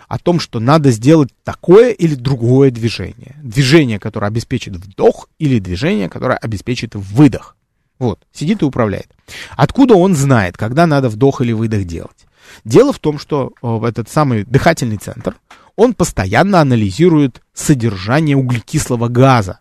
о 0.08 0.18
том, 0.18 0.40
что 0.40 0.60
надо 0.60 0.92
сделать 0.92 1.30
такое 1.44 1.92
или 1.92 2.16
другое 2.16 2.72
движение. 2.72 3.36
Движение, 3.42 4.00
которое 4.00 4.28
обеспечит 4.28 4.76
вдох, 4.76 5.30
или 5.40 5.60
движение, 5.60 6.10
которое 6.10 6.38
обеспечит 6.38 6.96
выдох. 6.96 7.56
Вот, 8.00 8.20
сидит 8.32 8.62
и 8.62 8.66
управляет. 8.66 9.10
Откуда 9.56 9.96
он 9.96 10.16
знает, 10.16 10.58
когда 10.58 10.86
надо 10.86 11.10
вдох 11.10 11.42
или 11.42 11.52
выдох 11.52 11.84
делать? 11.86 12.27
Дело 12.64 12.94
в 12.94 13.00
том, 13.00 13.20
что 13.20 13.54
этот 13.84 14.10
самый 14.10 14.44
дыхательный 14.44 14.98
центр, 14.98 15.36
он 15.76 15.94
постоянно 15.94 16.60
анализирует 16.60 17.42
содержание 17.54 18.36
углекислого 18.36 19.08
газа 19.08 19.60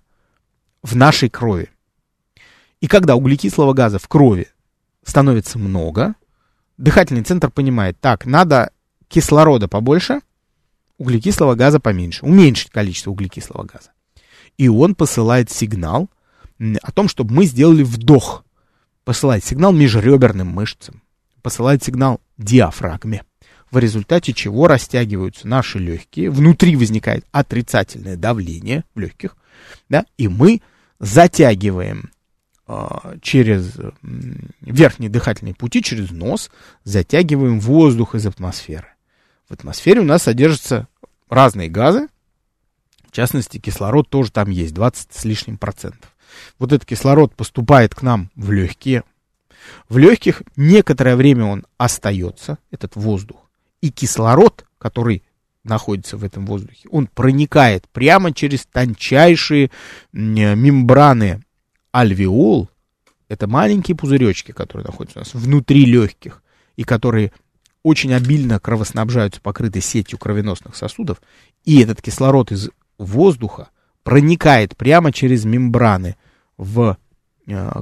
в 0.82 0.96
нашей 0.96 1.28
крови. 1.28 1.70
И 2.80 2.88
когда 2.88 3.16
углекислого 3.16 3.72
газа 3.72 3.98
в 3.98 4.08
крови 4.08 4.48
становится 5.04 5.58
много, 5.58 6.14
дыхательный 6.78 7.22
центр 7.22 7.50
понимает, 7.50 7.98
так, 8.00 8.26
надо 8.26 8.70
кислорода 9.08 9.68
побольше, 9.68 10.20
углекислого 10.98 11.54
газа 11.54 11.80
поменьше, 11.80 12.24
уменьшить 12.24 12.70
количество 12.70 13.10
углекислого 13.10 13.64
газа. 13.64 13.90
И 14.56 14.68
он 14.68 14.94
посылает 14.94 15.50
сигнал 15.50 16.08
о 16.82 16.92
том, 16.92 17.08
чтобы 17.08 17.34
мы 17.34 17.44
сделали 17.44 17.82
вдох. 17.82 18.44
Посылает 19.04 19.44
сигнал 19.44 19.72
межреберным 19.72 20.48
мышцам, 20.48 21.02
посылает 21.46 21.84
сигнал 21.84 22.20
диафрагме, 22.38 23.22
в 23.70 23.78
результате 23.78 24.32
чего 24.32 24.66
растягиваются 24.66 25.46
наши 25.46 25.78
легкие, 25.78 26.28
внутри 26.28 26.74
возникает 26.74 27.24
отрицательное 27.30 28.16
давление 28.16 28.82
в 28.96 28.98
легких, 28.98 29.36
да, 29.88 30.06
и 30.18 30.26
мы 30.26 30.60
затягиваем 30.98 32.10
э, 32.66 32.88
через 33.22 33.76
верхние 34.60 35.08
дыхательные 35.08 35.54
пути, 35.54 35.84
через 35.84 36.10
нос, 36.10 36.50
затягиваем 36.82 37.60
воздух 37.60 38.16
из 38.16 38.26
атмосферы. 38.26 38.88
В 39.48 39.52
атмосфере 39.52 40.00
у 40.00 40.04
нас 40.04 40.24
содержатся 40.24 40.88
разные 41.30 41.68
газы, 41.68 42.08
в 43.08 43.12
частности, 43.12 43.58
кислород 43.58 44.10
тоже 44.10 44.32
там 44.32 44.50
есть, 44.50 44.74
20 44.74 45.14
с 45.14 45.24
лишним 45.24 45.58
процентов. 45.58 46.10
Вот 46.58 46.72
этот 46.72 46.88
кислород 46.88 47.36
поступает 47.36 47.94
к 47.94 48.02
нам 48.02 48.32
в 48.34 48.50
легкие. 48.50 49.04
В 49.88 49.98
легких 49.98 50.42
некоторое 50.56 51.16
время 51.16 51.44
он 51.44 51.66
остается, 51.78 52.58
этот 52.70 52.96
воздух. 52.96 53.38
И 53.80 53.90
кислород, 53.90 54.64
который 54.78 55.22
находится 55.64 56.16
в 56.16 56.24
этом 56.24 56.46
воздухе, 56.46 56.88
он 56.90 57.06
проникает 57.06 57.88
прямо 57.88 58.32
через 58.32 58.66
тончайшие 58.66 59.70
мембраны 60.12 61.42
альвеол. 61.92 62.68
Это 63.28 63.46
маленькие 63.46 63.96
пузыречки, 63.96 64.52
которые 64.52 64.86
находятся 64.86 65.18
у 65.18 65.22
нас 65.22 65.34
внутри 65.34 65.84
легких 65.84 66.42
и 66.76 66.84
которые 66.84 67.32
очень 67.82 68.12
обильно 68.12 68.58
кровоснабжаются, 68.58 69.40
покрыты 69.40 69.80
сетью 69.80 70.18
кровеносных 70.18 70.74
сосудов. 70.74 71.20
И 71.64 71.80
этот 71.80 72.02
кислород 72.02 72.52
из 72.52 72.70
воздуха 72.98 73.68
проникает 74.02 74.76
прямо 74.76 75.12
через 75.12 75.44
мембраны 75.44 76.16
в 76.56 76.80
э, 76.80 76.96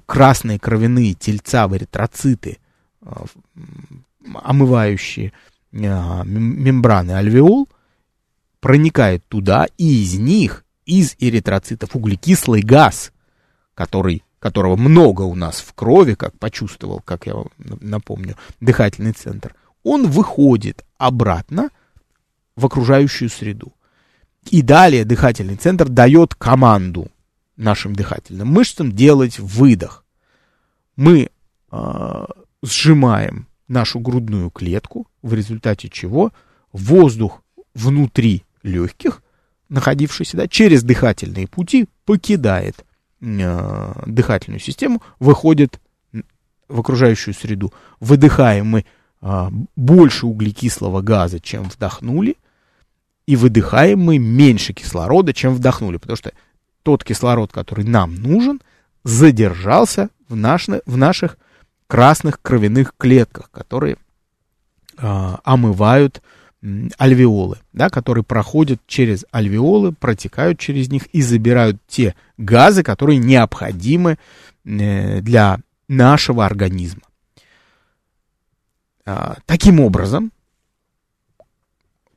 красные 0.07 0.59
кровяные 0.59 1.15
тельца, 1.15 1.69
в 1.69 1.77
эритроциты, 1.77 2.59
э, 3.03 3.11
омывающие 4.43 5.33
э, 5.73 6.23
мембраны 6.25 7.13
альвеол, 7.13 7.69
проникает 8.61 9.25
туда, 9.27 9.67
и 9.79 10.03
из 10.03 10.15
них, 10.19 10.65
из 10.87 11.17
эритроцитов, 11.19 11.97
углекислый 11.97 12.63
газ, 12.63 13.13
который, 13.75 14.23
которого 14.39 14.77
много 14.77 15.23
у 15.23 15.35
нас 15.35 15.61
в 15.61 15.73
крови, 15.75 16.15
как 16.15 16.39
почувствовал, 16.39 17.01
как 17.01 17.27
я 17.27 17.35
вам 17.35 17.49
напомню, 17.59 18.37
дыхательный 18.61 19.13
центр, 19.13 19.55
он 19.83 20.09
выходит 20.09 20.85
обратно 20.99 21.71
в 22.57 22.65
окружающую 22.67 23.29
среду. 23.29 23.73
И 24.51 24.63
далее 24.63 25.05
дыхательный 25.05 25.57
центр 25.57 25.89
дает 25.89 26.35
команду 26.35 27.11
нашим 27.57 27.95
дыхательным 27.95 28.49
мышцам 28.49 28.93
делать 28.93 29.39
выдох. 29.39 30.05
Мы 30.97 31.31
э, 31.71 32.25
сжимаем 32.63 33.49
нашу 33.69 34.01
грудную 34.01 34.51
клетку, 34.51 35.07
в 35.23 35.35
результате 35.35 35.89
чего 35.89 36.33
воздух 36.73 37.43
внутри 37.75 38.45
легких, 38.63 39.23
находившийся 39.69 40.37
да, 40.37 40.49
через 40.49 40.83
дыхательные 40.83 41.47
пути, 41.47 41.89
покидает 42.05 42.85
э, 43.21 43.93
дыхательную 44.07 44.61
систему, 44.61 45.03
выходит 45.19 45.81
в 46.69 46.81
окружающую 46.81 47.35
среду. 47.35 47.73
Выдыхаем 48.01 48.67
мы 48.67 48.85
э, 49.21 49.49
больше 49.77 50.27
углекислого 50.27 51.01
газа, 51.03 51.41
чем 51.41 51.65
вдохнули, 51.65 52.37
и 53.27 53.37
выдыхаем 53.37 54.01
мы 54.01 54.19
меньше 54.19 54.73
кислорода, 54.75 55.33
чем 55.33 55.55
вдохнули, 55.55 55.97
потому 55.97 56.17
что 56.17 56.33
тот 56.85 57.03
кислород, 57.03 57.51
который 57.51 57.85
нам 57.85 58.15
нужен, 58.15 58.61
задержался 59.03 60.11
в, 60.29 60.37
наш, 60.37 60.69
в 60.69 60.97
наших 60.97 61.37
красных 61.89 62.41
кровяных 62.41 62.95
клетках, 62.97 63.51
которые 63.51 63.97
э, 64.97 65.37
омывают 65.43 66.23
альвеолы, 66.99 67.59
да, 67.73 67.91
которые 67.91 68.25
проходят 68.25 68.81
через 68.87 69.27
альвеолы, 69.31 69.93
протекают 69.93 70.59
через 70.59 70.89
них 70.89 71.07
и 71.09 71.21
забирают 71.21 71.77
те 71.87 72.15
газы, 72.39 72.83
которые 72.83 73.19
необходимы 73.19 74.19
э, 74.65 75.21
для 75.21 75.59
нашего 75.89 76.47
организма. 76.47 77.03
А, 79.07 79.37
таким 79.45 79.81
образом, 79.81 80.33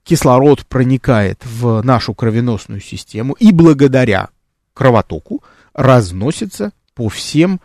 кислород 0.03 0.65
проникает 0.65 1.45
в 1.45 1.81
нашу 1.81 2.13
кровеносную 2.13 2.79
систему 2.79 3.33
и 3.33 3.51
благодаря 3.51 4.29
кровотоку 4.77 5.43
разносится 5.73 6.71
по 6.93 7.09
всем 7.09 7.59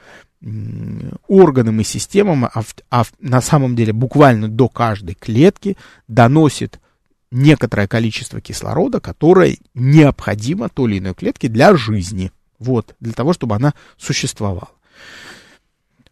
органам 1.28 1.80
и 1.80 1.84
системам, 1.84 2.46
а, 2.46 2.62
в, 2.62 2.74
а 2.90 3.04
в, 3.04 3.12
на 3.20 3.40
самом 3.40 3.76
деле 3.76 3.92
буквально 3.92 4.48
до 4.48 4.68
каждой 4.68 5.14
клетки 5.14 5.76
доносит 6.08 6.80
некоторое 7.30 7.86
количество 7.86 8.40
кислорода, 8.40 8.98
которое 8.98 9.58
необходимо 9.74 10.68
той 10.68 10.90
или 10.90 10.98
иной 10.98 11.14
клетке 11.14 11.48
для 11.48 11.76
жизни. 11.76 12.32
Вот, 12.58 12.96
для 12.98 13.12
того, 13.12 13.32
чтобы 13.32 13.56
она 13.56 13.74
существовала. 13.96 14.70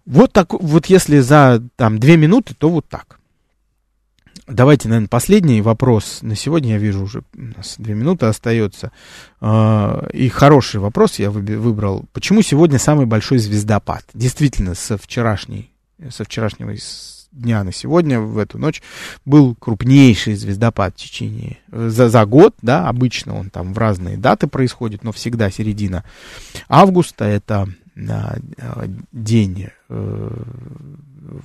Вот 0.05 0.33
так, 0.33 0.53
вот 0.53 0.87
если 0.87 1.19
за 1.21 1.63
там 1.77 1.99
две 1.99 2.17
минуты, 2.17 2.55
то 2.55 2.69
вот 2.69 2.89
так. 2.89 3.20
Давайте, 4.51 4.89
наверное, 4.89 5.09
последний 5.09 5.63
вопрос 5.63 6.23
на 6.23 6.35
сегодня. 6.35 6.73
Я 6.73 6.79
вижу, 6.79 7.05
уже 7.05 7.23
у 7.37 7.57
нас 7.57 7.77
две 7.79 7.95
минуты 7.95 8.27
остается. 8.27 8.91
А, 9.41 10.09
и 10.13 10.29
хороший 10.29 10.81
вопрос 10.81 11.21
я 11.21 11.31
выбрал. 11.31 12.07
Почему 12.13 12.43
сегодня 12.43 12.81
самый 12.81 13.07
большой 13.07 13.39
звездопад? 13.39 14.05
Действительно, 14.13 14.75
со 14.75 14.99
вчерашней, 14.99 15.71
со 16.11 16.25
вчерашнего 16.25 16.75
дня 17.31 17.63
на 17.63 17.73
сегодня, 17.73 18.19
в 18.19 18.39
эту 18.39 18.59
ночь, 18.59 18.83
был 19.25 19.55
крупнейший 19.55 20.35
звездопад 20.35 20.95
в 20.95 20.97
течение 20.97 21.59
за, 21.71 22.09
за 22.09 22.27
год, 22.27 22.57
да, 22.61 22.89
обычно 22.89 23.39
он 23.39 23.51
там 23.51 23.73
в 23.73 23.79
разные 23.79 24.17
даты 24.17 24.49
происходит, 24.49 25.05
но 25.05 25.13
всегда 25.13 25.49
середина 25.53 26.03
августа, 26.69 27.25
это 27.25 27.69
а, 28.09 28.37
день, 29.13 29.69
э, 29.89 30.31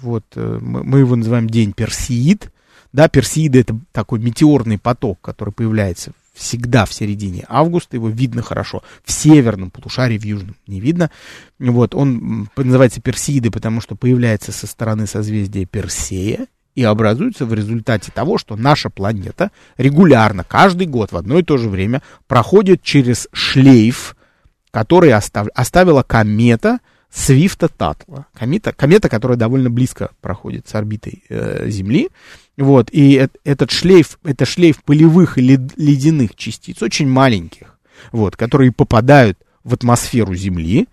вот, 0.01 0.25
э, 0.35 0.59
мы 0.59 0.99
его 0.99 1.15
называем 1.15 1.47
день 1.47 1.71
Персеид, 1.73 2.49
да, 2.95 3.09
Персеиды 3.09 3.59
это 3.59 3.77
такой 3.91 4.19
метеорный 4.19 4.77
поток, 4.77 5.19
который 5.21 5.53
появляется 5.53 6.13
всегда 6.33 6.85
в 6.85 6.93
середине 6.93 7.45
августа, 7.49 7.97
его 7.97 8.07
видно 8.07 8.41
хорошо. 8.41 8.83
В 9.03 9.11
северном 9.11 9.69
полушарии, 9.69 10.17
в 10.17 10.23
южном 10.23 10.55
не 10.65 10.79
видно. 10.79 11.11
Вот, 11.59 11.93
он 11.93 12.49
называется 12.55 13.01
Персеиды, 13.01 13.51
потому 13.51 13.81
что 13.81 13.95
появляется 13.95 14.53
со 14.53 14.65
стороны 14.65 15.07
созвездия 15.07 15.65
Персея 15.65 16.47
и 16.73 16.83
образуется 16.83 17.45
в 17.45 17.53
результате 17.53 18.13
того, 18.13 18.37
что 18.37 18.55
наша 18.55 18.89
планета 18.89 19.51
регулярно, 19.77 20.45
каждый 20.45 20.87
год 20.87 21.11
в 21.11 21.17
одно 21.17 21.39
и 21.39 21.43
то 21.43 21.57
же 21.57 21.69
время 21.69 22.01
проходит 22.27 22.81
через 22.81 23.27
шлейф, 23.33 24.15
который 24.71 25.11
остав, 25.11 25.47
оставила 25.53 26.03
комета 26.03 26.79
Свифта 27.09 27.69
Татла. 27.69 28.27
Комета, 28.33 28.73
комета, 28.73 29.07
которая 29.07 29.37
довольно 29.37 29.69
близко 29.69 30.11
проходит 30.21 30.67
с 30.67 30.75
орбитой 30.75 31.23
э, 31.29 31.69
Земли. 31.69 32.09
Вот, 32.57 32.89
и 32.91 33.27
этот 33.43 33.71
шлейф, 33.71 34.17
это 34.23 34.45
шлейф 34.45 34.81
полевых 34.83 35.37
и 35.37 35.41
ледяных 35.41 36.35
частиц, 36.35 36.81
очень 36.81 37.07
маленьких, 37.07 37.77
вот, 38.13 38.37
которые 38.37 38.71
попадают 38.71 39.37
в 39.63 39.73
атмосферу 39.73 40.33
Земли, 40.35 40.87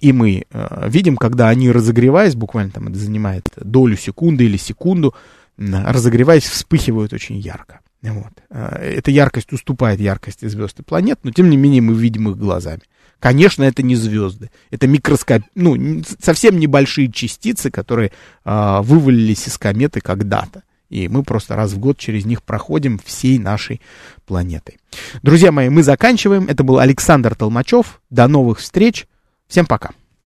и 0.00 0.12
мы 0.12 0.44
э, 0.50 0.88
видим, 0.88 1.16
когда 1.16 1.48
они 1.48 1.70
разогреваясь, 1.70 2.34
буквально 2.34 2.70
там 2.70 2.88
это 2.88 2.98
занимает 2.98 3.48
долю 3.56 3.96
секунды 3.96 4.44
или 4.44 4.56
секунду, 4.56 5.14
разогреваясь, 5.56 6.44
вспыхивают 6.44 7.12
очень 7.12 7.38
ярко. 7.38 7.80
Вот. 8.02 8.32
Э, 8.50 8.76
эта 8.76 9.10
яркость 9.10 9.52
уступает 9.52 10.00
яркости 10.00 10.46
звезд 10.46 10.78
и 10.80 10.82
планет, 10.82 11.20
но 11.22 11.30
тем 11.30 11.50
не 11.50 11.56
менее 11.56 11.80
мы 11.80 11.94
видим 11.94 12.28
их 12.28 12.36
глазами. 12.36 12.82
Конечно, 13.18 13.64
это 13.64 13.82
не 13.82 13.96
звезды, 13.96 14.50
это 14.70 14.86
микроскоп, 14.86 15.42
ну, 15.56 16.02
совсем 16.20 16.60
небольшие 16.60 17.10
частицы, 17.10 17.70
которые 17.70 18.12
э, 18.44 18.78
вывалились 18.82 19.48
из 19.48 19.58
кометы 19.58 20.00
когда-то. 20.00 20.62
И 20.88 21.08
мы 21.08 21.22
просто 21.22 21.54
раз 21.54 21.72
в 21.72 21.78
год 21.78 21.98
через 21.98 22.24
них 22.24 22.42
проходим 22.42 22.98
всей 22.98 23.38
нашей 23.38 23.80
планетой. 24.26 24.78
Друзья 25.22 25.52
мои, 25.52 25.68
мы 25.68 25.82
заканчиваем. 25.82 26.46
Это 26.48 26.64
был 26.64 26.78
Александр 26.78 27.34
Толмачев. 27.34 28.00
До 28.10 28.26
новых 28.26 28.58
встреч. 28.58 29.06
Всем 29.48 29.66
пока. 29.66 29.90